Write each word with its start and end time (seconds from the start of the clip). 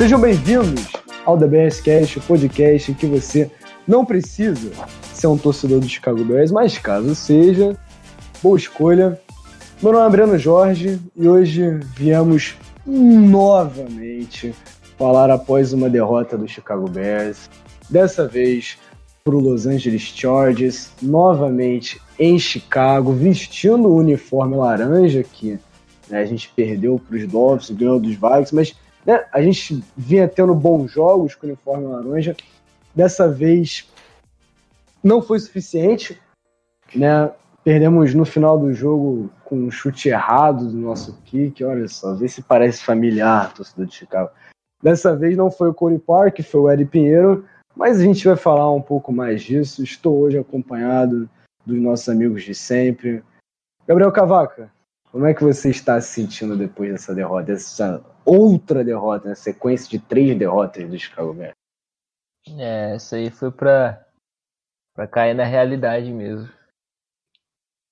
Sejam 0.00 0.18
bem-vindos 0.18 0.86
ao 1.26 1.36
DBS 1.36 1.78
Cast, 1.82 2.18
o 2.18 2.22
podcast 2.22 2.94
que 2.94 3.04
você 3.04 3.50
não 3.86 4.02
precisa 4.02 4.72
ser 5.12 5.26
um 5.26 5.36
torcedor 5.36 5.78
do 5.78 5.86
Chicago 5.86 6.24
Bears, 6.24 6.50
mas 6.50 6.78
caso 6.78 7.14
seja, 7.14 7.76
boa 8.42 8.56
escolha. 8.56 9.20
Meu 9.82 9.92
nome 9.92 10.06
é 10.06 10.08
Breno 10.08 10.38
Jorge 10.38 10.98
e 11.14 11.28
hoje 11.28 11.80
viemos 11.94 12.56
novamente 12.86 14.54
falar 14.96 15.30
após 15.30 15.74
uma 15.74 15.90
derrota 15.90 16.38
do 16.38 16.48
Chicago 16.48 16.88
Bears. 16.88 17.50
Dessa 17.90 18.26
vez 18.26 18.78
para 19.22 19.36
o 19.36 19.38
Los 19.38 19.66
Angeles 19.66 20.00
Chargers, 20.00 20.92
novamente 21.02 22.00
em 22.18 22.38
Chicago, 22.38 23.12
vestindo 23.12 23.86
o 23.90 23.96
uniforme 23.96 24.56
laranja 24.56 25.22
que 25.22 25.58
né, 26.08 26.22
a 26.22 26.24
gente 26.24 26.50
perdeu 26.56 26.98
para 26.98 27.18
os 27.18 27.26
Dolphins, 27.26 27.78
ganhou 27.78 28.00
dos 28.00 28.14
Vikings, 28.14 28.54
mas 28.54 28.74
né, 29.04 29.24
a 29.32 29.40
gente 29.40 29.82
vinha 29.96 30.28
tendo 30.28 30.54
bons 30.54 30.90
jogos 30.90 31.34
com 31.34 31.46
o 31.46 31.50
uniforme 31.50 31.86
laranja. 31.86 32.36
Dessa 32.94 33.28
vez 33.28 33.88
não 35.02 35.22
foi 35.22 35.38
suficiente, 35.38 36.20
né? 36.94 37.30
Perdemos 37.62 38.14
no 38.14 38.24
final 38.24 38.58
do 38.58 38.72
jogo 38.72 39.30
com 39.44 39.56
um 39.56 39.70
chute 39.70 40.08
errado 40.08 40.66
do 40.66 40.76
nosso 40.76 41.16
kick. 41.24 41.62
Olha 41.62 41.86
só, 41.88 42.14
vê 42.14 42.26
se 42.26 42.42
parece 42.42 42.82
familiar, 42.82 43.52
torcedor 43.52 43.86
de 43.86 43.94
Chicago. 43.94 44.30
Dessa 44.82 45.14
vez 45.14 45.36
não 45.36 45.50
foi 45.50 45.68
o 45.68 45.74
Corey 45.74 45.98
Park, 45.98 46.40
foi 46.40 46.60
o 46.60 46.70
Ed 46.70 46.84
Pinheiro, 46.86 47.44
mas 47.76 48.00
a 48.00 48.04
gente 48.04 48.26
vai 48.26 48.36
falar 48.36 48.72
um 48.72 48.80
pouco 48.80 49.12
mais 49.12 49.42
disso. 49.42 49.84
Estou 49.84 50.18
hoje 50.20 50.38
acompanhado 50.38 51.28
dos 51.66 51.78
nossos 51.78 52.08
amigos 52.08 52.42
de 52.42 52.54
sempre. 52.54 53.22
Gabriel 53.86 54.10
Cavaca, 54.10 54.70
como 55.10 55.26
é 55.26 55.34
que 55.34 55.42
você 55.42 55.70
está 55.70 56.00
se 56.00 56.14
sentindo 56.14 56.56
depois 56.56 56.92
dessa 56.92 57.12
derrota, 57.14 57.52
essa 57.52 58.04
outra 58.24 58.84
derrota, 58.84 59.30
na 59.30 59.34
sequência 59.34 59.90
de 59.90 59.98
três 59.98 60.38
derrotas 60.38 60.88
do 60.88 60.96
Chicago 60.98 61.34
Bears? 61.34 61.54
É, 62.58 62.96
isso 62.96 63.14
aí 63.14 63.30
foi 63.30 63.50
para 63.50 64.06
para 64.94 65.06
cair 65.06 65.34
na 65.34 65.44
realidade 65.44 66.10
mesmo. 66.12 66.48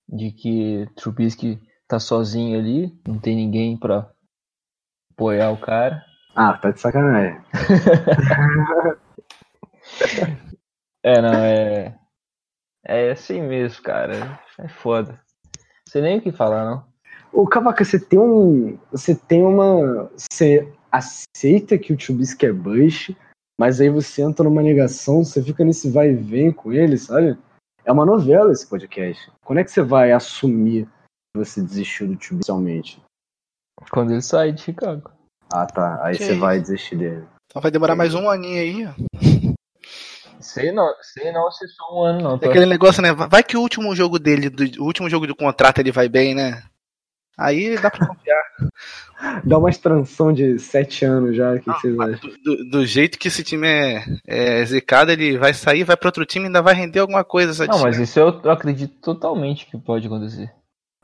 De 0.08 0.30
que 0.30 0.88
Trubisky 0.97 1.60
tá 1.86 1.98
sozinho 1.98 2.58
ali, 2.58 2.98
não 3.06 3.19
tem 3.19 3.36
ninguém 3.36 3.77
para 3.77 4.10
apoiar 5.12 5.50
o 5.50 5.60
cara. 5.60 6.03
Ah, 6.34 6.56
tá 6.56 6.70
de 6.70 6.80
sacanagem. 6.80 7.38
é, 11.03 11.20
não, 11.20 11.44
é. 11.44 11.98
É 12.84 13.10
assim 13.10 13.42
mesmo, 13.42 13.82
cara. 13.82 14.41
É 14.58 14.69
foda. 14.69 15.12
Não 15.12 15.88
sei 15.88 16.00
nem 16.00 16.19
o 16.19 16.22
que 16.22 16.32
falar, 16.32 16.64
não. 16.64 16.88
Ô, 17.39 17.47
Cavaca, 17.47 17.84
você 17.84 18.00
tem 18.00 18.19
um. 18.19 18.77
Você 18.91 19.14
tem 19.14 19.44
uma. 19.44 20.11
Você 20.17 20.69
aceita 20.91 21.78
que 21.78 21.92
o 21.92 21.97
Trubisky 21.97 22.47
é 22.47 22.53
bush, 22.53 23.14
mas 23.56 23.81
aí 23.81 23.89
você 23.89 24.22
entra 24.22 24.42
numa 24.42 24.61
negação, 24.61 25.22
você 25.22 25.41
fica 25.41 25.64
nesse 25.64 25.89
vai 25.89 26.11
e 26.11 26.16
vem 26.16 26.50
com 26.50 26.72
ele, 26.72 26.98
sabe? 26.98 27.39
É 27.84 27.92
uma 27.92 28.05
novela 28.05 28.50
esse 28.50 28.66
podcast. 28.66 29.31
Quando 29.44 29.61
é 29.61 29.64
que 29.64 29.70
você 29.70 29.83
vai 29.83 30.11
assumir 30.11 30.86
que 30.86 31.44
você 31.44 31.62
desistiu 31.62 32.09
do 32.09 32.16
Trubisky 32.16 32.50
realmente? 32.50 33.00
Quando 33.89 34.11
ele 34.11 34.20
sair 34.20 34.53
de 34.53 34.62
Chicago. 34.62 35.09
Ah, 35.53 35.64
tá. 35.64 36.00
Aí 36.03 36.16
Que 36.16 36.25
você 36.25 36.34
vai 36.34 36.61
desistir 36.61 36.97
dele. 36.97 37.25
Então 37.47 37.62
vai 37.62 37.70
demorar 37.70 37.94
mais 37.94 38.14
um 38.14 38.28
aninho 38.28 38.61
aí, 38.61 38.84
ó. 38.84 38.94
Sei 40.41 40.72
não, 40.72 40.92
sei 41.03 41.31
não 41.31 41.48
se 41.53 41.69
só 41.69 41.94
um 41.94 42.03
ano, 42.03 42.20
não. 42.20 42.39
É 42.42 42.48
aquele 42.48 42.66
negócio, 42.66 43.00
né? 43.00 43.12
Vai 43.12 43.44
que 43.44 43.56
o 43.56 43.61
último 43.61 43.94
jogo 43.94 44.19
dele, 44.19 44.50
do, 44.50 44.83
o 44.83 44.86
último 44.86 45.09
jogo 45.09 45.25
do 45.25 45.37
contrato 45.37 45.78
ele 45.78 45.93
vai 45.93 46.09
bem, 46.09 46.34
né? 46.34 46.65
Aí 47.38 47.78
dá 47.81 47.88
pra 47.91 48.06
confiar. 48.09 48.43
Dá 49.44 49.59
uma 49.59 49.71
extransão 49.71 50.32
de 50.32 50.59
sete 50.59 51.04
anos 51.04 51.37
já, 51.37 51.53
o 51.54 51.60
que, 51.60 51.72
que 51.72 51.81
vocês 51.81 51.99
acham? 51.99 52.31
Do, 52.44 52.65
do- 52.71 52.87
jeito 52.87 53.19
que 53.19 53.28
esse 53.28 53.43
time 53.44 53.66
é, 53.66 54.04
é 54.26 54.65
zicado, 54.65 55.10
ele 55.12 55.38
vai 55.38 55.54
sair, 55.54 55.84
vai 55.84 55.97
pra 55.97 56.09
outro 56.09 56.26
time 56.26 56.44
e 56.44 56.47
ainda 56.49 56.60
vai 56.62 56.75
render 56.75 56.99
alguma 57.00 57.22
coisa. 57.25 57.50
Essa 57.53 57.66
Não, 57.66 57.75
time. 57.75 57.84
mas 57.84 57.99
isso 57.99 58.19
eu 58.19 58.28
acredito 58.50 58.94
totalmente 59.00 59.66
que 59.66 59.78
pode 59.78 60.06
acontecer. 60.06 60.53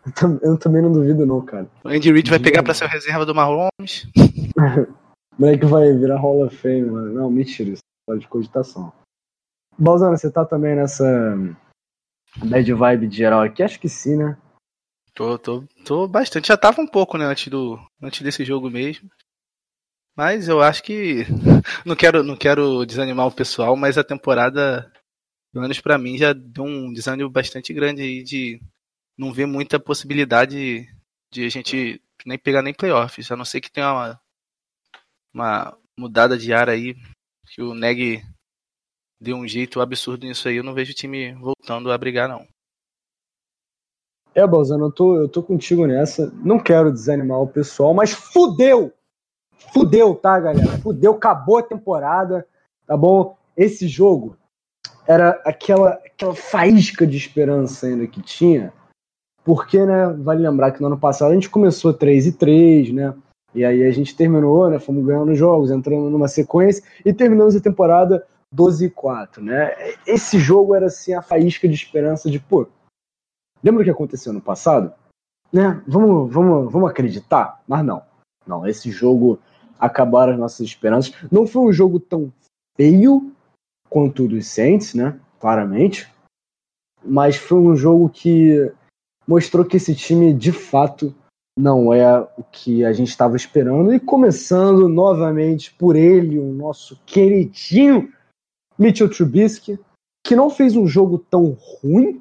Eu 0.05 0.13
tam- 0.13 0.39
Eu 0.43 0.59
também 0.59 0.83
não 0.83 0.93
duvido, 0.93 1.25
não, 1.25 1.41
cara. 1.41 1.69
O 1.85 1.89
Andy 1.89 2.13
Reid 2.13 2.29
vai 2.31 2.39
pegar 2.39 2.63
pra 2.63 2.75
ser 2.75 2.87
reserva 2.89 3.25
do 3.25 3.35
Mahomes. 3.35 4.07
O 4.17 4.21
moleque 5.39 5.65
vai 5.67 5.93
virar 5.95 6.19
Hall 6.19 6.45
of 6.45 6.55
Fame, 6.57 6.83
mano. 6.91 7.13
Não, 7.13 7.31
mentira, 7.31 7.71
isso 7.71 7.83
é 8.11 8.17
de 8.17 8.29
cogitação. 8.29 8.93
Balzano, 9.79 10.17
você 10.17 10.31
tá 10.31 10.45
também 10.45 10.77
nessa 10.77 11.37
bad 12.45 12.73
vibe 12.73 13.09
de 13.09 13.17
geral 13.17 13.43
aqui? 13.43 13.63
Acho 13.63 13.81
que 13.81 13.89
sim, 13.89 14.17
né? 14.17 14.37
Tô, 15.15 15.39
tô, 15.39 15.65
tô 15.85 16.09
bastante. 16.09 16.49
Já 16.49 16.57
tava 16.57 16.81
um 16.81 16.87
pouco, 16.87 17.17
né, 17.17 17.25
antes, 17.25 17.49
do, 17.49 17.79
antes 18.03 18.21
desse 18.23 18.45
jogo 18.45 18.69
mesmo. 18.69 19.09
Mas 20.17 20.49
eu 20.49 20.61
acho 20.61 20.83
que. 20.83 21.25
Não 21.85 21.97
quero, 21.97 22.23
não 22.23 22.37
quero 22.37 22.85
desanimar 22.87 23.27
o 23.27 23.33
pessoal, 23.33 23.77
mas 23.77 23.99
a 23.99 24.05
temporada, 24.05 24.91
pelo 25.53 25.63
menos 25.63 25.81
pra 25.81 25.99
mim, 25.99 26.17
já 26.17 26.33
deu 26.33 26.65
um 26.65 26.93
desânimo 26.93 27.29
bastante 27.31 27.73
grande 27.73 28.03
aí 28.03 28.23
de 28.23 28.61
não 29.19 29.33
ver 29.33 29.47
muita 29.47 29.79
possibilidade 29.81 30.87
de 31.31 31.45
a 31.45 31.49
gente 31.49 32.01
nem 32.27 32.39
pegar 32.39 32.63
nem 32.63 32.75
playoffs. 32.75 33.31
A 33.31 33.37
não 33.37 33.45
ser 33.45 33.61
que 33.61 33.71
tenha 33.71 33.93
uma, 33.93 34.21
uma 35.33 35.79
mudada 35.99 36.39
de 36.39 36.53
ar 36.53 36.69
aí, 36.69 36.97
que 37.49 37.63
o 37.63 37.75
Neg 37.75 38.23
deu 39.21 39.37
um 39.37 39.47
jeito 39.49 39.81
absurdo 39.81 40.27
nisso 40.27 40.49
aí. 40.49 40.57
Eu 40.57 40.65
não 40.65 40.75
vejo 40.75 40.93
o 40.93 40.97
time 40.97 41.33
voltando 41.35 41.91
a 41.93 41.99
brigar, 41.99 42.29
não. 42.29 42.47
É, 44.35 44.47
Balzano, 44.47 44.87
eu 44.87 44.93
tô, 44.93 45.17
eu 45.17 45.29
tô 45.29 45.43
contigo 45.43 45.87
nessa. 45.87 46.33
Não 46.43 46.59
quero 46.59 46.93
desanimar 46.93 47.41
o 47.41 47.47
pessoal, 47.47 47.95
mas 47.95 48.13
fudeu! 48.13 48.93
Fudeu, 49.73 50.15
tá, 50.15 50.39
galera? 50.41 50.79
Fudeu, 50.79 51.13
acabou 51.13 51.59
a 51.59 51.63
temporada, 51.63 52.47
tá 52.87 52.97
bom? 52.97 53.37
Esse 53.57 53.87
jogo 53.87 54.37
era 55.07 55.31
aquela, 55.45 55.91
aquela 56.05 56.35
faísca 56.35 57.07
de 57.07 57.17
esperança 57.17 57.87
ainda 57.87 58.07
que 58.07 58.21
tinha, 58.21 58.73
porque, 59.45 59.85
né, 59.85 60.09
vale 60.19 60.43
lembrar 60.43 60.73
que 60.73 60.81
no 60.81 60.89
ano 60.89 60.99
passado 60.99 61.31
a 61.31 61.35
gente 61.35 61.51
começou 61.51 61.93
3 61.93 62.27
e 62.27 62.33
3, 62.33 62.93
né? 62.93 63.15
E 63.55 63.65
aí 63.65 63.85
a 63.85 63.91
gente 63.91 64.17
terminou, 64.17 64.69
né? 64.69 64.79
Fomos 64.81 65.05
ganhando 65.05 65.35
jogos, 65.35 65.71
entrando 65.71 66.11
numa 66.11 66.27
sequência 66.27 66.83
e 67.05 67.13
terminamos 67.13 67.55
a 67.55 67.61
temporada 67.61 68.27
12 68.51 68.87
e 68.87 68.91
4, 68.91 69.43
né? 69.43 69.73
Esse 70.07 70.39
jogo 70.39 70.75
era 70.75 70.87
assim 70.87 71.15
a 71.15 71.23
faísca 71.23 71.69
de 71.69 71.75
esperança 71.75 72.29
de, 72.29 72.41
pô, 72.41 72.67
lembra 73.65 73.81
o 73.81 73.85
que 73.85 73.91
aconteceu 73.91 74.33
no 74.33 74.41
passado? 74.41 74.93
Né? 75.53 75.83
Vamos, 75.87 76.33
vamos, 76.33 76.71
vamos 76.71 76.91
acreditar? 76.91 77.63
Mas 77.67 77.85
não. 77.85 78.03
Não, 78.47 78.67
esse 78.67 78.91
jogo 78.91 79.39
acabaram 79.79 80.35
as 80.35 80.39
nossas 80.39 80.61
esperanças. 80.61 81.15
Não 81.33 81.47
foi 81.47 81.63
um 81.63 81.73
jogo 81.73 81.99
tão 81.99 82.33
feio 82.77 83.33
quanto 83.89 84.25
o 84.25 84.29
dos 84.29 84.47
Saints, 84.47 84.95
né? 84.95 85.19
Claramente. 85.41 86.09
Mas 87.03 87.37
foi 87.37 87.59
um 87.59 87.77
jogo 87.77 88.09
que 88.09 88.73
mostrou 89.27 89.65
que 89.65 89.77
esse 89.77 89.95
time 89.95 90.33
de 90.35 90.53
fato 90.53 91.15
não 91.57 91.93
é 91.95 92.21
o 92.37 92.43
que 92.51 92.85
a 92.85 92.93
gente 92.93 93.09
estava 93.09 93.37
esperando. 93.37 93.93
E 93.93 94.01
começando 94.01 94.89
novamente 94.89 95.73
por 95.75 95.97
ele, 95.97 96.39
o 96.39 96.53
nosso 96.53 97.01
queridinho 97.07 98.13
Mitchell 98.79 99.09
Trubisky, 99.09 99.79
que 100.27 100.35
não 100.35 100.51
fez 100.51 100.75
um 100.75 100.87
jogo 100.87 101.19
tão 101.19 101.57
ruim, 101.81 102.21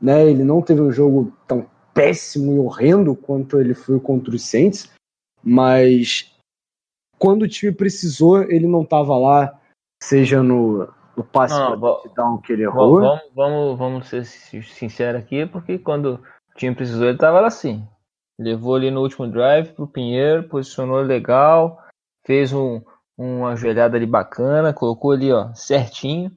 né? 0.00 0.28
Ele 0.28 0.44
não 0.44 0.62
teve 0.62 0.80
um 0.80 0.92
jogo 0.92 1.32
tão 1.46 1.66
péssimo 1.92 2.52
e 2.54 2.58
horrendo 2.58 3.14
quanto 3.14 3.60
ele 3.60 3.74
foi 3.74 3.98
contra 3.98 4.34
os 4.34 4.42
Saints, 4.42 4.90
mas 5.42 6.32
quando 7.18 7.42
o 7.42 7.48
time 7.48 7.72
precisou, 7.72 8.42
ele 8.42 8.66
não 8.66 8.82
estava 8.82 9.16
lá, 9.18 9.58
seja 10.02 10.42
no, 10.42 10.88
no 11.16 11.24
passe 11.24 11.58
Não, 12.16 12.38
que 12.38 12.52
ele 12.52 12.62
errou. 12.62 13.00
Vamos, 13.00 13.20
vamos, 13.34 13.78
vamos 13.78 14.08
ser 14.08 14.24
sin- 14.24 14.62
sinceros 14.62 15.20
aqui, 15.20 15.44
porque 15.46 15.78
quando 15.78 16.14
o 16.14 16.54
time 16.56 16.74
precisou, 16.74 17.08
ele 17.08 17.18
tava 17.18 17.40
lá 17.40 17.48
assim. 17.48 17.86
Levou 18.38 18.76
ali 18.76 18.90
no 18.90 19.00
último 19.00 19.26
drive 19.26 19.72
pro 19.72 19.88
Pinheiro, 19.88 20.48
posicionou 20.48 21.00
legal, 21.00 21.84
fez 22.24 22.52
um, 22.52 22.80
uma 23.16 23.56
joelhada 23.56 23.96
ali 23.96 24.06
bacana, 24.06 24.72
colocou 24.72 25.10
ali, 25.10 25.32
ó, 25.32 25.52
certinho. 25.54 26.30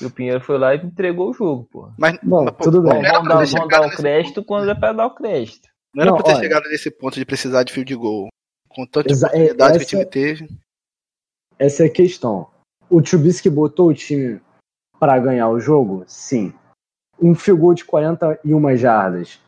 E 0.00 0.04
o 0.04 0.10
Pinheiro 0.10 0.40
foi 0.40 0.58
lá 0.58 0.74
e 0.74 0.78
entregou 0.78 1.30
o 1.30 1.32
jogo, 1.32 1.64
pô. 1.70 1.88
Mas, 1.98 2.18
Bom, 2.22 2.44
mas, 2.44 2.54
pô, 2.54 2.64
tudo 2.64 2.82
bem. 2.82 3.00
pra 3.00 3.20
dar, 3.20 3.46
chegado 3.46 3.68
dar 3.68 3.80
o 3.80 3.84
nesse 3.84 3.96
crédito 3.96 4.44
quando 4.44 4.70
é 4.70 4.74
pra 4.74 4.92
dar 4.92 5.06
o 5.06 5.14
crédito. 5.14 5.68
Não 5.94 6.02
era 6.02 6.10
Não, 6.10 6.16
pra 6.18 6.26
ter 6.26 6.32
olha. 6.32 6.40
chegado 6.42 6.68
nesse 6.68 6.90
ponto 6.90 7.14
de 7.14 7.24
precisar 7.24 7.62
de 7.62 7.72
field 7.72 7.94
goal. 7.94 8.28
Com 8.68 8.84
tanta 8.86 9.10
Exa- 9.10 9.28
é, 9.28 9.30
oportunidade 9.52 9.72
que 9.72 9.78
o 9.78 9.80
essa- 9.82 9.86
time 9.88 10.04
teve. 10.04 10.48
Essa 11.58 11.84
é 11.84 11.86
a 11.86 11.90
questão. 11.92 12.50
O 12.90 13.00
Trubisky 13.00 13.48
botou 13.48 13.88
o 13.88 13.94
time 13.94 14.40
para 15.00 15.18
ganhar 15.18 15.48
o 15.48 15.58
jogo? 15.58 16.04
Sim. 16.06 16.52
Um 17.20 17.34
field 17.34 17.60
goal 17.60 17.74
de 17.74 17.84
41 17.84 18.76
jardas 18.76 19.40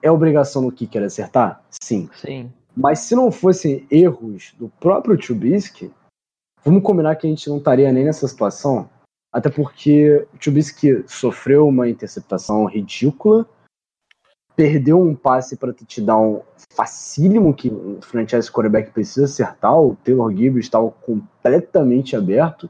é 0.00 0.10
obrigação 0.10 0.64
do 0.64 0.72
kicker 0.72 1.02
acertar? 1.02 1.62
Sim. 1.82 2.08
Sim. 2.14 2.50
Mas 2.74 3.00
se 3.00 3.14
não 3.14 3.30
fossem 3.30 3.86
erros 3.90 4.54
do 4.58 4.68
próprio 4.80 5.18
Trubisky, 5.18 5.92
vamos 6.64 6.82
combinar 6.82 7.16
que 7.16 7.26
a 7.26 7.30
gente 7.30 7.48
não 7.50 7.58
estaria 7.58 7.92
nem 7.92 8.04
nessa 8.04 8.26
situação. 8.26 8.88
Até 9.36 9.50
porque 9.50 10.26
o 10.32 10.38
Trubisky 10.38 11.04
sofreu 11.06 11.68
uma 11.68 11.88
interceptação 11.88 12.64
ridícula 12.64 13.46
perdeu 14.56 15.00
um 15.00 15.14
passe 15.14 15.54
para 15.54 15.72
touchdown 15.72 16.42
facílimo 16.72 17.54
que 17.54 17.68
o 17.68 18.00
franchise 18.00 18.50
quarterback 18.50 18.90
precisa 18.90 19.26
acertar. 19.26 19.78
O 19.78 19.94
Taylor 19.96 20.34
Gibbs 20.34 20.64
estava 20.64 20.90
completamente 20.90 22.16
aberto. 22.16 22.68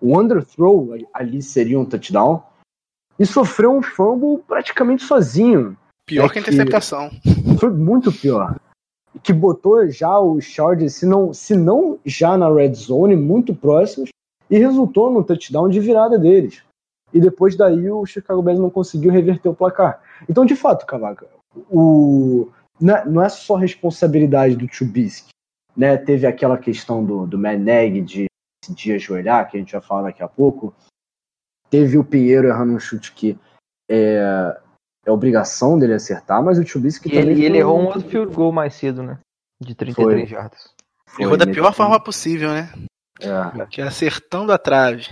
O 0.00 0.20
underthrow 0.20 0.94
ali 1.14 1.40
seria 1.40 1.78
um 1.78 1.84
touchdown. 1.84 2.42
E 3.18 3.24
sofreu 3.24 3.72
um 3.72 3.82
fumble 3.82 4.42
praticamente 4.46 5.04
sozinho. 5.04 5.76
Pior 6.04 6.26
é 6.26 6.28
que 6.28 6.38
a 6.38 6.42
interceptação. 6.42 7.10
Foi 7.58 7.70
muito 7.70 8.12
pior. 8.12 8.56
Que 9.22 9.32
botou 9.32 9.88
já 9.88 10.18
os 10.18 10.44
Chargers, 10.44 10.94
se 10.96 11.06
não, 11.06 11.32
se 11.32 11.56
não 11.56 11.98
já 12.04 12.36
na 12.36 12.52
red 12.52 12.74
zone, 12.74 13.16
muito 13.16 13.54
próximos, 13.54 14.10
e 14.50 14.58
resultou 14.58 15.10
no 15.10 15.24
touchdown 15.24 15.68
de 15.68 15.80
virada 15.80 16.18
deles. 16.18 16.62
E 17.12 17.20
depois 17.20 17.56
daí 17.56 17.90
o 17.90 18.04
Chicago 18.04 18.42
Bears 18.42 18.58
não 18.58 18.70
conseguiu 18.70 19.10
reverter 19.10 19.48
o 19.48 19.54
placar. 19.54 20.02
Então, 20.28 20.44
de 20.44 20.56
fato, 20.56 20.86
Cavaca, 20.86 21.28
o, 21.70 22.48
não 22.80 23.22
é, 23.22 23.26
é 23.26 23.28
só 23.28 23.54
responsabilidade 23.54 24.56
do 24.56 24.68
Trubisky. 24.68 25.30
Né? 25.76 25.96
Teve 25.96 26.26
aquela 26.26 26.58
questão 26.58 27.04
do, 27.04 27.26
do 27.26 27.38
Meneg 27.38 28.00
de, 28.00 28.26
de 28.68 28.92
ajoelhar, 28.92 29.48
que 29.50 29.56
a 29.56 29.60
gente 29.60 29.72
vai 29.72 29.80
falar 29.80 30.02
daqui 30.02 30.22
a 30.22 30.28
pouco. 30.28 30.74
Teve 31.70 31.98
o 31.98 32.04
Pinheiro 32.04 32.48
errando 32.48 32.74
um 32.74 32.80
chute 32.80 33.12
que 33.12 33.38
é, 33.90 34.58
é 35.04 35.10
obrigação 35.10 35.78
dele 35.78 35.94
acertar, 35.94 36.42
mas 36.42 36.58
o 36.58 36.64
Trubisky 36.64 37.08
e 37.08 37.12
também. 37.12 37.30
Ele, 37.30 37.44
ele 37.44 37.58
errou 37.58 37.80
um 37.80 37.86
outro 37.86 38.02
field 38.02 38.34
goal 38.34 38.52
mais 38.52 38.74
cedo, 38.74 39.02
né? 39.02 39.18
De 39.60 39.74
33 39.74 40.28
jardas. 40.28 40.74
Errou 41.18 41.36
da 41.36 41.46
pior 41.46 41.72
forma 41.72 41.98
possível, 41.98 42.50
né? 42.50 42.70
É. 43.20 43.66
Que 43.66 43.80
é 43.80 43.84
acertando 43.84 44.52
a 44.52 44.58
trave. 44.58 45.06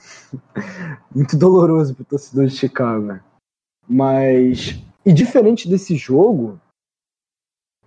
Muito 1.14 1.36
doloroso 1.36 1.94
pro 1.94 2.04
torcedor 2.04 2.46
de 2.46 2.56
Chicago. 2.56 3.06
Né? 3.06 3.20
Mas. 3.88 4.74
E 5.04 5.12
diferente 5.12 5.68
desse 5.68 5.94
jogo, 5.94 6.60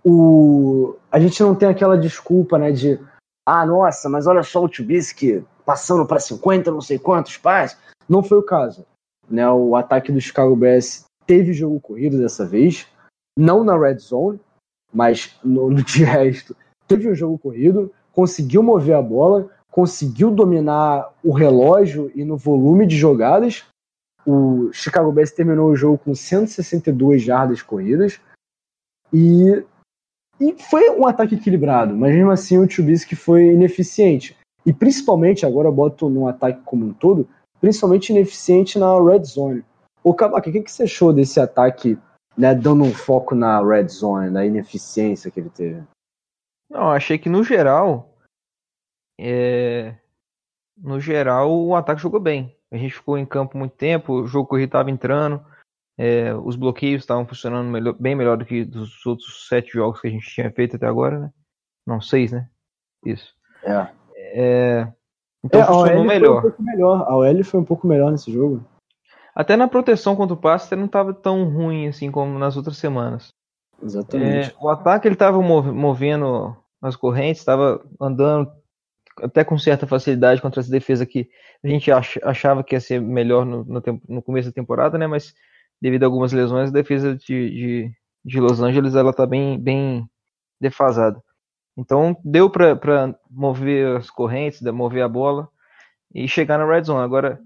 o 0.04 0.96
a 1.10 1.18
gente 1.18 1.42
não 1.42 1.54
tem 1.54 1.68
aquela 1.68 1.98
desculpa, 1.98 2.58
né, 2.58 2.70
de 2.70 2.98
ah, 3.44 3.66
nossa, 3.66 4.08
mas 4.08 4.26
olha 4.26 4.42
só 4.42 4.62
o 4.62 4.68
Trubisky 4.68 5.44
passando 5.66 6.06
para 6.06 6.20
50, 6.20 6.70
não 6.70 6.80
sei 6.80 6.98
quantos 6.98 7.36
pais. 7.36 7.76
Não 8.08 8.22
foi 8.22 8.38
o 8.38 8.42
caso. 8.42 8.86
Né, 9.28 9.48
o 9.48 9.76
ataque 9.76 10.10
do 10.10 10.20
Chicago 10.20 10.56
Bears 10.56 11.04
teve 11.26 11.52
jogo 11.52 11.80
corrido 11.80 12.18
dessa 12.18 12.44
vez, 12.44 12.88
não 13.38 13.62
na 13.62 13.78
red 13.78 13.98
zone, 13.98 14.40
mas 14.92 15.36
no, 15.44 15.70
no 15.70 15.82
de 15.82 16.04
resto 16.04 16.56
teve 16.88 17.08
um 17.08 17.14
jogo 17.14 17.38
corrido, 17.38 17.92
conseguiu 18.20 18.62
mover 18.62 18.94
a 18.94 19.00
bola, 19.00 19.48
conseguiu 19.70 20.30
dominar 20.30 21.10
o 21.24 21.32
relógio 21.32 22.12
e 22.14 22.22
no 22.22 22.36
volume 22.36 22.86
de 22.86 22.94
jogadas. 22.94 23.64
O 24.26 24.70
Chicago 24.74 25.10
Bears 25.10 25.30
terminou 25.30 25.70
o 25.70 25.74
jogo 25.74 25.96
com 25.96 26.14
162 26.14 27.22
jardas 27.22 27.62
corridas 27.62 28.20
e, 29.10 29.64
e 30.38 30.54
foi 30.68 30.90
um 30.90 31.06
ataque 31.06 31.34
equilibrado, 31.34 31.96
mas 31.96 32.14
mesmo 32.14 32.30
assim 32.30 32.58
o 32.58 32.68
Trubisky 32.68 33.16
foi 33.16 33.54
ineficiente. 33.54 34.36
E 34.66 34.72
principalmente, 34.74 35.46
agora 35.46 35.68
eu 35.68 35.72
boto 35.72 36.10
no 36.10 36.28
ataque 36.28 36.60
como 36.66 36.84
um 36.84 36.92
todo, 36.92 37.26
principalmente 37.58 38.10
ineficiente 38.10 38.78
na 38.78 39.02
red 39.02 39.24
zone. 39.24 39.64
O 40.04 40.12
Cavaca, 40.12 40.50
o 40.50 40.52
que, 40.52 40.60
que 40.60 40.70
você 40.70 40.82
achou 40.82 41.10
desse 41.10 41.40
ataque, 41.40 41.98
né, 42.36 42.54
dando 42.54 42.84
um 42.84 42.92
foco 42.92 43.34
na 43.34 43.66
red 43.66 43.88
zone, 43.88 44.28
na 44.28 44.44
ineficiência 44.44 45.30
que 45.30 45.40
ele 45.40 45.48
teve? 45.48 45.82
Não, 46.70 46.90
achei 46.90 47.16
que 47.16 47.30
no 47.30 47.42
geral, 47.42 48.09
é... 49.20 49.94
no 50.76 50.98
geral 50.98 51.50
o 51.52 51.74
ataque 51.74 52.02
jogou 52.02 52.20
bem. 52.20 52.56
A 52.72 52.76
gente 52.76 52.94
ficou 52.94 53.18
em 53.18 53.26
campo 53.26 53.58
muito 53.58 53.76
tempo, 53.76 54.12
o 54.14 54.26
jogo 54.26 54.48
corrido 54.48 54.68
estava 54.68 54.90
entrando, 54.90 55.44
é... 55.98 56.34
os 56.34 56.56
bloqueios 56.56 57.02
estavam 57.02 57.26
funcionando 57.26 57.68
melhor, 57.68 57.94
bem 57.94 58.14
melhor 58.14 58.36
do 58.36 58.44
que 58.44 58.64
dos 58.64 59.04
outros 59.04 59.46
sete 59.48 59.72
jogos 59.72 60.00
que 60.00 60.08
a 60.08 60.10
gente 60.10 60.28
tinha 60.28 60.50
feito 60.50 60.76
até 60.76 60.86
agora, 60.86 61.18
né? 61.18 61.32
Não, 61.86 62.00
seis, 62.00 62.32
né? 62.32 62.48
Isso. 63.04 63.34
É. 63.62 63.88
é... 64.16 64.92
Então 65.42 65.60
é, 65.60 65.64
funcionou 65.64 66.04
melhor. 66.04 66.54
Um 66.58 66.62
melhor. 66.62 67.02
A 67.08 67.16
OL 67.16 67.44
foi 67.44 67.60
um 67.60 67.64
pouco 67.64 67.86
melhor 67.86 68.10
nesse 68.10 68.32
jogo. 68.32 68.64
Até 69.34 69.56
na 69.56 69.68
proteção 69.68 70.16
contra 70.16 70.34
o 70.34 70.40
passe 70.40 70.74
não 70.76 70.86
estava 70.86 71.14
tão 71.14 71.48
ruim 71.48 71.88
assim 71.88 72.10
como 72.10 72.38
nas 72.38 72.56
outras 72.56 72.76
semanas. 72.76 73.28
Exatamente. 73.82 74.50
É, 74.50 74.54
o 74.60 74.68
ataque 74.68 75.08
ele 75.08 75.14
estava 75.14 75.40
movendo 75.40 76.56
as 76.82 76.96
correntes, 76.96 77.40
estava 77.40 77.82
andando 78.00 78.50
até 79.18 79.44
com 79.44 79.58
certa 79.58 79.86
facilidade 79.86 80.40
contra 80.40 80.60
essa 80.60 80.70
defesa 80.70 81.04
que 81.04 81.28
a 81.62 81.68
gente 81.68 81.90
achava 82.22 82.62
que 82.64 82.74
ia 82.74 82.80
ser 82.80 83.00
melhor 83.00 83.44
no, 83.44 83.64
no, 83.64 83.82
no 84.08 84.22
começo 84.22 84.48
da 84.48 84.54
temporada, 84.54 84.96
né? 84.96 85.06
Mas 85.06 85.34
devido 85.80 86.04
a 86.04 86.06
algumas 86.06 86.32
lesões, 86.32 86.70
a 86.70 86.72
defesa 86.72 87.16
de, 87.16 87.50
de, 87.50 87.92
de 88.24 88.40
Los 88.40 88.60
Angeles 88.60 88.94
ela 88.94 89.10
está 89.10 89.26
bem, 89.26 89.58
bem 89.58 90.08
defasada. 90.60 91.22
Então 91.76 92.16
deu 92.24 92.50
para 92.50 93.18
mover 93.30 93.96
as 93.96 94.10
correntes, 94.10 94.60
mover 94.60 95.02
a 95.02 95.08
bola 95.08 95.48
e 96.14 96.28
chegar 96.28 96.58
na 96.58 96.66
red 96.66 96.84
zone. 96.84 97.02
Agora 97.02 97.40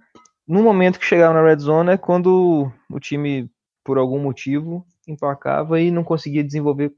no 0.46 0.62
momento 0.62 0.98
que 0.98 1.06
chegava 1.06 1.34
na 1.34 1.42
red 1.42 1.58
zone 1.58 1.92
é 1.92 1.96
quando 1.96 2.70
o 2.90 3.00
time, 3.00 3.50
por 3.82 3.96
algum 3.96 4.18
motivo, 4.18 4.84
empacava 5.08 5.80
e 5.80 5.90
não 5.90 6.04
conseguia 6.04 6.44
desenvolver 6.44 6.92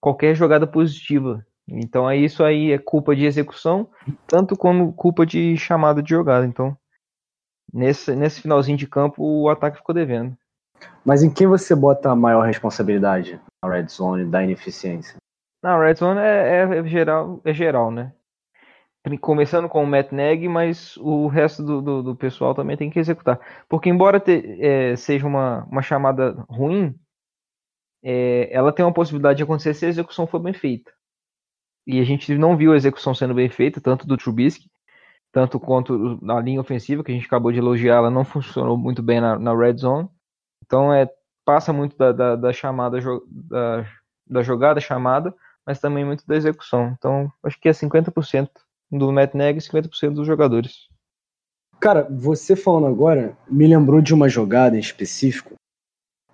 qualquer 0.00 0.34
jogada 0.34 0.66
positiva. 0.66 1.46
Então 1.68 2.08
é 2.08 2.16
isso 2.16 2.44
aí 2.44 2.72
é 2.72 2.78
culpa 2.78 3.16
de 3.16 3.24
execução, 3.24 3.88
tanto 4.26 4.56
como 4.56 4.92
culpa 4.92 5.24
de 5.24 5.56
chamada 5.56 6.02
de 6.02 6.10
jogada. 6.10 6.44
Então, 6.44 6.76
nesse, 7.72 8.14
nesse 8.14 8.42
finalzinho 8.42 8.76
de 8.76 8.86
campo, 8.86 9.22
o 9.22 9.48
ataque 9.48 9.78
ficou 9.78 9.94
devendo. 9.94 10.36
Mas 11.04 11.22
em 11.22 11.32
quem 11.32 11.46
você 11.46 11.74
bota 11.74 12.10
a 12.10 12.16
maior 12.16 12.42
responsabilidade 12.42 13.40
na 13.62 13.70
red 13.70 13.86
zone 13.88 14.24
da 14.24 14.42
ineficiência? 14.42 15.16
Na 15.62 15.78
red 15.78 15.94
zone 15.94 16.20
é, 16.20 16.58
é, 16.58 16.78
é 16.78 16.86
geral, 16.86 17.40
é 17.44 17.54
geral, 17.54 17.90
né? 17.90 18.12
começando 19.20 19.68
com 19.68 19.84
o 19.84 19.86
Matt 19.86 20.12
Neg, 20.12 20.48
mas 20.48 20.96
o 20.96 21.26
resto 21.26 21.62
do, 21.62 21.82
do, 21.82 22.02
do, 22.02 22.16
pessoal 22.16 22.54
também 22.54 22.76
tem 22.76 22.88
que 22.88 22.98
executar. 22.98 23.38
Porque 23.68 23.90
embora 23.90 24.18
te, 24.18 24.58
é, 24.60 24.96
seja 24.96 25.26
uma, 25.26 25.64
uma 25.64 25.82
chamada 25.82 26.32
ruim, 26.48 26.94
é, 28.02 28.48
ela 28.50 28.72
tem 28.72 28.84
uma 28.84 28.94
possibilidade 28.94 29.36
de 29.36 29.42
acontecer 29.42 29.74
se 29.74 29.84
a 29.84 29.88
execução 29.88 30.26
for 30.26 30.40
bem 30.40 30.54
feita. 30.54 30.90
E 31.86 32.00
a 32.00 32.04
gente 32.04 32.36
não 32.36 32.56
viu 32.56 32.72
a 32.72 32.76
execução 32.76 33.14
sendo 33.14 33.34
bem 33.34 33.48
feita, 33.48 33.80
tanto 33.80 34.06
do 34.06 34.16
Trubisky, 34.16 34.70
tanto 35.30 35.58
quanto 35.58 36.18
na 36.22 36.40
linha 36.40 36.60
ofensiva, 36.60 37.02
que 37.02 37.10
a 37.10 37.14
gente 37.14 37.26
acabou 37.26 37.52
de 37.52 37.58
elogiar, 37.58 37.96
ela 37.96 38.10
não 38.10 38.24
funcionou 38.24 38.76
muito 38.76 39.02
bem 39.02 39.20
na, 39.20 39.38
na 39.38 39.54
red 39.54 39.76
zone. 39.76 40.08
Então 40.64 40.92
é, 40.92 41.10
passa 41.44 41.72
muito 41.72 41.96
da, 41.96 42.12
da, 42.12 42.36
da 42.36 42.52
chamada 42.52 42.98
da, 43.28 43.86
da 44.26 44.42
jogada 44.42 44.80
chamada, 44.80 45.34
mas 45.66 45.80
também 45.80 46.04
muito 46.04 46.26
da 46.26 46.36
execução. 46.36 46.94
Então 46.96 47.30
acho 47.42 47.60
que 47.60 47.68
é 47.68 47.72
50% 47.72 48.48
do 48.90 49.12
Matt 49.12 49.34
Nagy 49.34 49.58
e 49.58 49.62
50% 49.62 50.14
dos 50.14 50.26
jogadores. 50.26 50.88
Cara, 51.80 52.06
você 52.10 52.56
falando 52.56 52.86
agora 52.86 53.36
me 53.48 53.66
lembrou 53.66 54.00
de 54.00 54.14
uma 54.14 54.28
jogada 54.28 54.76
em 54.76 54.80
específico 54.80 55.54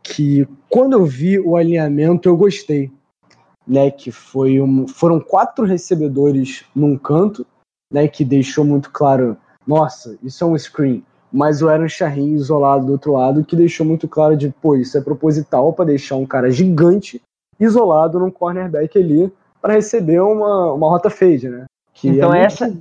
que 0.03 0.47
quando 0.69 0.93
eu 0.93 1.05
vi 1.05 1.39
o 1.39 1.57
alinhamento 1.57 2.29
eu 2.29 2.37
gostei, 2.37 2.93
né? 3.71 3.91
Que 3.91 4.11
foi 4.11 4.61
um, 4.61 4.89
foram 4.89 5.21
quatro 5.21 5.65
recebedores 5.65 6.65
num 6.75 6.99
canto, 6.99 7.47
né? 7.93 8.09
Que 8.09 8.25
deixou 8.25 8.65
muito 8.65 8.91
claro, 8.91 9.37
nossa, 9.65 10.19
isso 10.23 10.43
é 10.43 10.47
um 10.47 10.59
screen. 10.59 11.05
Mas 11.33 11.63
o 11.63 11.69
Aaron 11.69 11.89
Shahin 11.89 12.35
isolado 12.35 12.87
do 12.87 12.93
outro 12.93 13.13
lado, 13.13 13.45
que 13.45 13.55
deixou 13.55 13.87
muito 13.87 14.09
claro 14.09 14.37
de, 14.37 14.53
pô, 14.61 14.75
isso 14.75 14.99
é 14.99 15.01
proposital 15.01 15.73
para 15.73 15.85
deixar 15.85 16.17
um 16.17 16.27
cara 16.27 16.51
gigante 16.51 17.23
isolado 17.61 18.19
num 18.19 18.33
cornerback 18.33 18.99
ali 18.99 19.33
para 19.63 19.75
receber 19.75 20.21
uma, 20.21 20.73
uma 20.73 20.89
rota 20.89 21.09
fade, 21.09 21.49
né? 21.49 21.67
Que 21.95 22.09
então 22.09 22.35
é 22.35 22.43
essa 22.43 22.73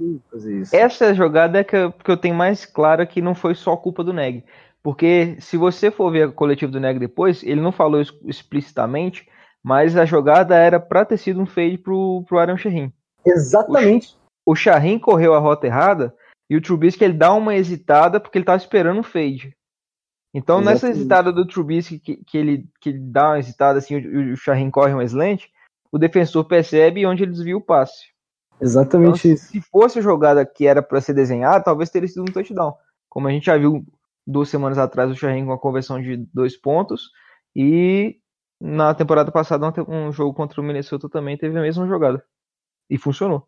essa 0.72 1.14
jogada 1.14 1.60
é 1.60 1.64
que 1.64 1.76
eu, 1.76 1.92
que 1.92 2.10
eu 2.10 2.18
tenho 2.18 2.34
mais 2.34 2.66
clara 2.66 3.06
que 3.06 3.22
não 3.22 3.36
foi 3.36 3.54
só 3.54 3.76
culpa 3.76 4.04
do 4.04 4.14
Neg. 4.14 4.44
Porque 4.82 5.36
se 5.40 5.58
você 5.58 5.92
for 5.92 6.10
ver 6.10 6.30
o 6.30 6.32
coletivo 6.32 6.72
do 6.72 6.80
Neg 6.80 6.98
depois, 6.98 7.44
ele 7.44 7.60
não 7.60 7.72
falou 7.72 8.02
explicitamente, 8.26 9.28
mas 9.64 9.96
a 9.98 10.06
jogada 10.06 10.56
era 10.56 10.80
para 10.80 11.06
ter 11.06 11.18
sido 11.18 11.42
um 11.42 11.46
fade 11.46 11.78
pro, 11.78 12.24
pro 12.28 12.40
Aaron 12.40 12.58
Shahin. 12.58 12.94
Exatamente. 13.26 14.18
O, 14.46 14.54
o 14.54 15.00
correu 15.00 15.34
a 15.34 15.40
rota 15.40 15.68
errada 15.68 16.16
e 16.50 16.56
o 16.56 16.62
Trubisky 16.62 17.04
ele 17.04 17.14
dá 17.14 17.34
uma 17.34 17.56
hesitada 17.56 18.20
porque 18.20 18.38
ele 18.38 18.46
tava 18.46 18.58
esperando 18.58 19.00
um 19.00 19.04
fade. 19.04 19.56
Então 20.34 20.60
Exatamente. 20.60 20.84
nessa 20.84 20.90
hesitada 20.90 21.32
do 21.32 21.46
Trubisky 21.46 22.00
que, 22.00 22.18
que, 22.18 22.38
ele, 22.38 22.70
que 22.80 22.90
ele 22.90 23.00
dá 23.00 23.30
uma 23.30 23.40
hesitada 23.40 23.80
assim, 23.80 23.98
o, 23.98 24.34
o 24.34 24.72
corre 24.72 24.94
uma 24.94 25.04
slant, 25.04 25.46
o 25.92 25.98
defensor 25.98 26.46
percebe 26.46 27.06
onde 27.06 27.24
ele 27.24 27.32
desvia 27.32 27.58
o 27.58 27.62
passe. 27.62 28.10
Exatamente 28.62 29.20
então, 29.20 29.34
isso. 29.34 29.52
Se 29.52 29.62
fosse 29.62 30.00
a 30.00 30.02
jogada 30.02 30.46
que 30.46 30.68
era 30.68 30.82
para 30.82 31.02
ser 31.02 31.14
desenhada, 31.14 31.64
talvez 31.64 31.90
teria 31.90 32.08
sido 32.08 32.24
um 32.24 32.26
touchdown. 32.26 32.74
Como 33.10 33.28
a 33.28 33.32
gente 33.32 33.46
já 33.46 33.58
viu 33.58 33.86
duas 34.28 34.50
semanas 34.50 34.78
atrás 34.78 35.10
o 35.10 35.16
Shahin 35.16 35.46
com 35.46 35.54
a 35.54 35.60
conversão 35.60 36.02
de 36.02 36.18
dois 36.34 36.56
pontos 36.56 37.10
e 37.56 38.20
na 38.62 38.94
temporada 38.94 39.32
passada 39.32 39.72
um 39.88 40.12
jogo 40.12 40.34
contra 40.34 40.60
o 40.60 40.64
Minnesota 40.64 41.08
também 41.08 41.38
teve 41.38 41.58
a 41.58 41.62
mesma 41.62 41.88
jogada 41.88 42.24
e 42.90 42.98
funcionou. 42.98 43.48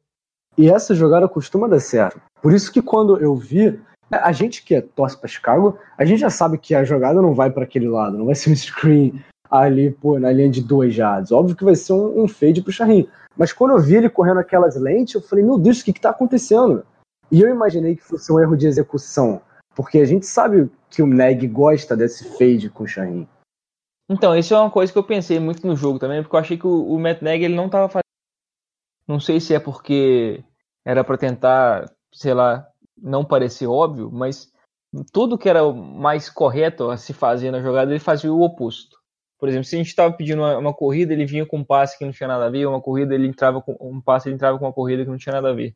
E 0.58 0.70
essa 0.70 0.94
jogada 0.94 1.28
costuma 1.28 1.68
dar 1.68 1.80
certo. 1.80 2.22
Por 2.42 2.54
isso 2.54 2.72
que 2.72 2.82
quando 2.82 3.18
eu 3.18 3.36
vi, 3.36 3.80
a 4.10 4.32
gente 4.32 4.64
que 4.64 4.76
é 4.76 4.82
torce 4.82 5.18
para 5.18 5.28
Chicago, 5.28 5.78
a 5.98 6.06
gente 6.06 6.20
já 6.20 6.30
sabe 6.30 6.58
que 6.58 6.76
a 6.76 6.84
jogada 6.84 7.22
não 7.22 7.34
vai 7.34 7.50
para 7.50 7.64
aquele 7.64 7.88
lado, 7.88 8.18
não 8.18 8.26
vai 8.26 8.36
ser 8.36 8.52
um 8.52 8.56
screen, 8.56 9.22
ali, 9.52 9.92
pô, 9.92 10.18
na 10.18 10.32
linha 10.32 10.50
de 10.50 10.62
duas 10.62 10.94
jardas. 10.94 11.32
Óbvio 11.32 11.56
que 11.56 11.66
vai 11.66 11.76
ser 11.76 11.92
um, 11.92 12.24
um 12.24 12.28
fade 12.28 12.62
pro 12.62 12.72
Charrin. 12.72 13.08
Mas 13.38 13.52
quando 13.52 13.72
eu 13.72 13.80
vi 13.80 13.96
ele 13.96 14.10
correndo 14.10 14.40
aquelas 14.40 14.78
lentes, 14.78 15.16
eu 15.16 15.22
falei, 15.22 15.44
meu 15.44 15.60
Deus, 15.60 15.82
o 15.82 15.86
que 15.86 15.94
que 15.94 16.00
tá 16.00 16.10
acontecendo? 16.10 16.86
E 17.30 17.42
eu 17.42 17.50
imaginei 17.50 17.96
que 17.98 18.04
fosse 18.04 18.32
um 18.32 18.40
erro 18.40 18.56
de 18.56 18.68
execução. 18.68 19.42
Porque 19.76 20.00
a 20.00 20.06
gente 20.06 20.26
sabe 20.26 20.70
que 20.90 21.02
o 21.02 21.08
Neg 21.08 21.48
gosta 21.48 21.96
desse 21.96 22.38
fade 22.38 22.70
com 22.70 22.84
o 22.84 22.88
Charrin. 22.88 23.28
Então, 24.12 24.36
isso 24.38 24.54
é 24.54 24.60
uma 24.60 24.70
coisa 24.70 24.92
que 24.92 25.00
eu 25.00 25.06
pensei 25.06 25.40
muito 25.40 25.66
no 25.66 25.74
jogo 25.74 25.98
também, 25.98 26.22
porque 26.22 26.36
eu 26.36 26.40
achei 26.42 26.58
que 26.58 26.68
o, 26.68 26.84
o 26.86 27.00
Matt 27.00 27.22
Neg 27.22 27.46
ele 27.46 27.56
não 27.56 27.70
tava 27.70 27.88
fazendo. 27.88 28.04
Não 29.08 29.22
sei 29.22 29.40
se 29.40 29.56
é 29.56 29.60
porque 29.60 30.44
era 30.84 31.02
para 31.02 31.18
tentar, 31.18 31.90
sei 32.12 32.34
lá, 32.34 32.68
não 32.98 33.24
parecer 33.24 33.68
óbvio, 33.68 34.12
mas 34.12 34.52
tudo 35.14 35.38
que 35.38 35.48
era 35.48 35.64
mais 35.72 36.30
correto 36.30 36.90
a 36.90 36.98
se 36.98 37.14
fazer 37.14 37.52
na 37.52 37.62
jogada, 37.62 37.90
ele 37.90 38.02
fazia 38.02 38.34
o 38.34 38.42
oposto. 38.42 38.98
Por 39.40 39.48
exemplo, 39.48 39.64
se 39.64 39.76
a 39.76 39.78
gente 39.78 39.88
estava 39.88 40.14
pedindo 40.14 40.42
uma, 40.42 40.58
uma, 40.58 40.74
corrida, 40.74 41.14
ele 41.14 41.26
vinha 41.26 41.46
com 41.46 41.60
um 41.60 41.64
passe 41.64 41.98
que 41.98 42.04
não 42.04 42.12
tinha 42.12 42.28
nada 42.28 42.48
a 42.48 42.50
ver, 42.50 42.66
uma 42.66 42.82
corrida 42.82 43.16
ele 43.16 43.28
entrava 43.28 43.62
com 43.62 43.78
um 43.80 44.02
passe, 44.02 44.28
ele 44.28 44.36
entrava 44.36 44.60
com 44.60 44.66
uma 44.66 44.74
corrida 44.74 45.06
que 45.06 45.10
não 45.10 45.18
tinha 45.18 45.36
nada 45.36 45.52
a 45.52 45.54
ver. 45.54 45.74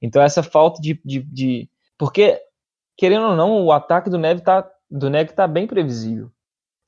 Então 0.00 0.22
essa 0.22 0.44
falta 0.44 0.80
de, 0.80 1.00
de, 1.04 1.22
de... 1.24 1.68
porque 1.98 2.40
querendo 2.96 3.26
ou 3.26 3.36
não, 3.36 3.64
o 3.64 3.72
ataque 3.72 4.08
do 4.08 4.16
Neve 4.16 4.42
tá 4.42 4.70
do 4.88 5.10
Neve 5.10 5.32
tá 5.32 5.48
bem 5.48 5.66
previsível. 5.66 6.30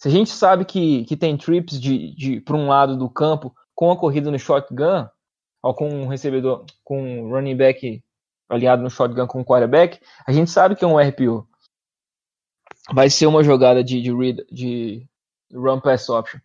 Se 0.01 0.09
a 0.09 0.11
gente 0.11 0.31
sabe 0.31 0.65
que, 0.65 1.05
que 1.05 1.15
tem 1.15 1.37
trips 1.37 1.79
de, 1.79 2.15
de 2.15 2.41
para 2.41 2.57
um 2.57 2.69
lado 2.69 2.97
do 2.97 3.09
campo 3.09 3.55
com 3.75 3.91
a 3.91 3.97
corrida 3.97 4.31
no 4.31 4.39
shotgun, 4.39 5.07
ou 5.63 5.75
com 5.75 5.91
um 5.91 6.07
recebedor, 6.07 6.65
com 6.83 7.03
um 7.03 7.29
running 7.29 7.55
back 7.55 8.03
aliado 8.49 8.83
no 8.83 8.89
shotgun 8.89 9.27
com 9.27 9.43
o 9.43 9.45
quarterback, 9.45 10.01
a 10.27 10.33
gente 10.33 10.51
sabe 10.51 10.75
que 10.75 10.83
é 10.83 10.89
um 10.89 10.99
RPO. 10.99 11.47
Vai 12.95 13.11
ser 13.11 13.27
uma 13.27 13.45
jogada 13.45 13.85
de, 13.85 14.01
de, 14.01 14.11
read, 14.11 14.43
de 14.51 15.07
run 15.53 15.81
pass 15.81 16.09
option. 16.09 16.41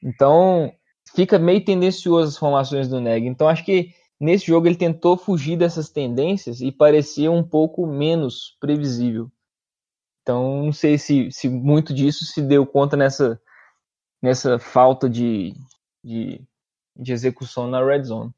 Então, 0.00 0.72
fica 1.16 1.36
meio 1.36 1.64
tendencioso 1.64 2.28
as 2.28 2.38
formações 2.38 2.88
do 2.88 3.00
Neg. 3.00 3.26
Então, 3.26 3.48
acho 3.48 3.64
que 3.64 3.92
nesse 4.20 4.46
jogo 4.46 4.68
ele 4.68 4.76
tentou 4.76 5.16
fugir 5.16 5.56
dessas 5.56 5.90
tendências 5.90 6.60
e 6.60 6.70
parecia 6.70 7.30
um 7.32 7.42
pouco 7.42 7.88
menos 7.88 8.56
previsível. 8.60 9.28
Então, 10.24 10.64
não 10.64 10.72
sei 10.72 10.96
se, 10.96 11.30
se 11.30 11.50
muito 11.50 11.92
disso 11.92 12.24
se 12.24 12.40
deu 12.40 12.66
conta 12.66 12.96
nessa, 12.96 13.38
nessa 14.22 14.58
falta 14.58 15.06
de, 15.06 15.54
de, 16.02 16.42
de 16.96 17.12
execução 17.12 17.68
na 17.68 17.84
red 17.84 18.04
zone. 18.04 18.32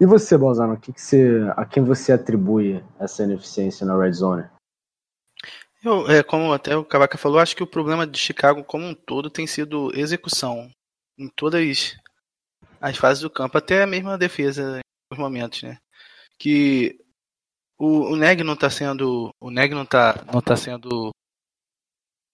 E 0.00 0.06
você, 0.06 0.38
Balzano, 0.38 0.78
que 0.78 0.92
que 0.92 1.00
você, 1.00 1.52
a 1.56 1.66
quem 1.66 1.82
você 1.82 2.12
atribui 2.12 2.80
essa 2.96 3.24
ineficiência 3.24 3.84
na 3.84 3.98
red 3.98 4.12
zone? 4.12 4.48
Eu, 5.82 6.08
é, 6.08 6.22
como 6.22 6.52
até 6.52 6.76
o 6.76 6.84
Cavaca 6.84 7.18
falou, 7.18 7.40
acho 7.40 7.56
que 7.56 7.62
o 7.62 7.66
problema 7.66 8.06
de 8.06 8.16
Chicago 8.16 8.62
como 8.62 8.86
um 8.86 8.94
todo 8.94 9.28
tem 9.28 9.48
sido 9.48 9.90
execução 9.98 10.70
em 11.18 11.28
todas 11.28 11.96
as 12.80 12.96
fases 12.96 13.20
do 13.20 13.28
campo, 13.28 13.58
até 13.58 13.84
mesmo 13.84 14.10
a 14.10 14.16
defesa 14.16 14.78
em 15.12 15.18
momentos, 15.18 15.64
né? 15.64 15.76
Que 16.38 17.03
o, 17.78 18.12
o 18.12 18.16
Neg 18.16 18.42
não 18.42 18.54
está 18.54 18.70
sendo, 18.70 19.34
o 19.40 19.50
Neg 19.50 19.74
não 19.74 19.82
está 19.82 20.24
não 20.32 20.40
tá 20.40 20.56
sendo 20.56 21.10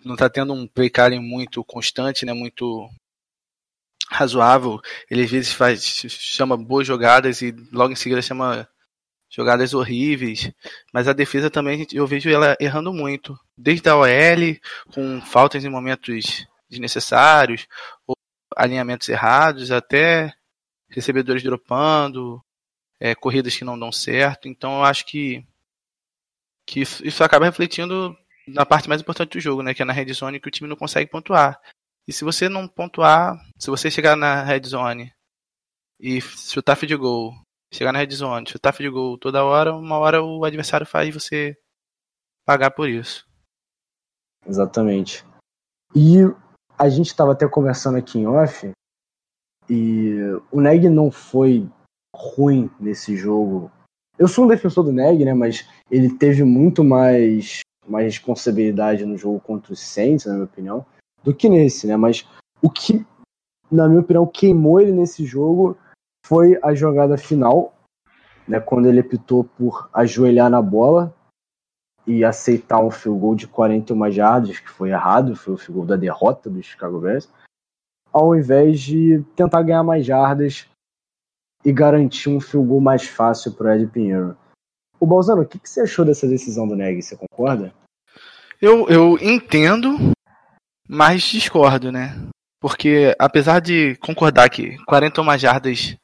não 0.04 0.16
tá 0.16 0.28
tendo 0.30 0.52
um 0.52 0.68
calling 0.92 1.20
muito 1.20 1.64
constante, 1.64 2.24
né? 2.24 2.32
Muito 2.32 2.88
razoável. 4.10 4.80
Ele 5.10 5.22
às 5.22 5.30
vezes 5.30 5.52
faz, 5.52 5.82
chama 5.84 6.56
boas 6.56 6.86
jogadas 6.86 7.42
e 7.42 7.52
logo 7.72 7.92
em 7.92 7.96
seguida 7.96 8.22
chama 8.22 8.68
jogadas 9.30 9.74
horríveis. 9.74 10.50
Mas 10.92 11.06
a 11.08 11.12
defesa 11.12 11.50
também 11.50 11.86
eu 11.92 12.06
vejo 12.06 12.28
ela 12.30 12.56
errando 12.60 12.92
muito. 12.92 13.38
Desde 13.56 13.88
a 13.88 13.96
OL, 13.96 14.58
com 14.92 15.20
faltas 15.20 15.64
em 15.64 15.70
momentos 15.70 16.46
desnecessários, 16.68 17.66
ou 18.06 18.16
alinhamentos 18.56 19.08
errados, 19.08 19.70
até 19.70 20.32
recebedores 20.88 21.42
dropando, 21.42 22.42
é, 23.00 23.14
corridas 23.14 23.56
que 23.56 23.64
não 23.64 23.78
dão 23.78 23.90
certo. 23.90 24.46
Então 24.46 24.78
eu 24.78 24.84
acho 24.84 25.06
que, 25.06 25.44
que 26.66 26.80
isso, 26.80 27.04
isso 27.04 27.24
acaba 27.24 27.46
refletindo 27.46 28.14
na 28.46 28.66
parte 28.66 28.88
mais 28.88 29.00
importante 29.00 29.32
do 29.32 29.40
jogo, 29.40 29.62
né? 29.62 29.72
Que 29.72 29.82
é 29.82 29.84
na 29.84 29.92
red 29.92 30.12
zone 30.12 30.38
que 30.38 30.48
o 30.48 30.50
time 30.50 30.68
não 30.68 30.76
consegue 30.76 31.10
pontuar. 31.10 31.60
E 32.06 32.12
se 32.12 32.24
você 32.24 32.48
não 32.48 32.68
pontuar, 32.68 33.40
se 33.58 33.70
você 33.70 33.90
chegar 33.90 34.16
na 34.16 34.42
red 34.42 34.62
zone 34.64 35.12
e 35.98 36.20
chutar 36.20 36.76
de 36.76 36.96
gol, 36.96 37.32
chegar 37.72 37.92
na 37.92 37.98
red 37.98 38.10
zone, 38.10 38.48
chutar 38.48 38.72
de 38.72 38.88
gol 38.88 39.16
toda 39.18 39.44
hora, 39.44 39.74
uma 39.74 39.98
hora 39.98 40.22
o 40.22 40.44
adversário 40.44 40.86
faz 40.86 41.12
você 41.12 41.56
pagar 42.44 42.70
por 42.70 42.88
isso. 42.88 43.26
Exatamente. 44.46 45.24
E 45.94 46.18
a 46.78 46.88
gente 46.88 47.08
estava 47.08 47.32
até 47.32 47.46
conversando 47.48 47.98
aqui 47.98 48.18
em 48.18 48.26
off, 48.26 48.72
e 49.68 50.16
o 50.50 50.60
Neg 50.60 50.88
não 50.88 51.10
foi 51.10 51.68
ruim 52.14 52.70
nesse 52.78 53.16
jogo. 53.16 53.70
Eu 54.18 54.28
sou 54.28 54.44
um 54.44 54.48
defensor 54.48 54.84
do 54.84 54.92
Neg, 54.92 55.24
né, 55.24 55.32
mas 55.32 55.66
ele 55.90 56.10
teve 56.10 56.44
muito 56.44 56.84
mais, 56.84 57.60
mais 57.88 58.04
responsabilidade 58.04 59.04
no 59.04 59.16
jogo 59.16 59.40
contra 59.40 59.72
os 59.72 59.80
Saints, 59.80 60.26
na 60.26 60.34
minha 60.34 60.44
opinião 60.44 60.84
do 61.22 61.34
que 61.34 61.48
nesse, 61.48 61.86
né? 61.86 61.96
Mas 61.96 62.26
o 62.62 62.70
que, 62.70 63.06
na 63.70 63.88
minha 63.88 64.00
opinião, 64.00 64.26
queimou 64.26 64.80
ele 64.80 64.92
nesse 64.92 65.24
jogo 65.24 65.76
foi 66.26 66.58
a 66.62 66.74
jogada 66.74 67.16
final, 67.16 67.74
né? 68.46 68.60
Quando 68.60 68.86
ele 68.86 69.00
optou 69.00 69.44
por 69.44 69.88
ajoelhar 69.92 70.50
na 70.50 70.62
bola 70.62 71.14
e 72.06 72.24
aceitar 72.24 72.82
um 72.82 72.90
field 72.90 73.20
goal 73.20 73.34
de 73.34 73.46
41 73.46 74.10
jardas, 74.10 74.58
que 74.58 74.68
foi 74.68 74.90
errado, 74.90 75.36
foi 75.36 75.54
o 75.54 75.58
field 75.58 75.72
goal 75.72 75.86
da 75.86 75.96
derrota 75.96 76.48
do 76.48 76.62
Chicago 76.62 77.00
Bears, 77.00 77.28
ao 78.12 78.34
invés 78.34 78.80
de 78.80 79.22
tentar 79.36 79.62
ganhar 79.62 79.82
mais 79.82 80.04
jardas 80.04 80.66
e 81.64 81.72
garantir 81.72 82.28
um 82.28 82.40
field 82.40 82.68
goal 82.68 82.80
mais 82.80 83.06
fácil 83.06 83.52
para 83.52 83.70
o 83.70 83.74
Ed 83.74 83.86
Pinheiro. 83.86 84.36
O 84.98 85.06
Balzano, 85.06 85.42
o 85.42 85.46
que, 85.46 85.58
que 85.58 85.68
você 85.68 85.82
achou 85.82 86.04
dessa 86.04 86.26
decisão 86.26 86.66
do 86.66 86.76
Neg? 86.76 87.02
Você 87.02 87.16
concorda? 87.16 87.72
Eu, 88.60 88.86
eu 88.88 89.18
entendo 89.20 90.12
mas 90.92 91.22
discordo, 91.22 91.92
né? 91.92 92.16
Porque 92.60 93.14
apesar 93.16 93.60
de 93.60 93.94
concordar 93.98 94.50
que 94.50 94.76
41 94.86 95.38
jardas 95.38 95.96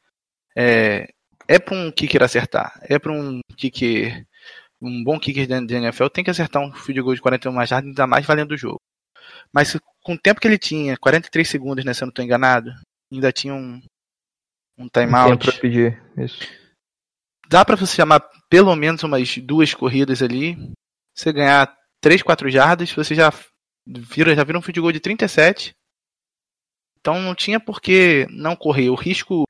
é, 0.56 1.08
é 1.48 1.58
para 1.58 1.74
um 1.74 1.90
kicker 1.90 2.22
acertar, 2.22 2.80
é 2.82 2.96
para 2.96 3.12
um 3.12 3.40
kicker, 3.56 4.24
um 4.80 5.02
bom 5.02 5.18
kicker 5.18 5.44
de 5.44 5.74
NFL, 5.74 6.06
tem 6.06 6.22
que 6.22 6.30
acertar 6.30 6.62
um 6.62 6.72
field 6.72 7.02
goal 7.02 7.16
de 7.16 7.20
41 7.20 7.66
jardas, 7.66 7.88
ainda 7.88 8.06
mais 8.06 8.24
valendo 8.24 8.52
o 8.52 8.56
jogo. 8.56 8.80
Mas 9.52 9.76
com 10.04 10.14
o 10.14 10.18
tempo 10.18 10.40
que 10.40 10.46
ele 10.46 10.56
tinha, 10.56 10.96
43 10.96 11.48
segundos, 11.48 11.84
né, 11.84 11.92
se 11.92 12.04
eu 12.04 12.06
não 12.06 12.10
estou 12.10 12.24
enganado, 12.24 12.70
ainda 13.12 13.32
tinha 13.32 13.54
um, 13.54 13.82
um 14.78 14.88
timeout. 14.88 15.32
Um 15.32 15.36
tempo 15.36 15.60
pedir, 15.60 16.02
isso. 16.16 16.40
Dá 17.48 17.64
para 17.64 17.76
você 17.76 17.96
chamar 17.96 18.20
pelo 18.48 18.74
menos 18.74 19.02
umas 19.02 19.38
duas 19.38 19.72
corridas 19.72 20.22
ali, 20.22 20.56
você 21.14 21.32
ganhar 21.32 21.74
3, 22.00 22.22
4 22.22 22.50
jardas, 22.50 22.92
você 22.92 23.14
já 23.14 23.32
vira, 23.86 24.34
já 24.34 24.44
vira 24.44 24.58
um 24.58 24.62
field 24.62 24.80
goal 24.80 24.92
de 24.92 25.00
37. 25.00 25.74
Então 27.00 27.20
não 27.20 27.34
tinha 27.34 27.60
por 27.60 27.80
que 27.80 28.26
não 28.30 28.56
correr. 28.56 28.90
O 28.90 28.94
risco. 28.94 29.44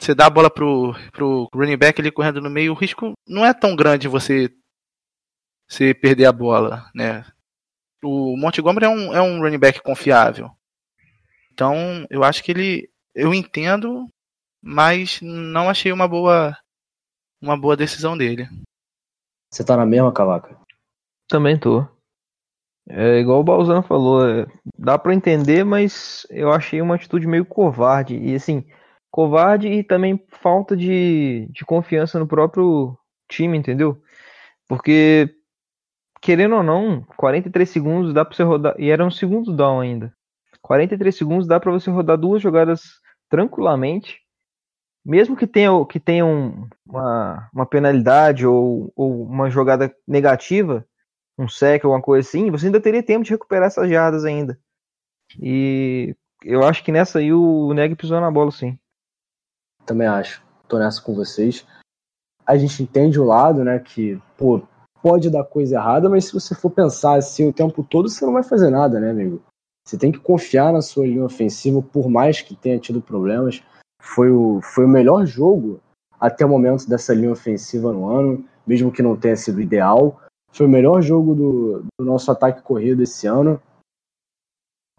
Você 0.00 0.14
dá 0.14 0.26
a 0.26 0.30
bola 0.30 0.50
pro, 0.50 0.94
pro 1.12 1.48
running 1.54 1.76
back 1.76 2.00
ele 2.00 2.10
correndo 2.10 2.40
no 2.40 2.50
meio, 2.50 2.72
o 2.72 2.76
risco 2.76 3.12
não 3.28 3.44
é 3.44 3.54
tão 3.54 3.76
grande 3.76 4.08
você, 4.08 4.50
você 5.68 5.94
perder 5.94 6.24
a 6.26 6.32
bola, 6.32 6.90
né? 6.92 7.24
O 8.02 8.36
Montgomery 8.36 8.86
é 8.86 8.88
um, 8.88 9.14
é 9.14 9.22
um 9.22 9.40
running 9.40 9.58
back 9.58 9.80
confiável. 9.80 10.50
Então, 11.52 12.06
eu 12.10 12.24
acho 12.24 12.42
que 12.42 12.50
ele. 12.50 12.90
Eu 13.14 13.32
entendo, 13.32 14.08
mas 14.62 15.20
não 15.20 15.68
achei 15.68 15.92
uma 15.92 16.06
boa 16.06 16.56
uma 17.40 17.56
boa 17.56 17.76
decisão 17.76 18.16
dele. 18.16 18.48
Você 19.50 19.64
tá 19.64 19.76
na 19.76 19.84
mesma, 19.84 20.12
Cavaca? 20.12 20.56
Também 21.28 21.58
tô. 21.58 21.86
É 22.88 23.18
igual 23.18 23.40
o 23.40 23.44
Balzano 23.44 23.82
falou, 23.82 24.28
é, 24.28 24.46
dá 24.78 24.98
para 24.98 25.14
entender, 25.14 25.64
mas 25.64 26.26
eu 26.30 26.50
achei 26.50 26.80
uma 26.80 26.94
atitude 26.94 27.26
meio 27.26 27.44
covarde. 27.44 28.16
E 28.16 28.34
assim, 28.34 28.64
covarde 29.10 29.68
e 29.68 29.84
também 29.84 30.24
falta 30.28 30.76
de, 30.76 31.48
de 31.50 31.64
confiança 31.64 32.18
no 32.18 32.26
próprio 32.26 32.96
time, 33.28 33.58
entendeu? 33.58 34.00
Porque, 34.68 35.34
querendo 36.20 36.56
ou 36.56 36.62
não, 36.62 37.02
43 37.16 37.68
segundos 37.68 38.14
dá 38.14 38.24
pra 38.24 38.34
você 38.34 38.42
rodar. 38.42 38.74
E 38.78 38.90
era 38.90 39.04
um 39.04 39.10
segundo 39.10 39.54
down 39.54 39.80
ainda. 39.80 40.12
43 40.62 41.14
segundos 41.14 41.46
dá 41.46 41.60
para 41.60 41.72
você 41.72 41.90
rodar 41.90 42.16
duas 42.16 42.40
jogadas 42.40 42.82
tranquilamente. 43.28 44.21
Mesmo 45.04 45.36
que 45.36 45.46
tenha, 45.46 45.70
que 45.86 45.98
tenha 45.98 46.24
um, 46.24 46.68
uma, 46.86 47.48
uma 47.52 47.66
penalidade 47.66 48.46
ou, 48.46 48.92
ou 48.94 49.24
uma 49.24 49.50
jogada 49.50 49.94
negativa, 50.06 50.86
um 51.38 51.48
sec, 51.48 51.84
alguma 51.84 52.02
coisa 52.02 52.26
assim, 52.26 52.50
você 52.50 52.66
ainda 52.66 52.80
teria 52.80 53.02
tempo 53.02 53.24
de 53.24 53.30
recuperar 53.30 53.66
essas 53.66 53.88
jardas 53.90 54.24
ainda. 54.24 54.58
E 55.40 56.14
eu 56.44 56.62
acho 56.64 56.84
que 56.84 56.92
nessa 56.92 57.18
aí 57.18 57.32
o 57.32 57.72
Neg 57.72 57.96
pisou 57.96 58.20
na 58.20 58.30
bola, 58.30 58.50
sim. 58.50 58.78
Também 59.84 60.06
acho. 60.06 60.42
Tô 60.68 60.78
nessa 60.78 61.02
com 61.02 61.14
vocês. 61.14 61.66
A 62.46 62.56
gente 62.56 62.82
entende 62.82 63.20
o 63.20 63.24
lado, 63.24 63.64
né, 63.64 63.78
que, 63.78 64.20
pô, 64.36 64.62
pode 65.02 65.30
dar 65.30 65.44
coisa 65.44 65.76
errada, 65.76 66.08
mas 66.08 66.26
se 66.26 66.32
você 66.32 66.54
for 66.54 66.70
pensar 66.70 67.16
assim 67.16 67.48
o 67.48 67.52
tempo 67.52 67.82
todo, 67.82 68.08
você 68.08 68.24
não 68.24 68.32
vai 68.32 68.42
fazer 68.42 68.70
nada, 68.70 69.00
né, 69.00 69.10
amigo? 69.10 69.42
Você 69.84 69.98
tem 69.98 70.12
que 70.12 70.20
confiar 70.20 70.72
na 70.72 70.80
sua 70.80 71.06
linha 71.06 71.24
ofensiva, 71.24 71.82
por 71.82 72.08
mais 72.08 72.40
que 72.40 72.54
tenha 72.54 72.78
tido 72.78 73.02
problemas. 73.02 73.62
Foi 74.02 74.30
o, 74.30 74.60
foi 74.60 74.84
o 74.84 74.88
melhor 74.88 75.24
jogo 75.24 75.80
até 76.20 76.44
o 76.44 76.48
momento 76.48 76.88
dessa 76.88 77.14
linha 77.14 77.30
ofensiva 77.30 77.92
no 77.92 78.10
ano, 78.10 78.44
mesmo 78.66 78.90
que 78.90 79.00
não 79.00 79.16
tenha 79.16 79.36
sido 79.36 79.60
ideal. 79.60 80.20
Foi 80.50 80.66
o 80.66 80.68
melhor 80.68 81.00
jogo 81.00 81.34
do, 81.34 81.84
do 81.98 82.04
nosso 82.04 82.30
ataque 82.30 82.62
corrido 82.62 83.02
esse 83.02 83.28
ano. 83.28 83.62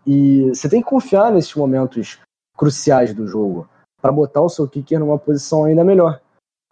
E 0.08 0.50
você 0.50 0.70
tem 0.70 0.82
que 0.82 0.90
confiar 0.90 1.32
nesses 1.32 1.54
momentos 1.54 2.20
cruciais 2.58 3.14
do 3.14 3.28
jogo 3.28 3.68
para 4.02 4.12
botar 4.12 4.42
o 4.42 4.50
seu 4.50 4.68
kicker 4.68 5.00
numa 5.00 5.20
posição 5.20 5.66
ainda 5.66 5.84
melhor. 5.84 6.22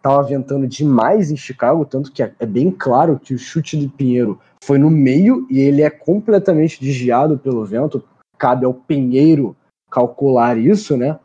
Tava 0.02 0.22
ventando 0.22 0.66
demais 0.66 1.30
em 1.30 1.36
Chicago, 1.36 1.84
tanto 1.84 2.10
que 2.10 2.22
é, 2.22 2.34
é 2.40 2.46
bem 2.46 2.70
claro 2.70 3.18
que 3.18 3.34
o 3.34 3.38
chute 3.38 3.78
de 3.78 3.88
Pinheiro 3.88 4.40
foi 4.64 4.78
no 4.78 4.90
meio 4.90 5.46
e 5.50 5.60
ele 5.60 5.82
é 5.82 5.90
completamente 5.90 6.80
desviado 6.80 7.38
pelo 7.38 7.64
vento. 7.64 8.02
Cabe 8.36 8.64
ao 8.64 8.74
Pinheiro 8.74 9.54
calcular 9.90 10.58
isso, 10.58 10.96
né? 10.96 11.18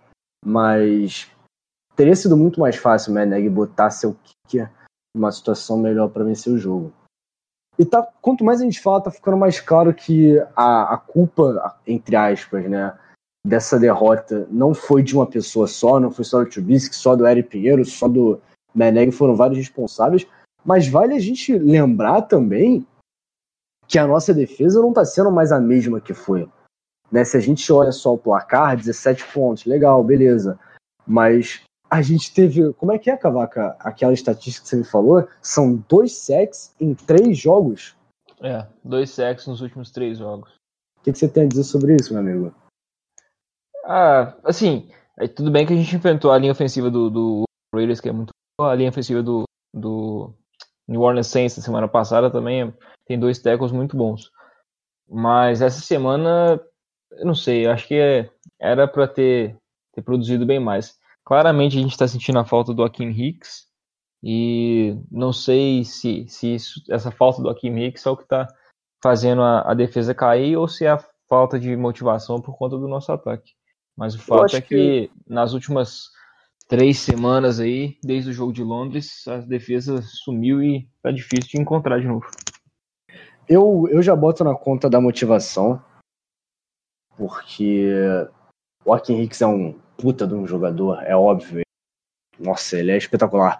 Mas 0.46 1.30
teria 1.96 2.16
sido 2.16 2.38
muito 2.38 2.60
mais 2.60 2.76
fácil 2.76 3.12
o 3.12 3.16
Meneg 3.16 3.50
botar 3.50 3.90
seu 3.90 4.16
kicker 4.24 4.72
numa 5.16 5.32
situação 5.32 5.78
melhor 5.78 6.10
para 6.10 6.24
vencer 6.24 6.54
o 6.54 6.58
jogo. 6.58 6.94
E 7.80 7.86
tá, 7.86 8.08
quanto 8.22 8.44
mais 8.44 8.62
a 8.62 8.64
gente 8.64 8.82
fala, 8.82 9.02
tá 9.02 9.12
ficando 9.12 9.38
mais 9.38 9.60
claro 9.60 9.94
que 9.94 10.40
a, 10.56 10.96
a 10.96 10.98
culpa, 10.98 11.80
entre 11.86 12.16
aspas, 12.16 12.68
né, 12.70 12.98
dessa 13.46 13.80
derrota 13.80 14.48
não 14.50 14.74
foi 14.74 15.04
de 15.04 15.16
uma 15.16 15.28
pessoa 15.28 15.68
só, 15.68 16.00
não 16.00 16.12
foi 16.12 16.26
só 16.26 16.44
do 16.44 16.50
Trubisky, 16.50 16.96
só 16.96 17.16
do 17.16 17.28
Eric 17.28 17.50
Pinheiro, 17.50 17.86
só 17.86 18.08
do 18.08 18.42
Meneg, 18.74 19.12
foram 19.12 19.36
vários 19.36 19.58
responsáveis, 19.58 20.28
mas 20.66 20.88
vale 20.88 21.14
a 21.14 21.20
gente 21.20 21.58
lembrar 21.58 22.24
também 22.24 22.86
que 23.88 23.98
a 23.98 24.06
nossa 24.06 24.34
defesa 24.34 24.82
não 24.82 24.90
está 24.90 25.06
sendo 25.06 25.32
mais 25.32 25.52
a 25.52 25.60
mesma 25.60 26.02
que 26.02 26.14
foi. 26.14 26.50
Né? 27.12 27.24
Se 27.24 27.38
a 27.38 27.40
gente 27.40 27.72
olha 27.72 27.92
só 27.92 28.14
o 28.14 28.18
placar, 28.18 28.78
17 28.78 29.26
pontos, 29.34 29.66
legal, 29.66 30.04
beleza. 30.04 30.60
Mas 31.06 31.62
a 31.90 32.02
gente 32.02 32.34
teve. 32.34 32.74
Como 32.74 32.92
é 32.92 33.00
que 33.00 33.10
é, 33.10 33.18
Cavaca? 33.18 33.76
Aquela 33.80 34.14
estatística 34.14 34.64
que 34.64 34.70
você 34.70 34.76
me 34.78 34.84
falou? 34.84 35.28
São 35.42 35.76
dois 35.88 36.16
sacks 36.18 36.74
em 36.80 36.94
três 36.94 37.38
jogos. 37.38 37.96
É, 38.42 38.66
dois 38.84 39.10
sacks 39.10 39.48
nos 39.48 39.62
últimos 39.62 39.92
três 39.92 40.18
jogos. 40.18 40.52
O 41.00 41.04
que, 41.04 41.12
que 41.12 41.18
você 41.18 41.28
tem 41.28 41.44
a 41.44 41.48
dizer 41.48 41.64
sobre 41.64 41.96
isso, 41.96 42.14
meu 42.14 42.22
amigo? 42.22 42.54
Ah, 43.86 44.36
assim, 44.44 44.90
é, 45.18 45.28
tudo 45.28 45.50
bem 45.50 45.66
que 45.66 45.74
a 45.74 45.76
gente 45.76 45.96
enfrentou 45.96 46.32
a 46.32 46.38
linha 46.38 46.52
ofensiva 46.52 46.92
do, 46.92 47.10
do 47.10 47.44
Raiders, 47.74 48.02
que 48.02 48.10
é 48.10 48.12
muito 48.12 48.32
boa, 48.60 48.72
a 48.72 48.76
linha 48.76 48.90
ofensiva 48.90 49.24
do, 49.24 49.46
do 49.74 50.34
New 50.88 51.02
Orleans 51.02 51.28
Saints 51.28 51.58
na 51.58 51.64
semana 51.64 51.88
passada 51.88 52.30
também 52.30 52.74
tem 53.06 53.20
dois 53.20 53.40
tackles 53.40 53.72
muito 53.72 53.96
bons. 53.96 54.30
Mas 55.10 55.62
essa 55.62 55.80
semana, 55.80 56.60
eu 57.12 57.26
não 57.26 57.36
sei, 57.36 57.66
eu 57.66 57.72
acho 57.72 57.88
que 57.88 57.96
é, 57.96 58.30
era 58.60 58.88
para 58.88 59.08
ter, 59.08 59.58
ter 59.94 60.02
produzido 60.02 60.46
bem 60.46 60.60
mais. 60.60 60.96
Claramente 61.24 61.78
a 61.78 61.82
gente 61.82 61.92
está 61.92 62.08
sentindo 62.08 62.40
a 62.40 62.46
falta 62.46 62.74
do 62.74 62.84
Akim 62.84 63.10
Hicks 63.10 63.68
e 64.24 64.98
não 65.12 65.32
sei 65.32 65.84
se, 65.84 66.26
se 66.28 66.56
isso, 66.56 66.82
essa 66.90 67.12
falta 67.12 67.42
do 67.42 67.50
Akim 67.50 67.78
Hicks 67.78 68.06
é 68.06 68.10
o 68.10 68.18
que 68.18 68.24
está 68.24 68.48
fazendo 69.02 69.42
a, 69.42 69.72
a 69.72 69.74
defesa 69.74 70.14
cair 70.14 70.58
ou 70.58 70.68
se 70.68 70.86
é 70.86 70.92
a 70.92 71.04
falta 71.28 71.60
de 71.60 71.76
motivação 71.76 72.42
por 72.42 72.58
conta 72.58 72.78
do 72.78 72.88
nosso 72.88 73.12
ataque. 73.12 73.52
Mas 73.96 74.16
o 74.16 74.20
fato 74.20 74.56
é 74.56 74.62
que, 74.62 74.68
que, 74.68 75.12
nas 75.28 75.54
últimas 75.54 76.10
três 76.68 77.00
semanas 77.00 77.60
aí, 77.60 77.98
desde 78.04 78.30
o 78.30 78.34
jogo 78.34 78.54
de 78.54 78.64
Londres, 78.64 79.28
a 79.28 79.38
defesa 79.38 80.02
sumiu 80.02 80.62
e 80.62 80.88
tá 81.02 81.12
difícil 81.12 81.52
de 81.52 81.62
encontrar 81.62 82.00
de 82.00 82.08
novo. 82.08 82.26
Eu, 83.48 83.88
eu 83.90 84.02
já 84.02 84.16
boto 84.16 84.44
na 84.44 84.54
conta 84.54 84.90
da 84.90 85.00
motivação, 85.00 85.82
porque 87.18 87.90
o 88.86 88.94
Akin 88.94 89.22
Hicks 89.22 89.42
é 89.42 89.48
um 89.48 89.74
puta 89.98 90.28
de 90.28 90.36
um 90.36 90.48
jogador, 90.48 91.02
é 91.04 91.16
óbvio. 91.16 91.62
Nossa, 92.40 92.78
ele 92.78 92.92
é 92.92 92.98
espetacular. 92.98 93.60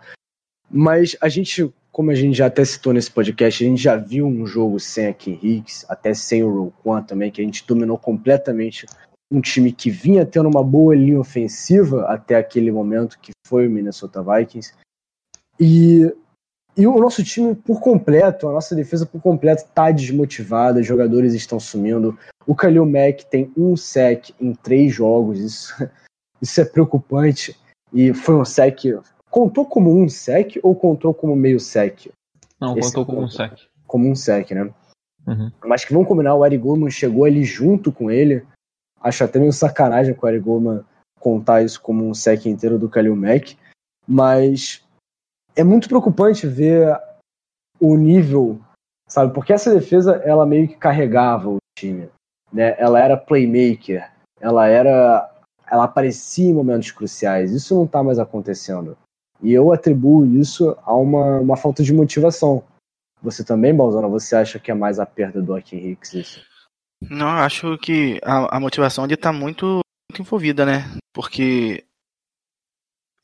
Mas 0.70 1.18
a 1.20 1.28
gente, 1.28 1.74
como 1.92 2.12
a 2.12 2.16
gente 2.16 2.38
já 2.38 2.46
até 2.46 2.64
citou 2.64 2.94
nesse 2.94 3.10
podcast, 3.10 3.64
a 3.64 3.68
gente 3.68 3.82
já 3.82 3.96
viu 3.96 4.28
um 4.28 4.46
jogo 4.46 4.80
sem 4.80 5.08
Akin 5.08 5.40
Hicks, 5.42 5.86
até 5.90 6.14
sem 6.14 6.44
o 6.44 6.64
Roquan 6.66 7.02
também, 7.02 7.32
que 7.32 7.42
a 7.42 7.44
gente 7.44 7.66
dominou 7.66 7.98
completamente 7.98 8.86
um 9.32 9.42
time 9.42 9.72
que 9.72 9.90
vinha 9.90 10.26
tendo 10.26 10.48
uma 10.48 10.64
boa 10.64 10.96
linha 10.96 11.20
ofensiva 11.20 12.06
até 12.06 12.36
aquele 12.36 12.72
momento, 12.72 13.20
que 13.20 13.32
foi 13.46 13.68
o 13.68 13.72
Minnesota 13.72 14.24
Vikings. 14.24 14.74
E, 15.60 16.14
e 16.78 16.88
o 16.88 16.98
nosso 17.00 17.24
time 17.24 17.56
por 17.56 17.82
completo, 17.82 18.48
a 18.48 18.54
nossa 18.54 18.76
defesa 18.76 19.06
por 19.06 19.22
completo 19.22 19.64
está 19.64 19.92
desmotivada, 19.92 20.80
os 20.80 20.86
jogadores 20.86 21.34
estão 21.34 21.60
sumindo. 21.60 22.18
O 22.48 22.54
Khalil 22.54 22.86
Mack 22.86 23.26
tem 23.26 23.52
um 23.58 23.76
sec 23.76 24.32
em 24.40 24.54
três 24.54 24.94
jogos, 24.94 25.40
isso, 25.40 25.74
isso 26.42 26.62
é 26.62 26.66
preocupante. 26.66 27.56
E 27.94 28.14
foi 28.14 28.36
um 28.36 28.46
sec. 28.46 28.80
Contou 29.30 29.66
como 29.66 29.96
um 29.96 30.08
sec 30.08 30.58
ou 30.64 30.76
contou 30.76 31.14
como 31.14 31.36
meio 31.36 31.60
sec? 31.60 32.08
Não, 32.60 32.78
Esse 32.78 32.90
contou 32.90 33.06
como 33.06 33.22
um 33.24 33.30
sec. 33.30 33.54
Como 33.86 34.10
um 34.10 34.16
sec, 34.16 34.52
né? 34.52 34.74
Uhum. 35.28 35.52
Mas 35.66 35.84
que 35.84 35.94
vamos 35.94 36.08
combinar, 36.08 36.36
o 36.36 36.46
Eric 36.46 36.64
Goldman 36.64 36.90
chegou 36.90 37.26
ali 37.26 37.44
junto 37.44 37.92
com 37.92 38.10
ele 38.10 38.46
Acho 39.02 39.24
até 39.24 39.40
meio 39.40 39.54
sacanagem 39.54 40.14
com 40.14 40.26
o 40.26 40.30
Eric 40.30 40.44
Goldman 40.44 40.84
contar 41.20 41.64
isso 41.64 41.82
como 41.82 42.08
um 42.08 42.14
sec 42.14 42.46
inteiro 42.46 42.80
do 42.80 42.90
Kalil 42.90 43.16
Mack, 43.16 43.58
mas 44.08 44.84
é 45.56 45.64
muito 45.64 45.88
preocupante 45.88 46.48
ver 46.48 46.98
o 47.80 47.96
nível, 47.96 48.60
sabe? 49.08 49.34
Porque 49.34 49.54
essa 49.54 49.74
defesa, 49.74 50.16
ela 50.24 50.46
meio 50.46 50.68
que 50.68 50.76
carregava 50.76 51.50
o 51.50 51.58
time, 51.78 52.10
né? 52.52 52.76
Ela 52.78 53.00
era 53.00 53.18
playmaker, 53.18 54.10
ela 54.40 54.68
era 54.68 55.30
ela 55.70 55.84
aparecia 55.84 56.50
em 56.50 56.54
momentos 56.54 56.92
cruciais. 56.92 57.52
Isso 57.52 57.76
não 57.76 57.84
está 57.84 58.02
mais 58.02 58.20
acontecendo. 58.20 58.98
E 59.42 59.54
eu 59.54 59.72
atribuo 59.72 60.26
isso 60.26 60.76
a 60.84 60.94
uma, 60.96 61.40
uma 61.40 61.58
falta 61.58 61.84
de 61.84 61.94
motivação. 61.94 62.64
Você 63.22 63.44
também, 63.44 63.76
Balzana, 63.76 64.08
você 64.08 64.36
acha 64.36 64.60
que 64.60 64.72
é 64.72 64.74
mais 64.74 65.00
a 65.00 65.06
perda 65.06 65.42
do 65.42 65.54
Akin 65.54 65.78
Hicks 65.78 66.14
isso? 66.14 66.46
Não, 67.02 67.28
acho 67.28 67.78
que 67.78 68.20
a, 68.24 68.58
a 68.58 68.60
motivação 68.60 69.04
ali 69.04 69.16
tá 69.16 69.32
muito, 69.32 69.82
muito 70.10 70.22
envolvida, 70.22 70.66
né? 70.66 70.84
Porque 71.14 71.86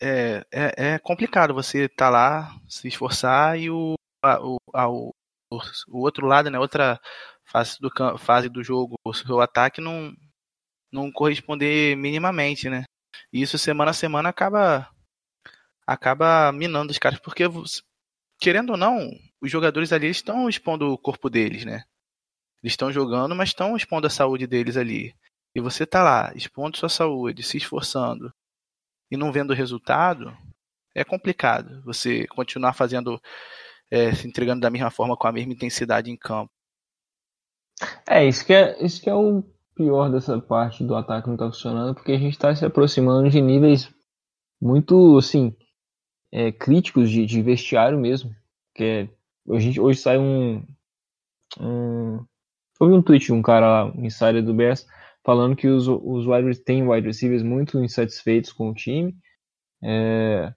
é, 0.02 0.46
é, 0.52 0.94
é 0.94 1.00
complicado 1.00 1.54
você 1.54 1.88
tá 1.88 2.10
lá, 2.10 2.56
se 2.68 2.88
esforçar 2.88 3.58
e 3.58 3.70
o, 3.70 3.96
a, 4.24 4.40
o, 4.46 4.58
a, 4.74 4.90
o, 4.90 5.12
o 5.88 6.00
outro 6.00 6.28
lado, 6.28 6.52
né? 6.52 6.60
Outra 6.60 7.00
fase 7.46 7.78
do, 7.80 7.90
fase 8.18 8.50
do 8.50 8.64
jogo, 8.64 8.96
o 9.06 9.14
seu 9.14 9.40
ataque 9.42 9.82
não, 9.82 10.14
não 10.92 11.12
corresponder 11.12 11.96
minimamente, 11.96 12.70
né? 12.70 12.84
E 13.32 13.42
isso 13.42 13.58
semana 13.58 13.92
a 13.92 13.94
semana 13.94 14.30
acaba 14.30 14.90
acaba 15.86 16.52
minando 16.52 16.92
os 16.92 16.98
caras, 16.98 17.20
porque 17.20 17.44
querendo 18.40 18.72
ou 18.72 18.78
não, 18.78 19.10
os 19.42 19.52
jogadores 19.52 19.92
ali 19.92 20.08
estão 20.10 20.48
expondo 20.48 20.92
o 20.92 20.98
corpo 20.98 21.30
deles, 21.30 21.66
né? 21.66 21.84
Eles 22.62 22.74
estão 22.74 22.92
jogando, 22.92 23.36
mas 23.36 23.50
estão 23.50 23.76
expondo 23.76 24.08
a 24.08 24.10
saúde 24.10 24.48
deles 24.48 24.78
ali. 24.78 25.14
E 25.56 25.60
você 25.60 25.86
tá 25.86 26.02
lá, 26.02 26.34
expondo 26.36 26.78
sua 26.78 26.90
saúde, 26.90 27.44
se 27.44 27.58
esforçando 27.58 28.34
e 29.12 29.18
não 29.18 29.32
vendo 29.32 29.54
resultado, 29.54 30.36
é 30.96 31.04
complicado 31.04 31.82
você 31.84 32.26
continuar 32.28 32.74
fazendo, 32.74 33.22
é, 33.92 34.14
se 34.14 34.28
entregando 34.28 34.62
da 34.62 34.70
mesma 34.70 34.90
forma, 34.90 35.18
com 35.18 35.28
a 35.28 35.32
mesma 35.32 35.54
intensidade 35.54 36.10
em 36.10 36.18
campo. 36.18 36.52
É, 38.08 38.26
isso 38.26 38.46
que 38.46 38.54
é, 38.54 38.84
isso 38.84 39.02
que 39.02 39.10
é 39.10 39.16
o 39.16 39.44
pior 39.76 40.10
dessa 40.12 40.40
parte 40.40 40.84
do 40.84 40.96
ataque 40.96 41.30
não 41.30 41.38
tá 41.38 41.46
funcionando, 41.46 41.96
porque 41.96 42.12
a 42.12 42.18
gente 42.18 42.34
está 42.34 42.56
se 42.56 42.66
aproximando 42.66 43.30
de 43.30 43.42
níveis 43.42 43.90
muito, 44.62 45.18
assim, 45.18 45.56
é, 46.32 46.52
críticos 46.52 47.10
de, 47.10 47.26
de, 47.26 47.42
vestiário 47.42 48.00
mesmo. 48.00 48.32
Que 48.74 48.84
é, 48.84 49.10
hoje, 49.46 49.80
hoje 49.80 50.00
sai 50.00 50.18
um, 50.18 50.66
um 51.60 52.26
eu 52.80 52.88
vi 52.88 52.94
um 52.94 53.02
tweet 53.02 53.26
de 53.26 53.34
um 53.34 53.42
cara 53.42 53.68
lá, 53.68 53.86
um 53.86 54.06
insider 54.06 54.44
do 54.44 54.54
Bears, 54.54 54.86
falando 55.24 55.56
que 55.56 55.68
os, 55.68 55.88
os 55.88 56.26
wide, 56.26 56.60
tem 56.64 56.88
wide 56.88 57.08
receivers 57.08 57.44
muito 57.44 57.80
insatisfeitos 57.80 58.52
com 58.52 58.70
o 58.70 58.74
time. 58.74 59.16
É, 59.82 60.54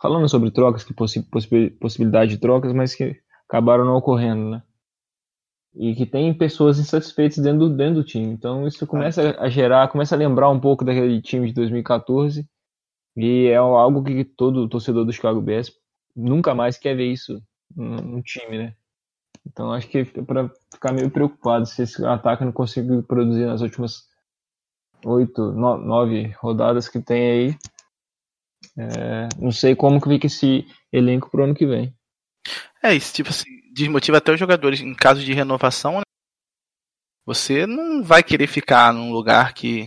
falando 0.00 0.28
sobre 0.28 0.50
trocas, 0.50 0.84
que 0.84 0.94
possi 0.94 1.22
possibilidade 1.80 2.32
de 2.32 2.38
trocas, 2.38 2.72
mas 2.72 2.94
que 2.94 3.16
acabaram 3.48 3.84
não 3.84 3.96
ocorrendo, 3.96 4.50
né? 4.50 4.62
E 5.76 5.94
que 5.94 6.06
tem 6.06 6.32
pessoas 6.32 6.78
insatisfeitas 6.78 7.38
dentro 7.38 7.68
do, 7.68 7.76
dentro 7.76 7.96
do 7.96 8.04
time. 8.04 8.26
Então 8.26 8.66
isso 8.66 8.86
começa 8.86 9.36
a 9.38 9.48
gerar, 9.48 9.88
começa 9.88 10.14
a 10.14 10.18
lembrar 10.18 10.48
um 10.50 10.58
pouco 10.58 10.84
daquele 10.84 11.20
time 11.20 11.48
de 11.48 11.52
2014. 11.52 12.46
E 13.16 13.46
é 13.46 13.56
algo 13.56 14.02
que 14.02 14.24
todo 14.24 14.68
torcedor 14.68 15.04
do 15.04 15.12
Chicago 15.12 15.40
Bears 15.40 15.70
nunca 16.14 16.54
mais 16.54 16.78
quer 16.78 16.94
ver 16.94 17.12
isso 17.12 17.42
no 17.74 18.22
time, 18.22 18.58
né? 18.58 18.74
Então 19.46 19.72
acho 19.72 19.88
que 19.88 19.98
é 19.98 20.04
para 20.04 20.50
ficar 20.72 20.92
meio 20.92 21.10
preocupado 21.10 21.66
se 21.66 21.82
esse 21.82 22.04
ataque 22.04 22.44
não 22.44 22.52
conseguir 22.52 23.02
produzir 23.02 23.46
nas 23.46 23.60
últimas 23.60 24.04
oito, 25.04 25.52
nove 25.52 26.34
rodadas 26.40 26.88
que 26.88 27.00
tem 27.00 27.30
aí. 27.30 27.58
É, 28.78 29.28
não 29.38 29.52
sei 29.52 29.76
como 29.76 30.00
que 30.00 30.08
fica 30.08 30.26
esse 30.26 30.66
elenco 30.92 31.30
pro 31.30 31.44
ano 31.44 31.54
que 31.54 31.66
vem. 31.66 31.94
É 32.82 32.94
isso, 32.94 33.14
tipo 33.14 33.30
assim, 33.30 33.55
desmotiva 33.76 34.16
até 34.16 34.32
os 34.32 34.40
jogadores 34.40 34.80
em 34.80 34.94
caso 34.94 35.22
de 35.22 35.34
renovação, 35.34 35.98
né? 35.98 36.02
você 37.26 37.66
não 37.66 38.02
vai 38.02 38.22
querer 38.22 38.46
ficar 38.46 38.92
num 38.92 39.12
lugar 39.12 39.52
que 39.52 39.86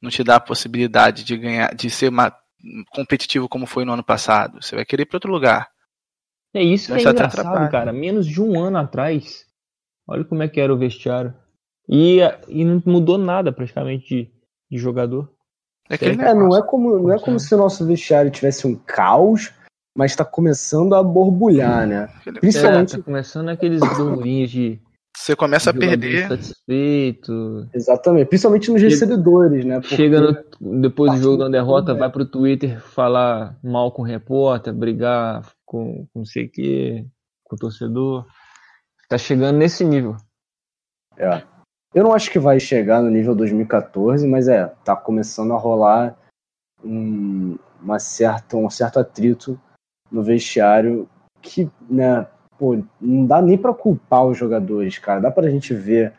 não 0.00 0.10
te 0.10 0.24
dá 0.24 0.36
a 0.36 0.40
possibilidade 0.40 1.22
de 1.22 1.36
ganhar, 1.36 1.74
de 1.74 1.90
ser 1.90 2.08
uma, 2.08 2.34
competitivo 2.90 3.48
como 3.48 3.66
foi 3.66 3.84
no 3.84 3.92
ano 3.92 4.04
passado. 4.04 4.62
Você 4.62 4.74
vai 4.74 4.84
querer 4.84 5.02
ir 5.02 5.06
para 5.06 5.16
outro 5.16 5.30
lugar. 5.30 5.68
É 6.54 6.62
isso 6.62 6.94
que 6.94 7.06
é 7.06 7.10
engraçado, 7.10 7.70
cara. 7.70 7.92
Menos 7.92 8.26
de 8.26 8.40
um 8.40 8.58
ano 8.60 8.78
atrás, 8.78 9.46
olha 10.06 10.24
como 10.24 10.42
é 10.42 10.48
que 10.48 10.60
era 10.60 10.72
o 10.72 10.78
vestiário. 10.78 11.34
E, 11.88 12.20
e 12.48 12.64
não 12.64 12.82
mudou 12.86 13.18
nada 13.18 13.52
praticamente 13.52 14.08
de, 14.08 14.30
de 14.70 14.78
jogador. 14.78 15.30
É, 15.90 15.96
é, 15.96 16.34
não 16.34 16.56
é 16.56 16.62
como 16.62 16.98
não 16.98 17.12
é 17.12 17.18
como 17.18 17.38
se 17.38 17.54
o 17.54 17.58
nosso 17.58 17.86
vestiário 17.86 18.30
tivesse 18.30 18.66
um 18.66 18.74
caos, 18.74 19.52
mas 19.96 20.12
está 20.12 20.24
começando 20.24 20.94
a 20.94 21.02
borbulhar, 21.02 21.86
né? 21.86 22.08
Principalmente 22.40 22.94
é, 22.94 22.98
tá 22.98 23.04
começando 23.04 23.48
aqueles 23.48 23.80
burburinhos 23.80 24.50
de 24.50 24.80
você 25.14 25.36
começa 25.36 25.70
a 25.70 25.74
perder. 25.74 26.26
Satisfeito. 26.26 27.68
Exatamente, 27.72 28.28
principalmente 28.28 28.70
nos 28.70 28.80
chega, 28.80 28.92
recebedores, 28.92 29.64
né? 29.64 29.78
Porque 29.78 29.94
chega 29.94 30.20
no, 30.20 30.80
depois 30.80 31.12
do 31.12 31.18
jogo 31.18 31.36
da 31.36 31.48
derrota, 31.48 31.94
vai 31.94 32.10
pro 32.10 32.24
Twitter 32.24 32.80
falar 32.80 33.56
mal 33.62 33.92
com 33.92 34.02
o 34.02 34.04
repórter, 34.04 34.72
brigar 34.72 35.42
com, 35.64 36.06
com 36.12 36.20
não 36.20 36.24
sei 36.24 36.46
o 36.46 36.50
que, 36.50 37.06
com 37.44 37.56
o 37.56 37.58
torcedor. 37.58 38.26
Tá 39.08 39.18
chegando 39.18 39.58
nesse 39.58 39.84
nível. 39.84 40.16
É. 41.16 41.42
Eu 41.94 42.04
não 42.04 42.14
acho 42.14 42.30
que 42.30 42.38
vai 42.38 42.58
chegar 42.58 43.02
no 43.02 43.10
nível 43.10 43.34
2014, 43.34 44.26
mas 44.26 44.48
é, 44.48 44.66
tá 44.82 44.96
começando 44.96 45.52
a 45.52 45.58
rolar 45.58 46.16
um, 46.82 47.58
uma 47.80 47.98
certa, 47.98 48.56
um 48.56 48.70
certo 48.70 48.98
atrito 48.98 49.60
no 50.12 50.22
vestiário 50.22 51.08
que, 51.40 51.68
né, 51.88 52.26
pô, 52.58 52.78
não 53.00 53.26
dá 53.26 53.40
nem 53.40 53.56
para 53.56 53.74
culpar 53.74 54.26
os 54.26 54.36
jogadores, 54.36 54.98
cara. 54.98 55.20
Dá 55.20 55.30
pra 55.30 55.50
gente 55.50 55.74
ver 55.74 56.12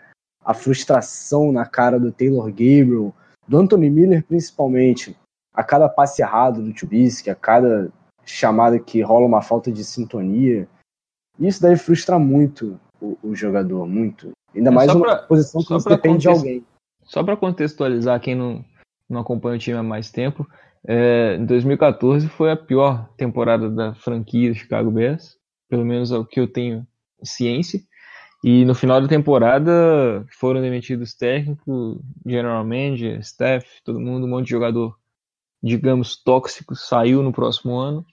a 0.44 0.54
frustração 0.54 1.52
na 1.52 1.66
cara 1.66 2.00
do 2.00 2.12
Taylor 2.12 2.46
Gabriel, 2.48 3.14
do 3.48 3.58
Anthony 3.58 3.90
Miller 3.90 4.26
principalmente, 4.26 5.16
a 5.54 5.64
cada 5.64 5.88
passe 5.88 6.22
errado 6.22 6.62
do 6.62 6.74
Trubisky, 6.74 7.30
a 7.30 7.36
cada 7.36 7.92
chamada 8.26 8.80
que 8.80 9.02
rola 9.02 9.26
uma 9.26 9.42
falta 9.42 9.72
de 9.72 9.84
sintonia. 9.84 10.68
Isso 11.40 11.62
deve 11.62 11.78
frustrar 11.78 12.20
muito 12.20 12.80
o, 13.00 13.18
o 13.22 13.36
jogador, 13.36 13.86
muito. 13.88 14.32
Ainda 14.56 14.70
é, 14.70 14.74
mais 14.74 14.94
uma 14.94 15.16
posição 15.18 15.62
que 15.62 15.70
você 15.70 15.90
depende 15.90 16.20
de 16.20 16.28
alguém. 16.28 16.66
Só 17.04 17.24
para 17.24 17.38
contextualizar 17.38 18.20
quem 18.20 18.36
não, 18.36 18.64
não 19.10 19.22
acompanha 19.22 19.56
o 19.56 19.60
time 19.60 19.78
há 19.78 19.84
mais 19.84 20.12
tempo, 20.12 20.48
é, 20.88 21.36
em 21.36 21.46
2014 21.46 22.28
foi 22.28 22.52
a 22.52 22.58
pior 22.58 23.10
temporada 23.16 23.70
da 23.70 23.94
franquia 23.94 24.54
Chicago 24.54 24.92
Bears, 24.92 25.38
pelo 25.70 25.86
menos 25.86 26.12
é 26.12 26.18
o 26.18 26.26
que 26.26 26.40
eu 26.40 26.48
tenho 26.48 26.86
ciência. 27.24 27.82
E 28.44 28.66
no 28.66 28.76
final 28.76 29.02
da 29.02 29.08
temporada 29.08 30.26
foram 30.38 30.62
demitidos 30.62 31.14
técnico, 31.14 32.04
general 32.26 32.66
manager, 32.66 33.18
staff, 33.22 33.66
todo 33.86 34.02
mundo, 34.02 34.26
um 34.26 34.30
monte 34.30 34.46
de 34.46 34.52
jogador, 34.52 34.98
digamos, 35.64 36.22
tóxico, 36.22 36.76
saiu 36.76 37.24
no 37.24 37.32
próximo 37.32 37.78
ano, 37.78 38.06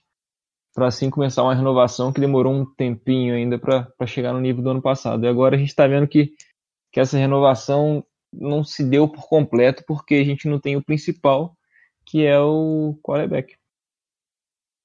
para 0.73 0.87
assim 0.87 1.09
começar 1.09 1.43
uma 1.43 1.53
renovação 1.53 2.13
que 2.13 2.21
demorou 2.21 2.53
um 2.53 2.65
tempinho 2.65 3.35
ainda 3.35 3.59
para 3.59 4.07
chegar 4.07 4.31
no 4.31 4.39
nível 4.39 4.63
do 4.63 4.69
ano 4.69 4.81
passado. 4.81 5.25
E 5.25 5.27
agora 5.27 5.57
a 5.57 5.59
gente 5.59 5.67
está 5.67 5.85
vendo 5.85 6.07
que, 6.07 6.31
que 6.93 7.01
essa 7.01 7.17
renovação 7.17 8.01
não 8.31 8.63
se 8.63 8.85
deu 8.85 9.09
por 9.09 9.27
completo 9.27 9.83
porque 9.85 10.15
a 10.15 10.23
gente 10.23 10.47
não 10.47 10.59
tem 10.59 10.77
o 10.77 10.83
principal, 10.83 11.57
que 12.11 12.25
é 12.25 12.37
o 12.37 12.99
quarterback. 13.01 13.55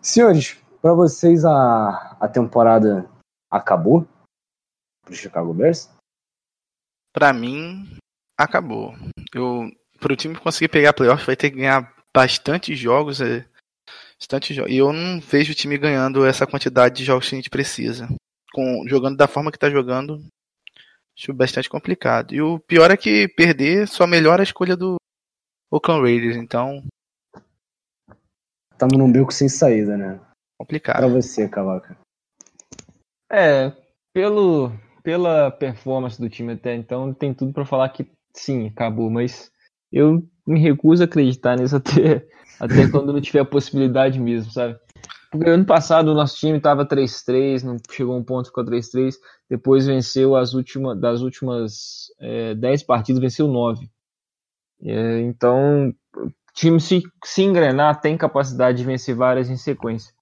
Senhores, 0.00 0.54
para 0.80 0.94
vocês 0.94 1.44
a, 1.44 2.16
a 2.20 2.28
temporada 2.28 3.10
acabou 3.50 4.06
pro 5.04 5.12
Chicago 5.12 5.52
Bears? 5.52 5.90
Para 7.12 7.32
mim, 7.32 7.98
acabou. 8.38 8.94
Eu 9.34 9.68
pro 9.98 10.14
time 10.14 10.38
conseguir 10.38 10.68
pegar 10.68 10.92
playoff 10.92 11.26
vai 11.26 11.34
ter 11.34 11.50
que 11.50 11.56
ganhar 11.56 11.92
bastante 12.14 12.76
jogos, 12.76 13.20
é, 13.20 13.44
bastante 14.20 14.54
jogos. 14.54 14.70
E 14.70 14.76
eu 14.76 14.92
não 14.92 15.18
vejo 15.18 15.50
o 15.50 15.56
time 15.56 15.76
ganhando 15.76 16.24
essa 16.24 16.46
quantidade 16.46 16.94
de 16.94 17.04
jogos 17.04 17.28
que 17.28 17.34
a 17.34 17.38
gente 17.38 17.50
precisa. 17.50 18.06
Com 18.52 18.86
jogando 18.86 19.16
da 19.16 19.26
forma 19.26 19.50
que 19.50 19.58
tá 19.58 19.68
jogando, 19.68 20.24
acho 21.18 21.34
bastante 21.34 21.68
complicado. 21.68 22.32
E 22.32 22.40
o 22.40 22.60
pior 22.60 22.88
é 22.92 22.96
que 22.96 23.26
perder 23.26 23.88
só 23.88 24.06
melhora 24.06 24.42
a 24.42 24.44
escolha 24.44 24.76
do 24.76 24.94
Oakland 25.72 26.02
Raiders, 26.02 26.36
então 26.36 26.84
Estamos 28.76 28.98
num 28.98 29.10
beco 29.10 29.32
sem 29.32 29.48
saída, 29.48 29.96
né? 29.96 30.20
Complicado. 30.60 30.98
Pra 30.98 31.08
você, 31.08 31.48
Cavaca. 31.48 31.96
É, 33.32 33.72
pelo, 34.12 34.70
pela 35.02 35.50
performance 35.50 36.20
do 36.20 36.28
time 36.28 36.52
até 36.52 36.74
então, 36.74 37.14
tem 37.14 37.32
tudo 37.32 37.54
para 37.54 37.64
falar 37.64 37.88
que 37.88 38.06
sim, 38.34 38.66
acabou, 38.66 39.08
mas 39.08 39.50
eu 39.90 40.22
me 40.46 40.60
recuso 40.60 41.02
a 41.02 41.06
acreditar 41.06 41.56
nisso 41.56 41.76
até, 41.76 42.28
até 42.60 42.86
quando 42.90 43.14
não 43.14 43.20
tiver 43.20 43.40
a 43.40 43.46
possibilidade 43.46 44.20
mesmo, 44.20 44.52
sabe? 44.52 44.78
Porque 45.30 45.48
ano 45.48 45.64
passado 45.64 46.08
o 46.08 46.14
nosso 46.14 46.36
time 46.36 46.58
estava 46.58 46.86
3-3, 46.86 47.62
não 47.62 47.78
chegou 47.90 48.14
a 48.14 48.18
um 48.18 48.22
ponto, 48.22 48.48
ficou 48.48 48.62
3-3, 48.62 49.14
depois 49.48 49.86
venceu 49.86 50.36
as 50.36 50.52
últimas, 50.52 51.00
das 51.00 51.22
últimas 51.22 52.12
é, 52.20 52.54
10 52.54 52.82
partidas, 52.82 53.22
venceu 53.22 53.48
9. 53.48 53.88
É, 54.82 55.20
então, 55.22 55.94
time 56.56 56.80
se, 56.80 57.02
se 57.24 57.42
engrenar 57.42 58.00
tem 58.00 58.16
capacidade 58.16 58.78
de 58.78 58.84
vencer 58.84 59.14
várias 59.14 59.48
em 59.48 59.56
sequência 59.56 60.16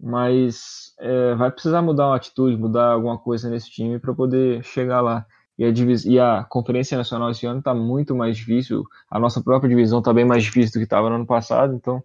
mas 0.00 0.94
é, 0.98 1.34
vai 1.34 1.50
precisar 1.50 1.82
mudar 1.82 2.06
uma 2.06 2.16
atitude, 2.16 2.56
mudar 2.56 2.92
alguma 2.92 3.18
coisa 3.18 3.50
nesse 3.50 3.70
time 3.70 3.98
para 3.98 4.14
poder 4.14 4.64
chegar 4.64 5.02
lá. 5.02 5.26
E 5.58 5.64
a, 5.64 5.68
e 6.06 6.18
a 6.18 6.42
Conferência 6.44 6.96
Nacional 6.96 7.30
esse 7.30 7.44
ano 7.44 7.58
está 7.58 7.74
muito 7.74 8.14
mais 8.14 8.38
difícil, 8.38 8.82
a 9.10 9.18
nossa 9.18 9.42
própria 9.42 9.68
divisão 9.68 9.98
está 9.98 10.10
bem 10.10 10.24
mais 10.24 10.42
difícil 10.42 10.72
do 10.72 10.78
que 10.78 10.84
estava 10.84 11.10
no 11.10 11.16
ano 11.16 11.26
passado, 11.26 11.74
então 11.74 12.02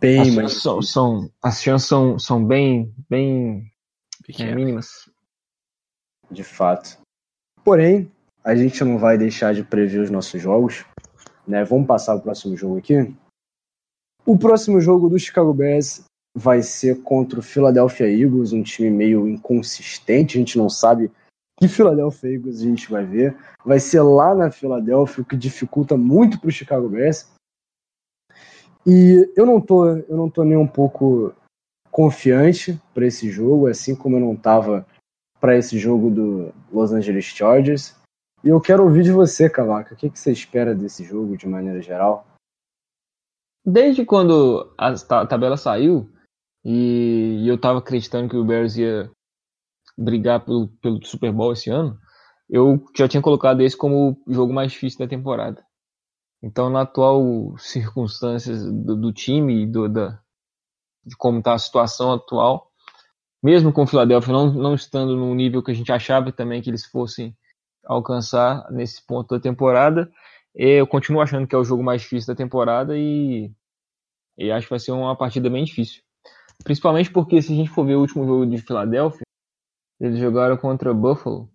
bem 0.00 0.20
as, 0.20 0.28
chances 0.28 0.62
são, 0.62 0.82
são, 0.82 1.30
as 1.40 1.62
chances 1.62 1.86
são, 1.86 2.18
são 2.18 2.44
bem, 2.44 2.92
bem 3.08 3.70
é, 4.36 4.52
mínimas. 4.52 5.08
De 6.28 6.42
fato. 6.42 6.98
Porém, 7.62 8.10
a 8.42 8.56
gente 8.56 8.82
não 8.82 8.98
vai 8.98 9.16
deixar 9.16 9.54
de 9.54 9.62
prever 9.62 10.00
os 10.00 10.10
nossos 10.10 10.42
jogos. 10.42 10.84
Né? 11.46 11.64
Vamos 11.64 11.86
passar 11.86 12.14
o 12.14 12.20
próximo 12.20 12.56
jogo 12.56 12.78
aqui. 12.78 13.14
O 14.24 14.38
próximo 14.38 14.80
jogo 14.80 15.08
do 15.08 15.18
Chicago 15.18 15.52
Bears 15.52 16.04
vai 16.34 16.62
ser 16.62 17.02
contra 17.02 17.40
o 17.40 17.42
Philadelphia 17.42 18.06
Eagles, 18.06 18.52
um 18.52 18.62
time 18.62 18.90
meio 18.90 19.28
inconsistente, 19.28 20.36
a 20.36 20.40
gente 20.40 20.56
não 20.56 20.70
sabe 20.70 21.10
que 21.58 21.68
Philadelphia 21.68 22.34
Eagles 22.34 22.60
a 22.60 22.64
gente 22.64 22.90
vai 22.90 23.04
ver. 23.04 23.36
Vai 23.64 23.78
ser 23.78 24.00
lá 24.02 24.34
na 24.34 24.50
Filadélfia, 24.50 25.22
o 25.22 25.26
que 25.26 25.36
dificulta 25.36 25.96
muito 25.96 26.40
para 26.40 26.48
o 26.48 26.52
Chicago 26.52 26.88
Bears. 26.88 27.28
E 28.86 29.30
eu 29.36 29.46
não 29.46 29.60
tô, 29.60 29.86
eu 29.88 30.16
não 30.16 30.28
tô 30.28 30.42
nem 30.42 30.56
um 30.56 30.66
pouco 30.66 31.32
confiante 31.90 32.80
para 32.94 33.06
esse 33.06 33.30
jogo, 33.30 33.66
assim 33.66 33.94
como 33.94 34.16
eu 34.16 34.20
não 34.20 34.32
estava 34.32 34.86
para 35.40 35.56
esse 35.56 35.78
jogo 35.78 36.10
do 36.10 36.52
Los 36.72 36.92
Angeles 36.92 37.26
Chargers. 37.26 37.94
E 38.44 38.48
eu 38.48 38.60
quero 38.60 38.82
ouvir 38.82 39.04
de 39.04 39.12
você, 39.12 39.48
Cavaca. 39.48 39.94
O 39.94 39.96
que, 39.96 40.10
que 40.10 40.18
você 40.18 40.32
espera 40.32 40.74
desse 40.74 41.04
jogo 41.04 41.36
de 41.36 41.46
maneira 41.46 41.80
geral? 41.80 42.26
Desde 43.64 44.04
quando 44.04 44.74
a 44.76 45.26
tabela 45.26 45.56
saiu, 45.56 46.10
e, 46.64 47.44
eu 47.46 47.58
tava 47.58 47.78
acreditando 47.78 48.28
que 48.28 48.36
o 48.36 48.44
Bears 48.44 48.76
ia 48.76 49.10
brigar 49.96 50.44
pelo, 50.44 50.68
pelo 50.80 51.04
Super 51.04 51.32
Bowl 51.32 51.52
esse 51.52 51.70
ano, 51.70 51.96
eu 52.50 52.84
já 52.96 53.06
tinha 53.06 53.22
colocado 53.22 53.60
esse 53.60 53.76
como 53.76 54.20
o 54.26 54.32
jogo 54.32 54.52
mais 54.52 54.72
difícil 54.72 54.98
da 54.98 55.08
temporada. 55.08 55.64
Então, 56.42 56.68
na 56.68 56.82
atual 56.82 57.56
circunstâncias 57.58 58.64
do, 58.64 58.96
do 58.96 59.12
time, 59.12 59.64
do, 59.66 59.88
da, 59.88 60.20
de 61.04 61.16
como 61.16 61.38
está 61.38 61.54
a 61.54 61.58
situação 61.58 62.12
atual, 62.12 62.68
mesmo 63.40 63.72
com 63.72 63.82
o 63.82 63.86
Philadelphia 63.86 64.32
não, 64.32 64.52
não 64.52 64.74
estando 64.74 65.16
no 65.16 65.32
nível 65.34 65.62
que 65.62 65.70
a 65.70 65.74
gente 65.74 65.92
achava 65.92 66.32
também 66.32 66.60
que 66.60 66.68
eles 66.68 66.84
fossem 66.84 67.36
alcançar 67.84 68.70
nesse 68.70 69.04
ponto 69.06 69.34
da 69.34 69.40
temporada, 69.40 70.10
eu 70.54 70.86
continuo 70.86 71.20
achando 71.20 71.46
que 71.46 71.54
é 71.54 71.58
o 71.58 71.64
jogo 71.64 71.82
mais 71.82 72.02
difícil 72.02 72.32
da 72.32 72.36
temporada 72.36 72.96
e, 72.96 73.50
e 74.36 74.50
acho 74.50 74.66
que 74.66 74.72
vai 74.72 74.78
ser 74.78 74.92
uma 74.92 75.16
partida 75.16 75.48
bem 75.48 75.64
difícil. 75.64 76.02
Principalmente 76.62 77.10
porque 77.10 77.40
se 77.40 77.52
a 77.52 77.56
gente 77.56 77.70
for 77.70 77.84
ver 77.84 77.96
o 77.96 78.00
último 78.00 78.26
jogo 78.26 78.46
de 78.46 78.58
Filadélfia, 78.58 79.22
eles 80.00 80.18
jogaram 80.18 80.56
contra 80.56 80.92
Buffalo. 80.92 81.48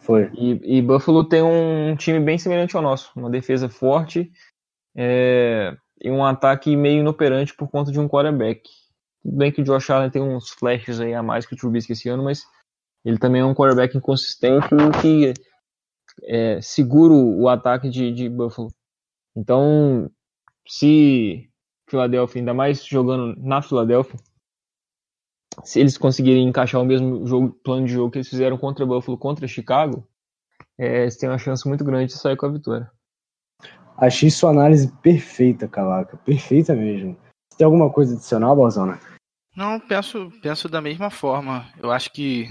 Foi. 0.00 0.30
E, 0.34 0.78
e, 0.78 0.82
Buffalo 0.82 1.24
tem 1.24 1.42
um 1.42 1.94
time 1.96 2.18
bem 2.20 2.36
semelhante 2.36 2.76
ao 2.76 2.82
nosso. 2.82 3.12
Uma 3.14 3.30
defesa 3.30 3.68
forte 3.68 4.32
é, 4.96 5.76
e 6.00 6.10
um 6.10 6.24
ataque 6.24 6.76
meio 6.76 7.00
inoperante 7.00 7.54
por 7.54 7.68
conta 7.68 7.92
de 7.92 8.00
um 8.00 8.08
quarterback. 8.08 8.68
Tudo 9.22 9.36
bem 9.36 9.52
que 9.52 9.60
o 9.60 9.64
Josh 9.64 9.90
Allen 9.90 10.10
tem 10.10 10.20
uns 10.20 10.50
flashes 10.50 11.00
aí 11.00 11.14
a 11.14 11.22
mais 11.22 11.46
que 11.46 11.54
o 11.54 11.56
Trubisky 11.56 11.92
esse 11.92 12.08
ano, 12.08 12.24
mas 12.24 12.42
ele 13.04 13.18
também 13.18 13.40
é 13.40 13.44
um 13.44 13.54
quarterback 13.54 13.96
inconsistente 13.96 14.68
que 15.00 15.34
é, 16.24 16.60
segura 16.60 17.12
o 17.12 17.48
ataque 17.48 17.88
de, 17.88 18.12
de 18.12 18.28
Buffalo. 18.28 18.68
Então, 19.36 20.10
se 20.66 21.48
Filadélfia, 21.88 22.40
ainda 22.40 22.54
mais 22.54 22.84
jogando 22.84 23.34
na 23.38 23.62
Filadélfia, 23.62 24.18
se 25.64 25.80
eles 25.80 25.98
conseguirem 25.98 26.48
encaixar 26.48 26.80
o 26.80 26.84
mesmo 26.84 27.26
jogo, 27.26 27.50
plano 27.62 27.86
de 27.86 27.92
jogo 27.92 28.10
que 28.10 28.18
eles 28.18 28.28
fizeram 28.28 28.56
contra 28.56 28.86
Buffalo, 28.86 29.18
contra 29.18 29.46
Chicago, 29.46 30.06
é, 30.78 31.02
eles 31.02 31.16
têm 31.16 31.28
uma 31.28 31.38
chance 31.38 31.66
muito 31.68 31.84
grande 31.84 32.12
de 32.12 32.18
sair 32.18 32.36
com 32.36 32.46
a 32.46 32.52
vitória. 32.52 32.90
Achei 33.96 34.30
sua 34.30 34.50
análise 34.50 34.90
perfeita, 35.02 35.68
Cavaca. 35.68 36.16
Perfeita 36.16 36.74
mesmo. 36.74 37.16
Você 37.50 37.58
tem 37.58 37.64
alguma 37.64 37.90
coisa 37.90 38.14
adicional, 38.14 38.56
Balzona? 38.56 38.98
Não, 39.54 39.78
penso, 39.78 40.32
penso 40.42 40.68
da 40.68 40.80
mesma 40.80 41.10
forma. 41.10 41.70
Eu 41.78 41.92
acho 41.92 42.10
que 42.10 42.48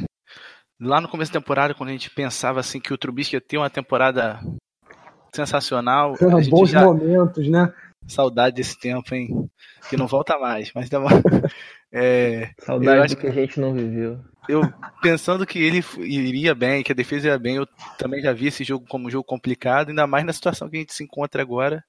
lá 0.81 0.99
no 0.99 1.07
começo 1.07 1.31
da 1.31 1.39
temporada, 1.39 1.75
quando 1.75 1.89
a 1.89 1.93
gente 1.93 2.09
pensava 2.09 2.59
assim 2.59 2.79
que 2.79 2.93
o 2.93 2.97
Trubisky 2.97 3.35
ia 3.35 3.41
ter 3.41 3.57
uma 3.57 3.69
temporada 3.69 4.39
sensacional. 5.33 6.15
Bons 6.49 6.71
já... 6.71 6.83
momentos, 6.83 7.47
né? 7.47 7.71
Saudade 8.07 8.55
desse 8.55 8.77
tempo, 8.79 9.13
hein? 9.13 9.49
Que 9.87 9.95
não 9.95 10.07
volta 10.07 10.37
mais, 10.39 10.71
mas 10.73 10.89
tá 10.89 10.99
bom. 10.99 11.07
É, 11.93 12.51
Saudade 12.59 13.17
que 13.17 13.27
a 13.27 13.31
gente 13.31 13.59
não 13.59 13.73
viveu. 13.73 14.17
Eu 14.47 14.61
pensando 15.01 15.45
que 15.45 15.59
ele 15.59 15.83
iria 16.05 16.55
bem, 16.55 16.83
que 16.83 16.93
a 16.93 16.95
defesa 16.95 17.27
ia 17.27 17.37
bem, 17.37 17.57
eu 17.57 17.67
também 17.97 18.21
já 18.21 18.31
vi 18.31 18.47
esse 18.47 18.63
jogo 18.63 18.85
como 18.87 19.07
um 19.07 19.11
jogo 19.11 19.25
complicado, 19.25 19.89
ainda 19.89 20.07
mais 20.07 20.25
na 20.25 20.31
situação 20.31 20.69
que 20.69 20.77
a 20.77 20.79
gente 20.79 20.93
se 20.93 21.03
encontra 21.03 21.41
agora. 21.41 21.83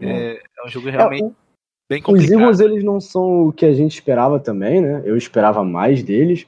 É, 0.00 0.32
é 0.34 0.66
um 0.66 0.68
jogo 0.68 0.90
realmente 0.90 1.22
é, 1.22 1.26
o, 1.26 1.36
bem 1.88 2.02
complicado. 2.02 2.34
Os 2.34 2.42
Eagles 2.42 2.60
eles 2.60 2.82
não 2.82 3.00
são 3.00 3.46
o 3.46 3.52
que 3.52 3.64
a 3.64 3.72
gente 3.72 3.92
esperava 3.92 4.40
também, 4.40 4.82
né? 4.82 5.02
Eu 5.04 5.16
esperava 5.16 5.62
mais 5.62 6.02
deles, 6.02 6.44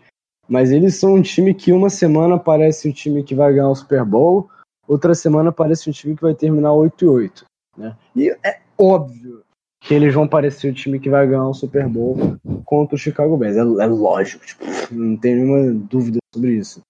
mas 0.49 0.71
eles 0.71 0.97
são 0.97 1.15
um 1.15 1.23
time 1.23 1.53
que 1.53 1.73
uma 1.73 1.91
semana 1.91 2.39
parece 2.39 2.89
o 2.89 2.93
time 2.93 3.23
que 3.23 3.35
vai 3.35 3.53
ganhar 3.53 3.69
o 3.69 3.75
Super 3.75 4.05
Bowl, 4.05 4.51
outra 4.87 5.15
semana 5.15 5.53
parece 5.53 5.91
um 5.91 5.93
time 5.93 6.17
que 6.17 6.23
vai 6.23 6.35
terminar 6.35 6.73
8 6.73 7.05
e 7.05 7.09
8. 7.09 7.45
Né? 7.77 7.97
E 8.17 8.31
é 8.45 8.61
óbvio 8.79 9.43
que 9.81 9.95
eles 9.95 10.13
vão 10.13 10.27
parecer 10.27 10.71
o 10.71 10.75
time 10.75 10.99
que 10.99 11.11
vai 11.11 11.27
ganhar 11.27 11.47
o 11.47 11.55
Super 11.55 11.89
Bowl 11.89 12.37
contra 12.65 12.97
o 12.97 12.99
Chicago 12.99 13.37
Bears. 13.37 13.57
É, 13.57 13.61
é 13.61 13.87
lógico, 13.87 14.45
tipo, 14.45 14.65
não 14.91 15.17
tem 15.17 15.37
nenhuma 15.37 15.73
dúvida 15.73 16.19
sobre 16.35 16.53
isso. 16.53 16.81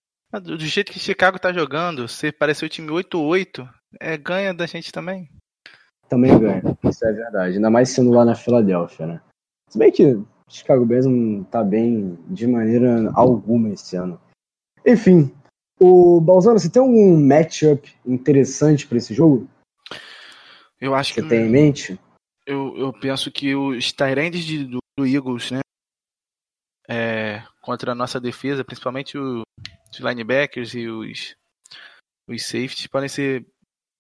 Do 0.42 0.58
jeito 0.58 0.92
que 0.92 0.98
Chicago 0.98 1.38
tá 1.38 1.52
jogando, 1.52 2.06
se 2.06 2.30
parecer 2.30 2.64
o 2.64 2.68
time 2.68 2.88
8-8, 2.88 3.68
é, 3.98 4.16
ganha 4.16 4.52
da 4.52 4.66
gente 4.66 4.92
também. 4.92 5.28
Também 6.08 6.38
ganha, 6.38 6.62
isso 6.84 7.04
é 7.04 7.12
verdade. 7.12 7.56
Ainda 7.56 7.70
mais 7.70 7.90
sendo 7.90 8.10
lá 8.10 8.24
na 8.24 8.34
Filadélfia, 8.34 9.06
né? 9.06 9.20
Se 9.70 9.78
bem 9.78 9.90
que 9.90 10.18
Chicago 10.48 10.84
Bears 10.84 11.06
não 11.06 11.44
tá 11.44 11.62
bem 11.62 12.18
de 12.28 12.46
maneira 12.46 13.10
alguma 13.14 13.70
esse 13.70 13.96
ano. 13.96 14.20
Enfim, 14.86 15.32
o 15.78 16.20
Balzano, 16.20 16.58
você 16.58 16.68
tem 16.68 16.80
algum 16.82 17.16
matchup 17.20 17.94
interessante 18.04 18.86
para 18.86 18.98
esse 18.98 19.14
jogo? 19.14 19.48
Eu 20.80 20.94
acho 20.94 21.14
você 21.14 21.20
que. 21.20 21.28
Você 21.28 21.28
tem 21.28 21.46
em 21.46 21.50
mente? 21.50 22.00
Eu, 22.46 22.76
eu 22.76 22.92
penso 22.92 23.30
que 23.30 23.54
os 23.54 23.92
Tyrands 23.92 24.46
do, 24.66 24.78
do 24.96 25.06
Eagles, 25.06 25.50
né? 25.50 25.60
É, 26.88 27.42
contra 27.60 27.92
a 27.92 27.94
nossa 27.94 28.18
defesa, 28.18 28.64
principalmente 28.64 29.18
o, 29.18 29.42
os 29.92 30.00
linebackers 30.00 30.74
e 30.74 30.88
os, 30.88 31.36
os 32.26 32.42
safeties, 32.44 32.86
podem 32.86 33.08
ser. 33.08 33.46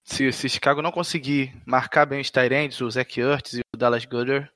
Se, 0.04 0.32
se 0.32 0.48
Chicago 0.48 0.80
não 0.80 0.90
conseguir 0.90 1.54
marcar 1.66 2.06
bem 2.06 2.20
os 2.20 2.30
Tyrands, 2.30 2.80
o 2.80 2.90
Zach 2.90 3.20
Ertz 3.20 3.58
e 3.58 3.60
o 3.74 3.76
Dallas 3.76 4.06
Goddard, 4.06 4.50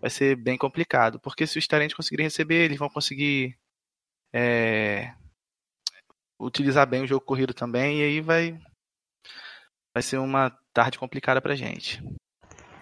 vai 0.00 0.10
ser 0.10 0.36
bem 0.36 0.56
complicado. 0.56 1.20
Porque 1.20 1.46
se 1.46 1.58
os 1.58 1.66
Tyrands 1.66 1.94
conseguirem 1.94 2.26
receber, 2.26 2.64
eles 2.64 2.78
vão 2.78 2.88
conseguir 2.88 3.56
é, 4.32 5.12
utilizar 6.40 6.88
bem 6.88 7.02
o 7.02 7.06
jogo 7.06 7.24
corrido 7.24 7.52
também, 7.52 8.00
e 8.00 8.02
aí 8.02 8.20
vai, 8.20 8.58
vai 9.94 10.02
ser 10.02 10.18
uma 10.18 10.56
tarde 10.72 10.98
complicada 10.98 11.40
pra 11.40 11.54
gente. 11.54 12.02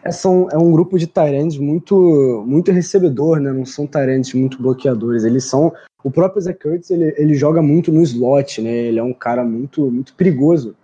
É, 0.04 0.12
são, 0.12 0.48
é 0.50 0.57
um 0.57 0.70
grupo 0.70 0.98
de 0.98 1.07
Tyrands 1.07 1.59
muito, 1.59 2.44
muito 2.46 2.70
recebedor, 2.70 3.40
né? 3.40 3.52
Não 3.52 3.66
são 3.66 3.87
Tyrands 3.87 4.33
muito 4.33 4.62
bloqueadores. 4.62 5.24
Eles 5.24 5.44
são. 5.44 5.72
O 6.04 6.11
próprio 6.11 6.40
Zach 6.40 6.59
Kurtz, 6.61 6.90
ele, 6.90 7.12
ele 7.18 7.35
joga 7.35 7.61
muito 7.61 7.90
no 7.90 8.00
slot, 8.02 8.62
né? 8.62 8.70
Ele 8.70 9.00
é 9.00 9.02
um 9.02 9.12
cara 9.12 9.44
muito, 9.44 9.90
muito 9.90 10.14
perigoso 10.14 10.76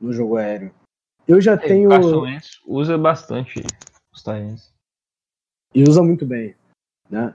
no 0.00 0.12
jogo 0.12 0.38
aéreo. 0.38 0.72
Eu 1.28 1.40
já 1.40 1.52
é, 1.52 1.56
tenho. 1.58 1.90
usa 2.66 2.96
bastante 2.96 3.62
os 4.12 4.22
Tyrands. 4.22 4.71
E 5.74 5.82
usa 5.82 6.02
muito 6.02 6.26
bem, 6.26 6.54
né? 7.08 7.34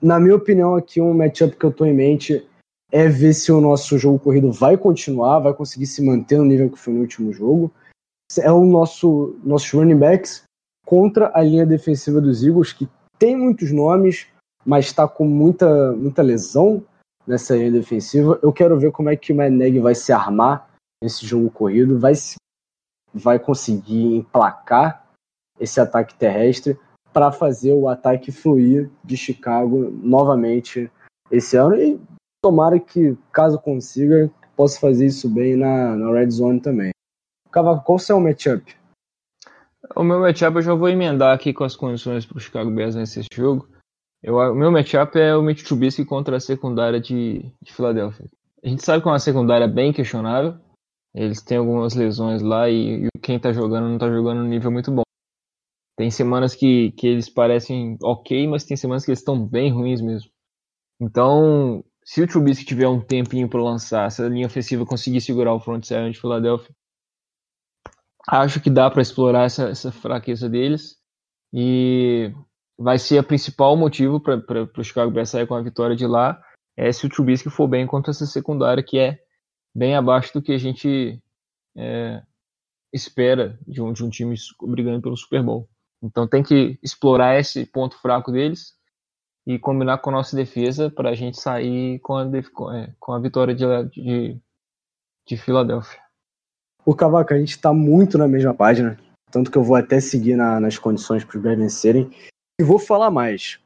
Na 0.00 0.20
minha 0.20 0.36
opinião, 0.36 0.76
aqui 0.76 1.00
um 1.00 1.14
matchup 1.14 1.56
que 1.56 1.64
eu 1.64 1.72
tô 1.72 1.84
em 1.84 1.94
mente 1.94 2.46
é 2.92 3.08
ver 3.08 3.32
se 3.32 3.50
o 3.50 3.60
nosso 3.60 3.98
jogo 3.98 4.18
corrido 4.18 4.52
vai 4.52 4.76
continuar, 4.76 5.40
vai 5.40 5.54
conseguir 5.54 5.86
se 5.86 6.04
manter 6.04 6.38
no 6.38 6.44
nível 6.44 6.70
que 6.70 6.78
foi 6.78 6.92
no 6.92 7.00
último 7.00 7.32
jogo. 7.32 7.72
É 8.38 8.52
o 8.52 8.64
nosso 8.64 9.36
nossos 9.42 9.70
running 9.72 9.98
backs 9.98 10.44
contra 10.84 11.30
a 11.34 11.42
linha 11.42 11.66
defensiva 11.66 12.20
dos 12.20 12.44
Eagles, 12.44 12.72
que 12.72 12.88
tem 13.18 13.36
muitos 13.36 13.72
nomes, 13.72 14.26
mas 14.64 14.86
está 14.86 15.08
com 15.08 15.26
muita, 15.26 15.92
muita 15.92 16.22
lesão 16.22 16.84
nessa 17.26 17.56
linha 17.56 17.72
defensiva. 17.72 18.38
Eu 18.42 18.52
quero 18.52 18.78
ver 18.78 18.92
como 18.92 19.08
é 19.08 19.16
que 19.16 19.32
o 19.32 19.36
Matt 19.36 19.52
vai 19.82 19.94
se 19.94 20.12
armar 20.12 20.68
nesse 21.02 21.26
jogo 21.26 21.50
corrido, 21.50 21.98
vai, 21.98 22.12
vai 23.12 23.38
conseguir 23.38 24.16
emplacar 24.16 25.06
esse 25.58 25.80
ataque 25.80 26.14
terrestre 26.14 26.78
para 27.14 27.30
fazer 27.30 27.72
o 27.72 27.88
ataque 27.88 28.32
fluir 28.32 28.90
de 29.04 29.16
Chicago 29.16 29.88
novamente 30.02 30.90
esse 31.30 31.56
ano. 31.56 31.76
E 31.76 32.00
tomara 32.42 32.78
que, 32.80 33.16
caso 33.32 33.58
consiga, 33.58 34.28
possa 34.56 34.80
fazer 34.80 35.06
isso 35.06 35.28
bem 35.28 35.56
na, 35.56 35.94
na 35.94 36.12
Red 36.12 36.30
Zone 36.30 36.60
também. 36.60 36.90
Cavaco, 37.52 37.84
qual 37.84 37.96
o 37.96 38.00
seu 38.00 38.20
matchup? 38.20 38.76
O 39.94 40.02
meu 40.02 40.18
matchup 40.18 40.56
eu 40.56 40.62
já 40.62 40.74
vou 40.74 40.88
emendar 40.88 41.32
aqui 41.32 41.52
com 41.52 41.62
as 41.62 41.76
condições 41.76 42.26
para 42.26 42.36
o 42.36 42.40
Chicago 42.40 42.70
Bears 42.70 42.96
nesse 42.96 43.22
jogo. 43.32 43.68
Eu, 44.20 44.36
o 44.36 44.54
meu 44.54 44.72
matchup 44.72 45.16
é 45.16 45.36
o 45.36 45.42
Mitch 45.42 45.62
Trubisky 45.62 46.04
contra 46.04 46.36
a 46.36 46.40
secundária 46.40 47.00
de, 47.00 47.44
de 47.62 47.72
Filadélfia. 47.72 48.26
A 48.62 48.68
gente 48.68 48.84
sabe 48.84 49.02
que 49.02 49.08
é 49.08 49.12
uma 49.12 49.18
secundária 49.20 49.68
bem 49.68 49.92
questionável. 49.92 50.56
Eles 51.14 51.40
têm 51.42 51.58
algumas 51.58 51.94
lesões 51.94 52.42
lá 52.42 52.68
e, 52.68 53.04
e 53.04 53.08
quem 53.22 53.36
está 53.36 53.52
jogando 53.52 53.86
não 53.86 53.94
está 53.94 54.10
jogando 54.10 54.38
no 54.38 54.48
nível 54.48 54.72
muito 54.72 54.90
bom. 54.90 55.04
Tem 55.96 56.10
semanas 56.10 56.54
que, 56.54 56.92
que 56.92 57.06
eles 57.06 57.28
parecem 57.28 57.96
ok, 58.02 58.46
mas 58.48 58.64
tem 58.64 58.76
semanas 58.76 59.04
que 59.04 59.10
eles 59.10 59.20
estão 59.20 59.46
bem 59.46 59.72
ruins 59.72 60.00
mesmo. 60.00 60.30
Então, 61.00 61.84
se 62.04 62.22
o 62.22 62.26
Trubisky 62.26 62.64
tiver 62.64 62.88
um 62.88 63.00
tempinho 63.00 63.48
para 63.48 63.62
lançar, 63.62 64.10
se 64.10 64.22
a 64.22 64.28
linha 64.28 64.46
ofensiva 64.46 64.84
conseguir 64.84 65.20
segurar 65.20 65.54
o 65.54 65.60
front 65.60 65.84
seven 65.84 66.10
de 66.10 66.20
Filadélfia, 66.20 66.74
acho 68.28 68.60
que 68.60 68.70
dá 68.70 68.90
para 68.90 69.02
explorar 69.02 69.44
essa, 69.44 69.68
essa, 69.68 69.92
fraqueza 69.92 70.48
deles 70.48 70.96
e 71.52 72.32
vai 72.78 72.98
ser 72.98 73.20
o 73.20 73.24
principal 73.24 73.76
motivo 73.76 74.20
para 74.20 74.68
o 74.76 74.84
Chicago 74.84 75.10
Bears 75.10 75.30
sair 75.30 75.46
com 75.46 75.54
a 75.54 75.62
vitória 75.62 75.94
de 75.94 76.06
lá 76.06 76.40
é 76.76 76.90
se 76.90 77.06
o 77.06 77.08
Trubisky 77.08 77.50
for 77.50 77.68
bem 77.68 77.86
contra 77.86 78.10
essa 78.10 78.26
secundária 78.26 78.82
que 78.82 78.98
é 78.98 79.18
bem 79.74 79.94
abaixo 79.94 80.32
do 80.34 80.42
que 80.42 80.52
a 80.52 80.58
gente 80.58 81.22
é, 81.76 82.22
espera 82.92 83.58
de 83.66 83.80
um, 83.80 83.92
de 83.92 84.04
um 84.04 84.10
time 84.10 84.34
brigando 84.62 85.02
pelo 85.02 85.16
Super 85.16 85.42
Bowl. 85.42 85.68
Então 86.04 86.28
tem 86.28 86.42
que 86.42 86.78
explorar 86.82 87.40
esse 87.40 87.64
ponto 87.64 87.98
fraco 87.98 88.30
deles 88.30 88.74
e 89.46 89.58
combinar 89.58 89.98
com 89.98 90.10
a 90.10 90.12
nossa 90.12 90.36
defesa 90.36 90.90
para 90.90 91.10
a 91.10 91.14
gente 91.14 91.40
sair 91.40 91.98
com 92.00 92.16
a, 92.16 92.26
é, 92.76 92.92
com 93.00 93.12
a 93.12 93.18
vitória 93.18 93.54
de, 93.54 93.64
de, 93.90 94.38
de 95.26 95.36
Filadélfia. 95.38 95.98
O 96.84 96.94
Cavaco, 96.94 97.32
a 97.32 97.38
gente 97.38 97.52
está 97.52 97.72
muito 97.72 98.18
na 98.18 98.28
mesma 98.28 98.52
página, 98.52 98.98
tanto 99.30 99.50
que 99.50 99.56
eu 99.56 99.64
vou 99.64 99.76
até 99.76 99.98
seguir 99.98 100.36
na, 100.36 100.60
nas 100.60 100.76
condições 100.76 101.24
para 101.24 101.38
os 101.38 101.42
vencerem. 101.42 102.10
E 102.60 102.64
vou 102.64 102.78
falar 102.78 103.10
mais. 103.10 103.58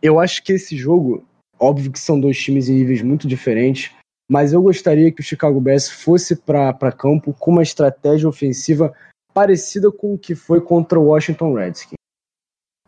Eu 0.00 0.20
acho 0.20 0.44
que 0.44 0.52
esse 0.52 0.76
jogo, 0.76 1.26
óbvio 1.58 1.90
que 1.90 1.98
são 1.98 2.20
dois 2.20 2.38
times 2.38 2.68
em 2.68 2.74
níveis 2.74 3.02
muito 3.02 3.26
diferentes, 3.26 3.92
mas 4.30 4.52
eu 4.52 4.62
gostaria 4.62 5.10
que 5.10 5.20
o 5.20 5.24
Chicago 5.24 5.60
Bears 5.60 5.88
fosse 5.88 6.36
para 6.36 6.92
campo 6.92 7.34
com 7.34 7.50
uma 7.50 7.62
estratégia 7.62 8.28
ofensiva 8.28 8.94
parecida 9.36 9.92
com 9.92 10.14
o 10.14 10.18
que 10.18 10.34
foi 10.34 10.62
contra 10.62 10.98
o 10.98 11.08
Washington 11.08 11.52
Redskins 11.52 11.96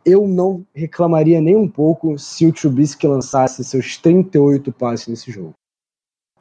eu 0.09 0.27
não 0.27 0.67
reclamaria 0.75 1.39
nem 1.39 1.55
um 1.55 1.69
pouco 1.69 2.19
se 2.19 2.47
o 2.47 2.53
Trubisky 2.53 3.07
lançasse 3.07 3.63
seus 3.63 3.99
38 3.99 4.73
passes 4.73 5.07
nesse 5.07 5.31
jogo. 5.31 5.53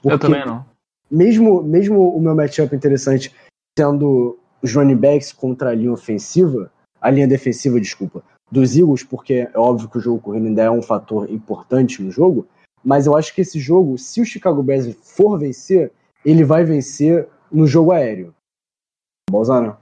Porque 0.01 0.13
eu 0.13 0.19
também 0.19 0.45
não. 0.45 0.65
Mesmo, 1.11 1.61
mesmo 1.61 2.15
o 2.15 2.21
meu 2.21 2.33
matchup 2.33 2.73
interessante 2.73 3.35
tendo 3.75 4.39
os 4.61 4.73
running 4.73 4.95
backs 4.95 5.33
contra 5.33 5.71
a 5.71 5.75
linha 5.75 5.91
ofensiva, 5.91 6.71
a 7.01 7.09
linha 7.09 7.27
defensiva, 7.27 7.79
desculpa, 7.79 8.23
dos 8.49 8.77
Eagles, 8.77 9.03
porque 9.03 9.49
é 9.53 9.59
óbvio 9.59 9.89
que 9.89 9.97
o 9.97 10.01
jogo 10.01 10.21
correndo 10.21 10.47
ainda 10.47 10.63
é 10.63 10.71
um 10.71 10.81
fator 10.81 11.29
importante 11.29 12.01
no 12.01 12.09
jogo, 12.09 12.47
mas 12.83 13.05
eu 13.05 13.17
acho 13.17 13.35
que 13.35 13.41
esse 13.41 13.59
jogo, 13.59 13.97
se 13.97 14.21
o 14.21 14.25
Chicago 14.25 14.63
Bears 14.63 14.95
for 15.01 15.37
vencer, 15.37 15.91
ele 16.23 16.45
vai 16.45 16.63
vencer 16.63 17.27
no 17.51 17.67
jogo 17.67 17.91
aéreo. 17.91 18.33
Bolzano, 19.29 19.77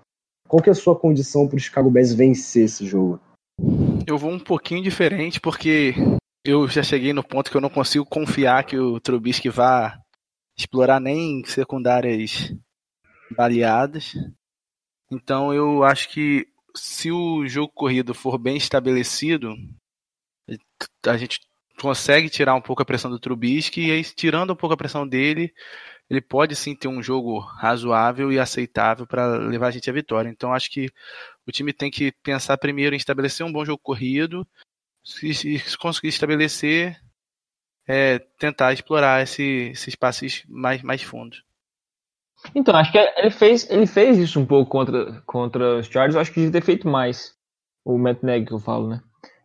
qual 0.56 0.64
que 0.64 0.70
é 0.70 0.72
a 0.72 0.76
sua 0.76 0.98
condição 0.98 1.50
para 1.50 1.58
o 1.58 1.60
Chicago 1.60 1.92
Bears 1.92 2.14
vencer 2.14 2.64
esse 2.64 2.86
jogo? 2.86 3.20
Eu 4.08 4.18
vou 4.18 4.32
um 4.32 4.40
pouquinho 4.40 4.82
diferente 4.82 5.38
porque 5.38 5.94
eu 6.46 6.66
já 6.66 6.82
cheguei 6.82 7.12
no 7.12 7.22
ponto 7.22 7.52
que 7.52 7.58
eu 7.58 7.62
não 7.62 7.70
consigo 7.70 8.06
confiar 8.06 8.64
que 8.64 8.78
o 8.78 8.98
Trubisky 9.02 9.50
vá 9.50 10.00
explorar 10.58 11.02
nem 11.02 11.44
secundárias 11.44 12.56
baleadas. 13.36 14.14
Então 15.12 15.54
eu 15.54 15.84
acho 15.84 16.08
que 16.08 16.48
se 16.74 17.12
o 17.12 17.46
jogo 17.46 17.74
corrido 17.74 18.14
for 18.14 18.38
bem 18.38 18.56
estabelecido, 18.56 19.54
a 21.06 21.18
gente 21.18 21.42
consegue 21.82 22.30
tirar 22.30 22.56
um 22.56 22.62
pouco 22.62 22.82
a 22.82 22.86
pressão 22.86 23.12
do 23.12 23.20
Trubisky 23.20 23.88
e 23.88 23.92
aí 23.92 24.02
tirando 24.06 24.54
um 24.54 24.56
pouco 24.56 24.74
a 24.74 24.78
pressão 24.78 25.06
dele, 25.06 25.54
ele 26.10 26.22
pode 26.22 26.56
sim 26.56 26.76
ter 26.76 26.88
um 26.88 27.02
jogo 27.02 27.40
razoável 27.40 28.32
e 28.32 28.40
aceitável 28.40 29.08
para 29.08 29.38
levar 29.38 29.68
a 29.68 29.72
gente 29.72 29.90
à 29.90 29.94
vitória. 29.94 30.30
Então 30.30 30.54
acho 30.54 30.70
que 30.70 30.90
o 31.48 31.52
time 31.52 31.74
tem 31.74 31.90
que 31.90 32.12
pensar 32.24 32.58
primeiro 32.58 32.96
em 32.96 32.98
estabelecer 32.98 33.46
um 33.46 33.52
bom 33.52 33.66
jogo 33.66 33.82
corrido, 33.82 34.48
se, 35.04 35.34
se 35.34 35.78
conseguir 35.78 36.10
estabelecer, 36.10 37.00
é, 37.88 38.20
tentar 38.40 38.74
explorar 38.74 39.24
esse, 39.24 39.72
esses 39.72 39.96
passes 39.96 40.44
mais, 40.48 40.82
mais 40.82 41.02
fundos. 41.02 41.44
Então, 42.54 42.76
acho 42.76 42.92
que 42.92 42.98
ele 42.98 43.32
fez, 43.32 43.70
ele 43.70 43.88
fez 43.88 44.18
isso 44.18 44.40
um 44.40 44.46
pouco 44.46 44.70
contra, 44.70 45.22
contra 45.26 45.78
os 45.78 45.88
Chargers, 45.88 46.16
acho 46.16 46.32
que 46.32 46.40
devia 46.42 46.60
ter 46.60 46.66
feito 46.66 46.88
mais. 46.88 47.34
O 47.84 47.98
Matt 47.98 48.22
Nagy 48.24 48.46
que 48.46 48.54
eu 48.54 48.60
falo, 48.60 48.88
né? 48.90 49.02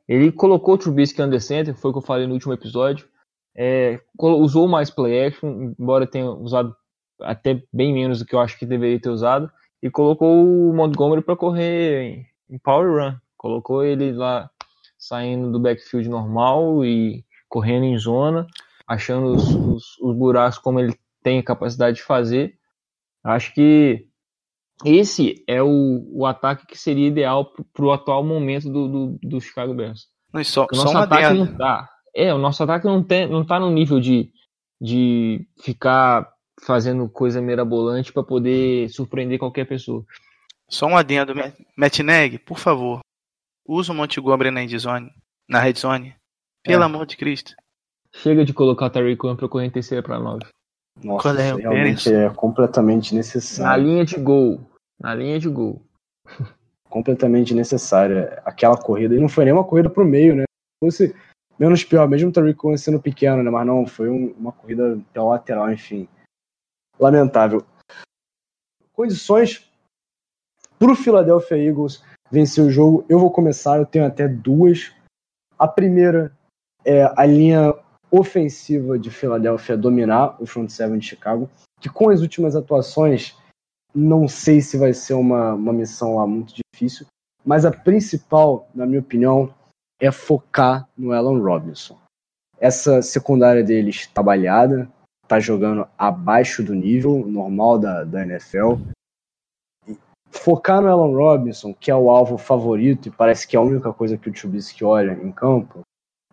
Ele 0.09 0.33
colocou 0.33 0.75
o 0.75 0.79
Trubisky 0.79 1.23
under 1.23 1.41
center, 1.41 1.75
foi 1.75 1.91
o 1.91 1.95
que 1.95 1.99
eu 1.99 2.07
falei 2.07 2.27
no 2.27 2.35
último 2.35 2.53
episódio. 2.53 3.09
É, 3.57 4.01
usou 4.19 4.69
mais 4.69 4.91
play 4.91 5.27
action, 5.27 5.75
embora 5.79 6.07
tenha 6.07 6.31
usado 6.31 6.75
até 7.21 7.63
bem 7.73 7.93
menos 7.93 8.21
do 8.21 8.25
que 8.25 8.35
eu 8.35 8.41
acho 8.41 8.59
que 8.59 8.67
deveria 8.67 9.01
ter 9.01 9.11
usado. 9.11 9.51
E 9.83 9.91
colocou 9.91 10.45
o 10.45 10.75
Montgomery 10.75 11.23
para 11.23 11.37
correr 11.37 12.27
em 12.49 12.59
power 12.59 12.91
run. 12.93 13.17
Colocou 13.37 13.85
ele 13.85 14.13
lá 14.13 14.51
saindo 14.99 15.51
do 15.51 15.59
backfield 15.59 16.09
normal 16.09 16.85
e 16.85 17.25
correndo 17.49 17.85
em 17.85 17.97
zona, 17.97 18.47
achando 18.87 19.29
os, 19.35 19.49
os, 19.55 19.99
os 19.99 20.17
buracos 20.17 20.59
como 20.59 20.79
ele 20.79 20.95
tem 21.23 21.39
a 21.39 21.43
capacidade 21.43 21.97
de 21.97 22.03
fazer. 22.03 22.55
Acho 23.25 23.55
que 23.55 24.07
esse 24.85 25.43
é 25.47 25.63
o, 25.63 26.07
o 26.13 26.27
ataque 26.27 26.67
que 26.67 26.79
seria 26.79 27.09
ideal 27.09 27.53
para 27.73 27.85
o 27.85 27.93
atual 27.93 28.25
momento 28.25 28.71
do, 28.71 28.89
do, 28.89 29.19
do 29.23 29.41
Chicago 29.41 29.75
Bears. 29.75 30.09
Mas 30.33 30.49
só, 30.49 30.67
o 30.73 30.77
nosso 30.77 30.93
só 30.93 30.99
ataque 30.99 31.35
não 31.35 31.57
tá. 31.57 31.89
É, 32.15 32.33
o 32.35 32.39
nosso 32.39 32.63
ataque 32.63 32.87
não, 32.87 33.03
tem, 33.03 33.29
não 33.29 33.45
tá 33.45 33.59
no 33.59 33.71
nível 33.71 34.01
de, 34.01 34.33
de 34.81 35.47
ficar 35.63 36.33
fazendo 36.63 37.09
coisa 37.09 37.41
mirabolante 37.41 38.13
para 38.13 38.23
poder 38.23 38.89
surpreender 38.91 39.39
qualquer 39.39 39.67
pessoa. 39.67 40.05
Só 40.69 40.87
um 40.87 40.97
adendo, 40.97 41.33
Matt 41.77 41.99
Neg, 42.01 42.39
por 42.39 42.59
favor, 42.59 43.01
usa 43.67 43.93
o 43.93 43.95
Montgomery 43.95 44.51
na 44.51 44.67
zone, 44.79 45.11
na 45.49 45.61
red 45.61 45.75
zone. 45.75 46.15
Pelo 46.63 46.83
é. 46.83 46.87
amor 46.87 47.07
de 47.07 47.17
Cristo. 47.17 47.55
Chega 48.13 48.45
de 48.45 48.53
colocar 48.53 48.87
o 48.87 48.91
Tariq 48.91 49.17
Cohen 49.17 49.37
para 49.37 49.49
correr 49.49 49.71
terceira 49.71 50.03
para 50.03 50.19
nove. 50.19 50.45
Nossa, 51.03 51.31
Qual 51.31 51.37
é? 51.37 51.55
realmente 51.55 52.13
é 52.13 52.29
completamente 52.31 53.15
necessário. 53.15 53.71
Na 53.71 53.77
linha 53.77 54.05
de 54.05 54.17
gol. 54.17 54.61
Na 55.01 55.15
linha 55.15 55.39
de 55.39 55.49
gol. 55.49 55.83
completamente 56.91 57.55
necessária. 57.55 58.43
Aquela 58.45 58.77
corrida, 58.77 59.15
e 59.15 59.21
não 59.21 59.29
foi 59.29 59.45
nem 59.45 59.55
uma 59.55 59.65
corrida 59.65 59.89
pro 59.89 60.05
meio, 60.05 60.35
né? 60.35 60.43
Se 60.43 60.87
fosse 60.87 61.17
menos 61.61 61.85
pior, 61.85 62.09
mesmo 62.09 62.31
o 62.31 62.33
Tariq 62.33 62.79
sendo 62.79 62.99
pequeno, 62.99 63.43
né? 63.43 63.51
Mas 63.51 63.67
não, 63.67 63.87
foi 63.87 64.09
um, 64.09 64.33
uma 64.39 64.51
corrida 64.51 64.99
pela 65.13 65.29
lateral, 65.29 65.71
enfim. 65.71 66.09
Lamentável. 66.99 67.63
Condições 68.95 69.71
pro 70.79 70.97
Philadelphia 70.97 71.57
Eagles 71.59 72.03
vencer 72.31 72.65
o 72.65 72.71
jogo, 72.71 73.05
eu 73.09 73.19
vou 73.19 73.31
começar, 73.31 73.79
eu 73.79 73.85
tenho 73.85 74.07
até 74.07 74.27
duas. 74.27 74.93
A 75.59 75.69
primeira 75.69 76.33
é 76.85 77.05
a 77.15 77.27
linha 77.27 77.75
ofensiva 78.11 78.99
de 78.99 79.11
Filadélfia 79.11 79.77
dominar 79.77 80.41
o 80.41 80.47
front 80.47 80.71
seven 80.71 80.99
de 80.99 81.07
Chicago, 81.07 81.49
que 81.81 81.89
com 81.89 82.09
as 82.09 82.21
últimas 82.21 82.57
atuações, 82.57 83.37
não 83.95 84.27
sei 84.27 84.61
se 84.61 84.79
vai 84.79 84.95
ser 84.95 85.15
uma, 85.15 85.55
uma 85.55 85.73
missão 85.73 86.17
lá 86.17 86.27
muito 86.27 86.55
difícil, 86.55 87.07
mas 87.45 87.65
a 87.65 87.71
principal, 87.71 88.69
na 88.75 88.87
minha 88.87 89.01
opinião, 89.01 89.53
é 90.01 90.11
focar 90.11 90.89
no 90.97 91.13
Alan 91.13 91.41
Robinson. 91.41 91.99
Essa 92.59 93.03
secundária 93.03 93.63
deles 93.63 94.11
balhada, 94.23 94.91
está 95.23 95.39
jogando 95.39 95.87
abaixo 95.97 96.63
do 96.63 96.75
nível 96.75 97.25
normal 97.27 97.79
da, 97.79 98.05
da 98.05 98.23
NFL. 98.23 98.79
E 99.87 99.97
focar 100.31 100.81
no 100.81 100.89
Alan 100.89 101.17
Robinson, 101.17 101.73
que 101.73 101.91
é 101.91 101.95
o 101.95 102.11
alvo 102.11 102.37
favorito 102.37 103.09
e 103.09 103.13
parece 103.13 103.47
que 103.47 103.57
é 103.57 103.59
a 103.59 103.63
única 103.63 103.93
coisa 103.93 104.17
que 104.17 104.29
o 104.29 104.33
Trubisky 104.33 104.85
olha 104.85 105.13
em 105.13 105.31
campo, 105.31 105.81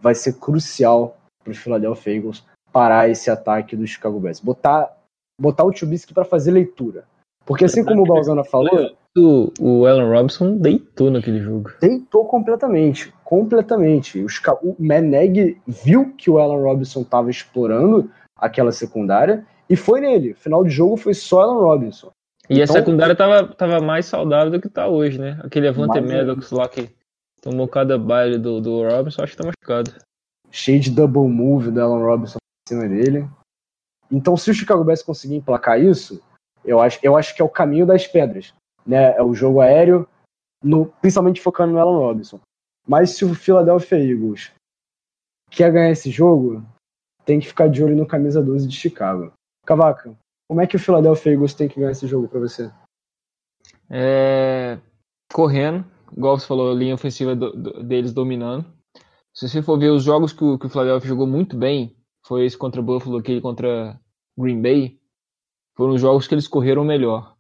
vai 0.02 0.16
ser 0.16 0.34
crucial 0.40 1.18
para 1.44 1.52
o 1.52 1.56
Philadelphia 1.56 2.16
Eagles 2.16 2.44
parar 2.72 3.10
esse 3.10 3.30
ataque 3.30 3.76
do 3.76 3.88
Chicago 3.88 4.20
Bears. 4.20 4.40
Botar, 4.40 4.98
botar 5.40 5.64
o 5.64 5.72
Trubisky 5.72 6.14
para 6.14 6.26
fazer 6.26 6.52
leitura. 6.52 7.06
Porque 7.46 7.66
assim 7.66 7.84
como 7.84 8.02
o 8.02 8.06
Balzana 8.06 8.44
falou... 8.44 8.96
O, 9.18 9.52
o 9.60 9.86
Allen 9.86 10.10
Robinson 10.10 10.58
deitou 10.58 11.10
naquele 11.10 11.40
jogo. 11.40 11.72
Deitou 11.82 12.26
completamente. 12.26 13.12
Completamente. 13.24 14.24
O, 14.24 14.28
o 14.64 14.76
Meneg 14.78 15.60
viu 15.66 16.14
que 16.16 16.30
o 16.30 16.38
Allen 16.38 16.62
Robinson 16.62 17.02
estava 17.02 17.30
explorando 17.30 18.10
aquela 18.36 18.72
secundária 18.72 19.46
e 19.70 19.76
foi 19.76 20.02
nele. 20.02 20.34
Final 20.36 20.64
de 20.64 20.70
jogo 20.70 20.98
foi 20.98 21.14
só 21.14 21.42
Allen 21.42 21.62
Robinson. 21.62 22.12
E 22.50 22.62
então, 22.62 22.76
a 22.76 22.80
secundária 22.80 23.16
tava, 23.16 23.48
tava 23.56 23.80
mais 23.80 24.06
saudável 24.06 24.52
do 24.52 24.62
que 24.62 24.70
tá 24.70 24.88
hoje, 24.88 25.20
né? 25.20 25.40
Aquele 25.44 25.68
Avante 25.68 26.00
Maddox 26.00 26.52
lá 26.52 26.70
que 26.70 26.90
tomou 27.42 27.68
cada 27.68 27.98
baile 27.98 28.38
do, 28.38 28.62
do 28.62 28.88
Robinson, 28.88 29.24
acho 29.24 29.36
que 29.36 29.44
tá 29.44 29.48
machucado 29.48 29.92
cheio 30.52 30.80
de 30.80 30.92
double 30.92 31.28
move 31.28 31.72
do 31.72 31.82
Alan 31.82 32.04
Robinson 32.04 32.38
em 32.38 32.70
cima 32.70 32.88
dele. 32.88 33.28
Então, 34.12 34.38
se 34.38 34.50
o 34.50 34.54
Chicago 34.54 34.84
Bears 34.84 35.04
conseguir 35.04 35.36
emplacar 35.36 35.82
isso, 35.82 36.22
eu 36.64 36.80
acho, 36.80 37.00
eu 37.04 37.18
acho 37.18 37.36
que 37.36 37.42
é 37.42 37.46
o 37.46 37.50
caminho 37.50 37.86
das 37.86 38.08
pedras. 38.08 38.54
Né? 38.88 39.16
É 39.18 39.22
o 39.22 39.34
jogo 39.34 39.60
aéreo, 39.60 40.08
no, 40.64 40.86
principalmente 41.02 41.42
focando 41.42 41.74
no 41.74 41.80
Alan 41.80 41.98
Robinson. 41.98 42.40
Mas 42.88 43.12
se 43.12 43.26
o 43.26 43.36
Philadelphia 43.36 43.98
Eagles 43.98 44.52
quer 45.52 45.72
ganhar 45.72 45.92
esse 45.92 46.10
jogo, 46.10 46.64
tem 47.26 47.40
que 47.40 47.48
ficar 47.48 47.68
de 47.68 47.84
olho 47.84 47.96
no 47.96 48.08
camisa 48.08 48.42
12 48.42 48.68
de 48.68 48.76
Chicago. 48.76 49.34
Cavaca, 49.66 50.18
como 50.48 50.62
é 50.62 50.68
que 50.68 50.78
o 50.78 50.80
Philadelphia 50.80 51.34
Eagles 51.34 51.54
tem 51.54 51.68
que 51.68 51.80
ganhar 51.80 51.92
esse 51.92 52.08
jogo 52.08 52.28
para 52.30 52.40
você? 52.40 52.72
É... 53.90 54.80
Correndo, 55.34 55.86
igual 56.16 56.40
você 56.40 56.48
falou, 56.48 56.72
a 56.72 56.76
linha 56.76 56.96
ofensiva 56.96 57.36
do, 57.36 57.52
do, 57.52 57.84
deles 57.84 58.14
dominando. 58.14 58.66
Se 59.36 59.48
você 59.48 59.62
for 59.62 59.78
ver 59.78 59.92
os 59.92 60.04
jogos 60.04 60.32
que 60.32 60.44
o, 60.44 60.58
que 60.58 60.66
o 60.66 60.70
Philadelphia 60.70 61.10
jogou 61.10 61.28
muito 61.28 61.58
bem, 61.58 61.96
foi 62.26 62.46
esse 62.46 62.58
contra 62.58 62.82
Buffalo, 62.82 63.18
aquele 63.18 63.42
contra 63.42 64.00
Green 64.38 64.62
Bay, 64.62 65.00
foram 65.76 65.94
os 65.94 66.02
jogos 66.02 66.28
que 66.28 66.34
eles 66.34 66.48
correram 66.48 66.84
melhor. 66.84 67.37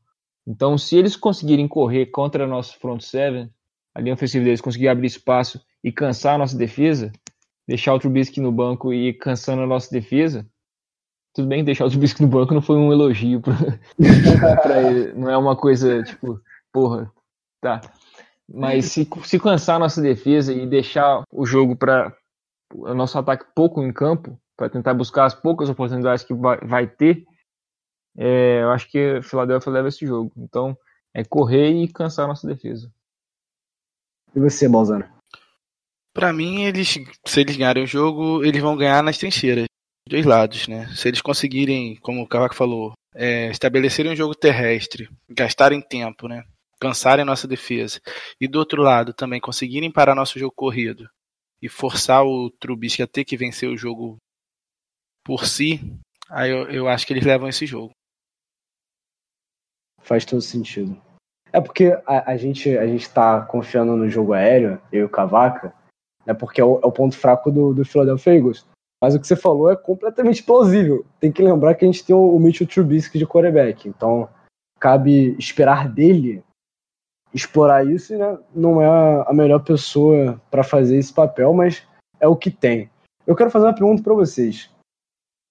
Então, 0.47 0.77
se 0.77 0.95
eles 0.95 1.17
conseguirem 1.17 1.67
correr 1.67 2.05
contra 2.05 2.47
nosso 2.47 2.79
front 2.79 3.01
seven, 3.01 3.51
a 3.93 3.99
linha 3.99 4.13
ofensiva 4.13 4.45
deles 4.45 4.61
conseguir 4.61 4.87
abrir 4.87 5.07
espaço 5.07 5.61
e 5.83 5.91
cansar 5.91 6.35
a 6.35 6.37
nossa 6.37 6.57
defesa, 6.57 7.11
deixar 7.67 7.93
o 7.93 7.99
Trubisky 7.99 8.39
no 8.39 8.51
banco 8.51 8.93
e 8.93 9.09
ir 9.09 9.13
cansando 9.15 9.63
a 9.63 9.67
nossa 9.67 9.91
defesa, 9.91 10.47
tudo 11.33 11.49
bem 11.49 11.65
deixar 11.65 11.85
o 11.85 11.89
Trubisky 11.89 12.21
no 12.21 12.29
banco 12.29 12.53
não 12.53 12.61
foi 12.61 12.77
um 12.77 12.93
elogio 12.93 13.41
pra, 13.41 13.53
pra 14.63 14.81
ele, 14.81 15.13
não 15.13 15.29
é 15.29 15.37
uma 15.37 15.55
coisa 15.55 16.01
tipo, 16.01 16.39
porra, 16.71 17.11
tá. 17.61 17.81
Mas 18.49 18.85
se, 18.85 19.07
se 19.23 19.37
cansar 19.37 19.75
a 19.75 19.79
nossa 19.79 20.01
defesa 20.01 20.53
e 20.53 20.65
deixar 20.65 21.23
o 21.29 21.45
jogo 21.45 21.75
para 21.75 22.15
o 22.73 22.93
nosso 22.93 23.19
ataque 23.19 23.45
pouco 23.53 23.83
em 23.83 23.91
campo, 23.91 24.39
para 24.55 24.69
tentar 24.69 24.93
buscar 24.93 25.25
as 25.25 25.35
poucas 25.35 25.69
oportunidades 25.69 26.23
que 26.23 26.33
vai, 26.33 26.57
vai 26.59 26.87
ter, 26.87 27.25
é, 28.17 28.61
eu 28.63 28.71
acho 28.71 28.89
que 28.89 29.17
o 29.17 29.23
Philadelphia 29.23 29.71
leva 29.71 29.87
esse 29.87 30.05
jogo. 30.05 30.31
Então, 30.35 30.77
é 31.13 31.23
correr 31.23 31.71
e 31.71 31.87
cansar 31.87 32.25
a 32.25 32.29
nossa 32.29 32.47
defesa. 32.47 32.91
E 34.35 34.39
você, 34.39 34.67
Balzano? 34.67 35.05
Para 36.13 36.33
mim, 36.33 36.63
eles, 36.63 36.97
se 37.25 37.39
eles 37.41 37.55
ganharem 37.55 37.83
o 37.83 37.87
jogo, 37.87 38.43
eles 38.43 38.61
vão 38.61 38.75
ganhar 38.75 39.03
nas 39.03 39.17
trincheiras, 39.17 39.65
dois 40.09 40.25
lados, 40.25 40.67
né? 40.67 40.87
Se 40.95 41.07
eles 41.07 41.21
conseguirem, 41.21 41.95
como 41.97 42.21
o 42.21 42.27
Cavaco 42.27 42.55
falou, 42.55 42.93
é, 43.13 43.49
estabelecerem 43.51 44.11
um 44.11 44.15
jogo 44.15 44.33
terrestre, 44.33 45.09
gastarem 45.29 45.79
tempo, 45.79 46.27
né? 46.27 46.43
cansarem 46.79 47.25
nossa 47.25 47.47
defesa 47.47 47.99
e 48.39 48.47
do 48.47 48.59
outro 48.59 48.81
lado 48.81 49.13
também 49.13 49.41
conseguirem 49.41 49.91
parar 49.91 50.15
nosso 50.15 50.37
jogo 50.39 50.53
corrido 50.55 51.09
e 51.61 51.67
forçar 51.67 52.23
o 52.23 52.51
Trubisky 52.51 53.01
a 53.01 53.07
ter 53.07 53.25
que 53.25 53.37
vencer 53.37 53.69
o 53.69 53.77
jogo 53.77 54.17
por 55.23 55.45
si, 55.45 55.81
aí 56.29 56.51
eu, 56.51 56.69
eu 56.69 56.87
acho 56.87 57.05
que 57.05 57.13
eles 57.13 57.25
levam 57.25 57.49
esse 57.49 57.65
jogo. 57.65 57.91
Faz 60.07 60.23
todo 60.25 60.41
sentido. 60.41 60.95
É 61.51 61.59
porque 61.59 61.97
a, 62.05 62.31
a 62.31 62.37
gente 62.37 62.77
a 62.77 62.87
gente 62.87 63.09
tá 63.09 63.41
confiando 63.41 63.95
no 63.95 64.09
jogo 64.09 64.33
aéreo, 64.33 64.81
eu 64.91 65.01
e 65.01 65.03
o 65.03 65.09
Cavaca, 65.09 65.73
né, 66.25 66.33
porque 66.33 66.61
é 66.61 66.63
o, 66.63 66.79
é 66.81 66.85
o 66.85 66.91
ponto 66.91 67.17
fraco 67.17 67.51
do, 67.51 67.73
do 67.73 67.85
Philadelphia 67.85 68.35
Eagles. 68.35 68.65
Mas 69.01 69.13
o 69.13 69.19
que 69.19 69.27
você 69.27 69.35
falou 69.35 69.69
é 69.69 69.75
completamente 69.75 70.41
plausível. 70.41 71.05
Tem 71.19 71.31
que 71.31 71.43
lembrar 71.43 71.75
que 71.75 71.85
a 71.85 71.87
gente 71.87 72.03
tem 72.03 72.15
o, 72.15 72.35
o 72.35 72.39
Mitchell 72.39 72.67
Trubisky 72.67 73.19
de 73.19 73.27
quarterback. 73.27 73.87
Então, 73.87 74.27
cabe 74.79 75.35
esperar 75.37 75.87
dele 75.87 76.43
explorar 77.33 77.85
isso 77.85 78.17
né, 78.17 78.37
não 78.53 78.81
é 78.81 78.87
a 79.27 79.33
melhor 79.33 79.59
pessoa 79.59 80.41
para 80.49 80.63
fazer 80.63 80.97
esse 80.97 81.13
papel, 81.13 81.53
mas 81.53 81.83
é 82.19 82.27
o 82.27 82.35
que 82.35 82.49
tem. 82.49 82.89
Eu 83.25 83.35
quero 83.35 83.51
fazer 83.51 83.65
uma 83.65 83.75
pergunta 83.75 84.01
para 84.01 84.13
vocês. 84.13 84.69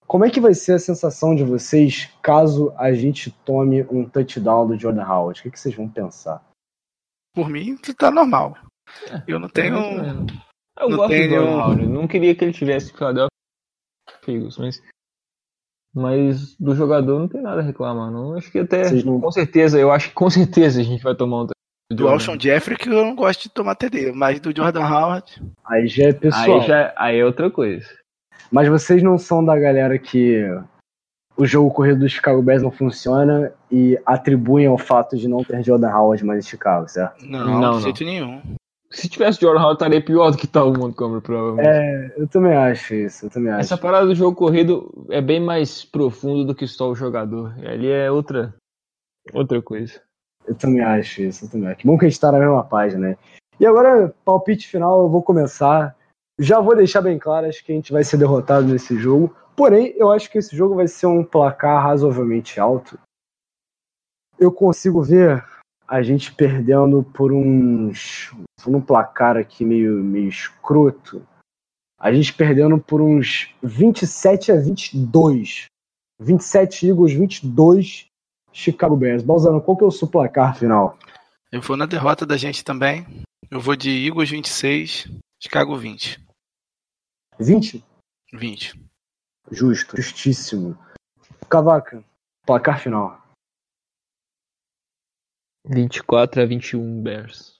Como 0.07 0.23
é 0.23 0.29
que 0.29 0.39
vai 0.39 0.53
ser 0.53 0.73
a 0.73 0.79
sensação 0.79 1.35
de 1.35 1.43
vocês 1.43 2.09
caso 2.21 2.73
a 2.77 2.93
gente 2.93 3.29
tome 3.43 3.83
um 3.91 4.07
touchdown 4.07 4.67
do 4.67 4.79
Jordan 4.79 5.05
Howard? 5.05 5.39
O 5.39 5.43
que, 5.43 5.51
que 5.51 5.59
vocês 5.59 5.75
vão 5.75 5.89
pensar? 5.89 6.41
Por 7.35 7.49
mim, 7.49 7.77
tá 7.97 8.09
normal. 8.09 8.57
É, 9.11 9.21
eu 9.27 9.37
não 9.37 9.49
tenho. 9.49 9.75
Eu 10.79 10.89
não 10.89 10.97
gosto 10.97 11.09
tenho... 11.09 11.29
do 11.29 11.35
Jordan 11.35 11.51
Howard. 11.51 11.87
Não 11.87 12.07
queria 12.07 12.33
que 12.33 12.45
ele 12.45 12.53
tivesse 12.53 12.93
Philadelphia 12.93 13.27
Eagles, 14.27 14.57
mas 14.57 14.81
Mas 15.93 16.55
do 16.55 16.73
jogador 16.73 17.19
não 17.19 17.27
tem 17.27 17.41
nada 17.41 17.61
a 17.61 17.63
reclamar, 17.63 18.09
não. 18.09 18.37
Acho 18.37 18.51
que 18.51 18.59
até, 18.59 18.85
Vocês 18.85 19.03
não- 19.03 19.19
com 19.19 19.31
certeza, 19.31 19.77
eu 19.79 19.91
acho 19.91 20.09
que 20.09 20.15
com 20.15 20.29
certeza 20.29 20.79
a 20.79 20.83
gente 20.83 21.03
vai 21.03 21.15
tomar 21.15 21.43
um 21.43 21.47
Do 21.91 22.07
Alshon 22.07 22.39
Jeffrey 22.39 22.77
que 22.77 22.87
eu 22.87 22.93
não 22.93 23.15
gosto 23.15 23.43
de 23.43 23.49
tomar 23.49 23.75
TD, 23.75 24.11
mas 24.13 24.39
do 24.39 24.55
Jordan 24.55 24.87
Howard. 24.87 25.41
Aí 25.65 25.87
já 25.87 26.09
é 26.09 26.13
pessoal. 26.13 26.61
Aí, 26.61 26.67
já, 26.67 26.93
aí 26.95 27.19
é 27.19 27.25
outra 27.25 27.51
coisa. 27.51 27.87
Mas 28.51 28.67
vocês 28.67 29.03
não 29.03 29.17
são 29.17 29.43
da 29.43 29.57
galera 29.57 29.97
que 29.99 30.43
o 31.35 31.45
jogo 31.45 31.69
corrido 31.71 31.99
do 31.99 32.09
Chicago 32.09 32.41
Bears 32.41 32.63
não 32.63 32.71
funciona 32.71 33.51
e 33.71 33.99
atribuem 34.05 34.65
ao 34.65 34.77
fato 34.77 35.15
de 35.15 35.27
não 35.27 35.43
ter 35.43 35.63
Jordan 35.63 35.91
Howard 35.93 36.25
mais 36.25 36.45
em 36.45 36.49
Chicago, 36.49 36.87
certo? 36.87 37.23
Não, 37.25 37.45
Não, 37.45 37.53
de 37.55 37.61
não. 37.61 37.81
jeito 37.81 38.03
nenhum. 38.03 38.41
Se 38.89 39.09
tivesse 39.09 39.41
Jordan 39.41 39.59
Howard, 39.61 39.75
estaria 39.75 40.01
pior 40.01 40.31
do 40.31 40.37
que 40.37 40.47
tá 40.47 40.63
o 40.63 40.73
Montgomery, 40.73 41.21
provavelmente. 41.21 41.67
É, 41.67 42.13
eu 42.17 42.27
também 42.27 42.55
acho 42.55 42.95
isso, 42.95 43.25
eu 43.25 43.29
também 43.29 43.51
acho. 43.51 43.59
Essa 43.59 43.77
parada 43.77 44.05
do 44.07 44.15
jogo 44.15 44.35
corrido 44.35 45.05
é 45.09 45.21
bem 45.21 45.41
mais 45.41 45.83
profundo 45.83 46.45
do 46.45 46.55
que 46.55 46.65
só 46.65 46.89
o 46.89 46.95
jogador. 46.95 47.53
Ali 47.67 47.91
é 47.91 48.09
outra, 48.09 48.55
outra 49.33 49.61
coisa. 49.61 50.01
Eu 50.47 50.55
também 50.55 50.81
acho 50.81 51.21
isso, 51.21 51.43
eu 51.45 51.49
também 51.49 51.67
acho. 51.67 51.79
Que 51.79 51.85
bom 51.87 51.97
que 51.97 52.05
a 52.05 52.09
gente 52.09 52.19
tá 52.19 52.31
na 52.31 52.39
mesma 52.39 52.63
página, 52.63 53.09
né? 53.09 53.17
E 53.59 53.65
agora, 53.65 54.13
palpite 54.23 54.67
final, 54.67 55.01
eu 55.01 55.09
vou 55.09 55.21
começar. 55.21 55.93
Já 56.39 56.59
vou 56.59 56.75
deixar 56.75 57.01
bem 57.01 57.17
claro, 57.17 57.47
acho 57.47 57.63
que 57.63 57.71
a 57.71 57.75
gente 57.75 57.91
vai 57.91 58.03
ser 58.03 58.17
derrotado 58.17 58.67
nesse 58.67 58.97
jogo. 58.97 59.35
Porém, 59.55 59.93
eu 59.97 60.11
acho 60.11 60.29
que 60.29 60.37
esse 60.37 60.55
jogo 60.55 60.75
vai 60.75 60.87
ser 60.87 61.07
um 61.07 61.23
placar 61.23 61.81
razoavelmente 61.81 62.59
alto. 62.59 62.99
Eu 64.37 64.51
consigo 64.51 65.01
ver 65.01 65.43
a 65.87 66.03
gente 66.03 66.31
perdendo 66.31 67.01
por 67.01 67.31
uns. 67.31 68.31
por 68.61 68.75
um 68.75 68.81
placar 68.81 69.35
aqui 69.35 69.65
meio, 69.65 69.93
meio 69.93 70.29
escroto. 70.29 71.25
A 71.99 72.13
gente 72.13 72.31
perdendo 72.33 72.77
por 72.77 73.01
uns 73.01 73.51
27 73.63 74.51
a 74.51 74.55
22. 74.55 75.65
27 76.19 76.89
Eagles, 76.89 77.13
22 77.13 78.07
Chicago 78.51 78.95
Bears. 78.95 79.23
Balzano, 79.23 79.61
qual 79.61 79.77
que 79.77 79.83
é 79.83 79.87
o 79.87 79.91
seu 79.91 80.07
placar 80.07 80.55
final? 80.55 80.97
Eu 81.51 81.61
vou 81.61 81.77
na 81.77 81.85
derrota 81.85 82.25
da 82.25 82.37
gente 82.37 82.63
também. 82.63 83.05
Eu 83.49 83.59
vou 83.59 83.75
de 83.75 84.05
Eagles 84.05 84.29
26, 84.29 85.09
Chicago 85.41 85.75
20. 85.75 86.26
20? 87.39 87.83
20. 88.33 88.89
Justo, 89.51 89.95
justíssimo. 89.95 90.77
Cavaca, 91.49 92.03
placar 92.45 92.81
final. 92.81 93.21
24 95.65 96.41
a 96.41 96.45
21 96.45 97.03
Bears. 97.03 97.57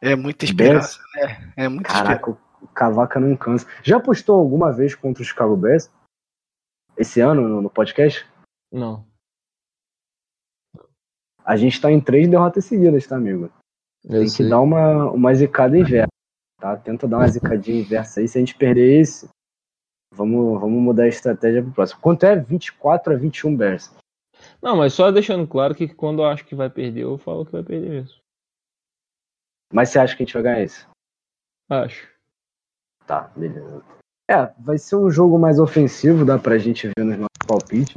É 0.00 0.14
muita 0.14 0.44
esperança, 0.44 0.98
né? 1.14 1.52
É 1.56 1.68
muita 1.68 1.90
esperança. 1.90 2.20
Caraca, 2.20 2.30
o 2.62 2.68
Cavaca 2.68 3.20
não 3.20 3.36
cansa. 3.36 3.66
Já 3.82 3.96
apostou 3.96 4.38
alguma 4.38 4.72
vez 4.72 4.94
contra 4.94 5.22
o 5.22 5.26
Chicago 5.26 5.56
Bears? 5.56 5.90
Esse 6.96 7.20
ano 7.20 7.60
no, 7.60 7.70
podcast? 7.70 8.26
Não. 8.72 9.06
A 11.44 11.56
gente 11.56 11.80
tá 11.80 11.90
em 11.90 12.00
três 12.00 12.28
derrotas 12.28 12.64
seguidas, 12.64 13.06
tá, 13.06 13.16
amigo? 13.16 13.50
Eu 14.04 14.10
Tem 14.10 14.24
que 14.24 14.30
sei. 14.30 14.48
dar 14.48 14.60
uma, 14.60 15.10
uma 15.10 15.34
zicada 15.34 15.76
inversa, 15.76 16.08
tá? 16.58 16.76
Tenta 16.76 17.08
dar 17.08 17.18
uma 17.18 17.28
zicadinha 17.28 17.80
inversa 17.80 18.20
aí. 18.20 18.28
Se 18.28 18.38
a 18.38 18.40
gente 18.40 18.54
perder 18.54 19.00
esse, 19.00 19.28
vamos, 20.12 20.60
vamos 20.60 20.82
mudar 20.82 21.04
a 21.04 21.08
estratégia 21.08 21.62
pro 21.62 21.72
próximo. 21.72 22.00
Quanto 22.00 22.24
é 22.24 22.36
24 22.36 23.14
a 23.14 23.16
21 23.16 23.56
Bears? 23.56 23.92
Não, 24.62 24.76
mas 24.76 24.92
só 24.92 25.10
deixando 25.10 25.46
claro 25.46 25.74
que 25.74 25.88
quando 25.88 26.22
eu 26.22 26.26
acho 26.26 26.44
que 26.44 26.54
vai 26.54 26.68
perder, 26.68 27.02
eu 27.02 27.18
falo 27.18 27.46
que 27.46 27.52
vai 27.52 27.62
perder 27.62 27.90
mesmo. 27.90 28.18
Mas 29.72 29.90
você 29.90 29.98
acha 29.98 30.16
que 30.16 30.22
a 30.22 30.26
gente 30.26 30.34
vai 30.34 30.42
ganhar 30.42 30.62
esse? 30.62 30.86
Acho. 31.68 32.08
Tá, 33.06 33.30
beleza. 33.36 33.84
É, 34.30 34.46
vai 34.58 34.78
ser 34.78 34.96
um 34.96 35.10
jogo 35.10 35.38
mais 35.38 35.58
ofensivo, 35.58 36.24
dá 36.24 36.38
pra 36.38 36.58
gente 36.58 36.86
ver 36.86 37.04
nos 37.04 37.16
nossos 37.16 37.46
palpites. 37.46 37.96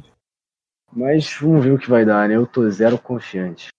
Mas 0.91 1.34
vamos 1.39 1.64
ver 1.64 1.72
o 1.72 1.80
que 1.80 1.89
vai 1.89 2.05
dar, 2.05 2.28
né? 2.28 2.36
Eu 2.36 2.45
tô 2.45 2.70
zero 2.70 2.97
confiante. 2.97 3.70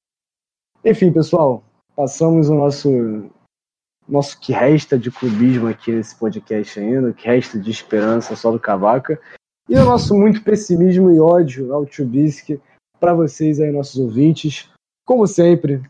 Enfim, 0.85 1.13
pessoal, 1.13 1.63
passamos 1.95 2.49
o 2.49 2.55
nosso 2.55 2.89
nosso 4.09 4.39
que 4.41 4.53
resta 4.53 4.99
de 4.99 5.11
clubismo 5.11 5.69
aqui 5.69 5.93
nesse 5.93 6.17
podcast 6.17 6.79
ainda, 6.79 7.13
que 7.13 7.27
resta 7.27 7.59
de 7.59 7.71
esperança 7.71 8.37
só 8.37 8.51
do 8.51 8.59
Cavaca. 8.59 9.21
E 9.69 9.75
o 9.75 9.85
nosso 9.85 10.15
muito 10.15 10.43
pessimismo 10.43 11.11
e 11.11 11.21
ódio 11.21 11.73
ao 11.73 11.87
Trubisky 11.87 12.61
para 12.99 13.15
vocês 13.15 13.61
aí, 13.61 13.71
nossos 13.71 13.99
ouvintes. 13.99 14.69
Como 15.05 15.27
sempre, 15.27 15.83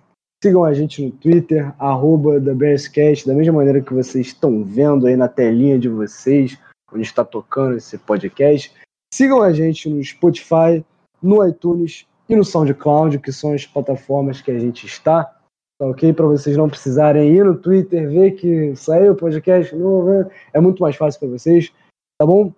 sigam 0.43 0.65
a 0.65 0.73
gente 0.73 1.05
no 1.05 1.11
Twitter, 1.11 1.75
arroba 1.79 2.41
da 2.41 2.55
mesma 2.55 3.53
maneira 3.53 3.81
que 3.81 3.93
vocês 3.93 4.29
estão 4.29 4.65
vendo 4.65 5.07
aí 5.07 5.17
na 5.17 5.29
telinha 5.29 5.79
de 5.79 5.89
vocês, 5.89 6.59
onde 6.93 7.03
está 7.03 7.25
tocando 7.25 7.77
esse 7.77 7.99
podcast. 7.99 8.73
Sigam 9.13 9.43
a 9.43 9.53
gente 9.53 9.89
no 9.89 10.03
Spotify, 10.03 10.85
no 11.23 11.47
iTunes 11.47 12.07
e 12.29 12.35
no 12.35 12.45
SoundCloud, 12.45 13.19
que 13.19 13.31
são 13.31 13.53
as 13.53 13.67
plataformas 13.67 14.41
que 14.41 14.51
a 14.51 14.59
gente 14.59 14.87
está. 14.87 15.39
Tá 15.79 15.87
ok? 15.87 16.13
Para 16.13 16.27
vocês 16.27 16.57
não 16.57 16.69
precisarem 16.69 17.35
ir 17.35 17.45
no 17.45 17.59
Twitter, 17.59 18.09
ver 18.09 18.33
que 18.33 18.75
saiu 18.77 19.13
o 19.13 19.17
podcast 19.17 19.75
novo, 19.75 20.09
né? 20.09 20.31
é 20.53 20.61
muito 20.61 20.81
mais 20.81 20.97
fácil 20.97 21.21
para 21.21 21.31
vocês, 21.31 21.73
tá 22.19 22.27
bom? 22.27 22.53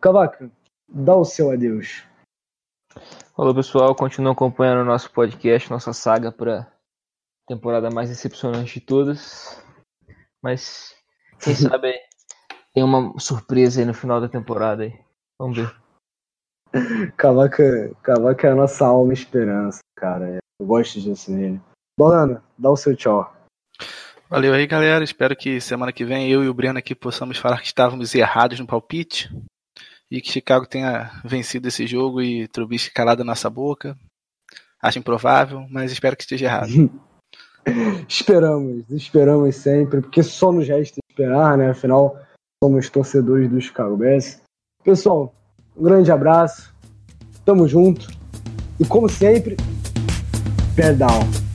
Cavaca, 0.00 0.50
dá 0.88 1.16
o 1.16 1.24
seu 1.24 1.50
adeus. 1.50 2.04
Falou 3.36 3.54
pessoal, 3.54 3.94
continuam 3.94 4.32
acompanhando 4.32 4.82
o 4.82 4.84
nosso 4.84 5.10
podcast, 5.12 5.70
nossa 5.70 5.92
saga 5.92 6.32
para 6.32 6.70
temporada 7.46 7.90
mais 7.90 8.08
decepcionante 8.08 8.80
de 8.80 8.86
todas. 8.86 9.62
Mas 10.42 10.94
quem 11.42 11.54
sabe 11.54 11.92
tem 12.72 12.82
uma 12.82 13.18
surpresa 13.18 13.80
aí 13.80 13.86
no 13.86 13.94
final 13.94 14.20
da 14.20 14.28
temporada 14.28 14.84
aí. 14.84 14.98
Vamos 15.38 15.58
ver. 15.58 15.76
Cavaca, 17.16 17.94
Cavaca 18.02 18.46
é 18.46 18.50
a 18.52 18.54
nossa 18.54 18.86
alma 18.86 19.12
e 19.12 19.14
esperança, 19.14 19.80
cara. 19.96 20.38
Eu 20.60 20.66
gosto 20.66 21.00
disso 21.00 21.32
nele. 21.32 21.60
Bolana, 22.00 22.42
dá 22.58 22.70
o 22.70 22.78
seu 22.78 22.96
tchau. 22.96 23.30
Valeu 24.30 24.54
aí, 24.54 24.66
galera. 24.66 25.04
Espero 25.04 25.36
que 25.36 25.60
semana 25.60 25.92
que 25.92 26.02
vem 26.02 26.30
eu 26.30 26.42
e 26.42 26.48
o 26.48 26.54
Breno 26.54 26.78
aqui 26.78 26.94
possamos 26.94 27.36
falar 27.36 27.60
que 27.60 27.66
estávamos 27.66 28.14
errados 28.14 28.58
no 28.58 28.66
palpite 28.66 29.30
e 30.10 30.18
que 30.22 30.32
Chicago 30.32 30.64
tenha 30.64 31.10
vencido 31.26 31.68
esse 31.68 31.86
jogo 31.86 32.22
e 32.22 32.48
Trubisky 32.48 32.90
calado 32.90 33.18
na 33.18 33.32
nossa 33.32 33.50
boca. 33.50 33.94
Acho 34.82 34.98
improvável, 34.98 35.66
mas 35.68 35.92
espero 35.92 36.16
que 36.16 36.22
esteja 36.22 36.46
errado. 36.46 36.70
Esperamos, 38.08 38.88
esperamos 38.88 39.56
sempre, 39.56 40.00
porque 40.00 40.22
só 40.22 40.50
nos 40.50 40.66
resta 40.66 40.98
esperar, 41.10 41.58
né? 41.58 41.68
Afinal, 41.68 42.18
somos 42.64 42.88
torcedores 42.88 43.50
do 43.50 43.60
Chicago 43.60 43.98
Bears. 43.98 44.40
Pessoal, 44.82 45.34
um 45.76 45.82
grande 45.82 46.10
abraço, 46.10 46.74
tamo 47.44 47.68
junto 47.68 48.08
e 48.80 48.86
como 48.86 49.06
sempre, 49.06 49.58
pé 50.74 50.94
down. 50.94 51.49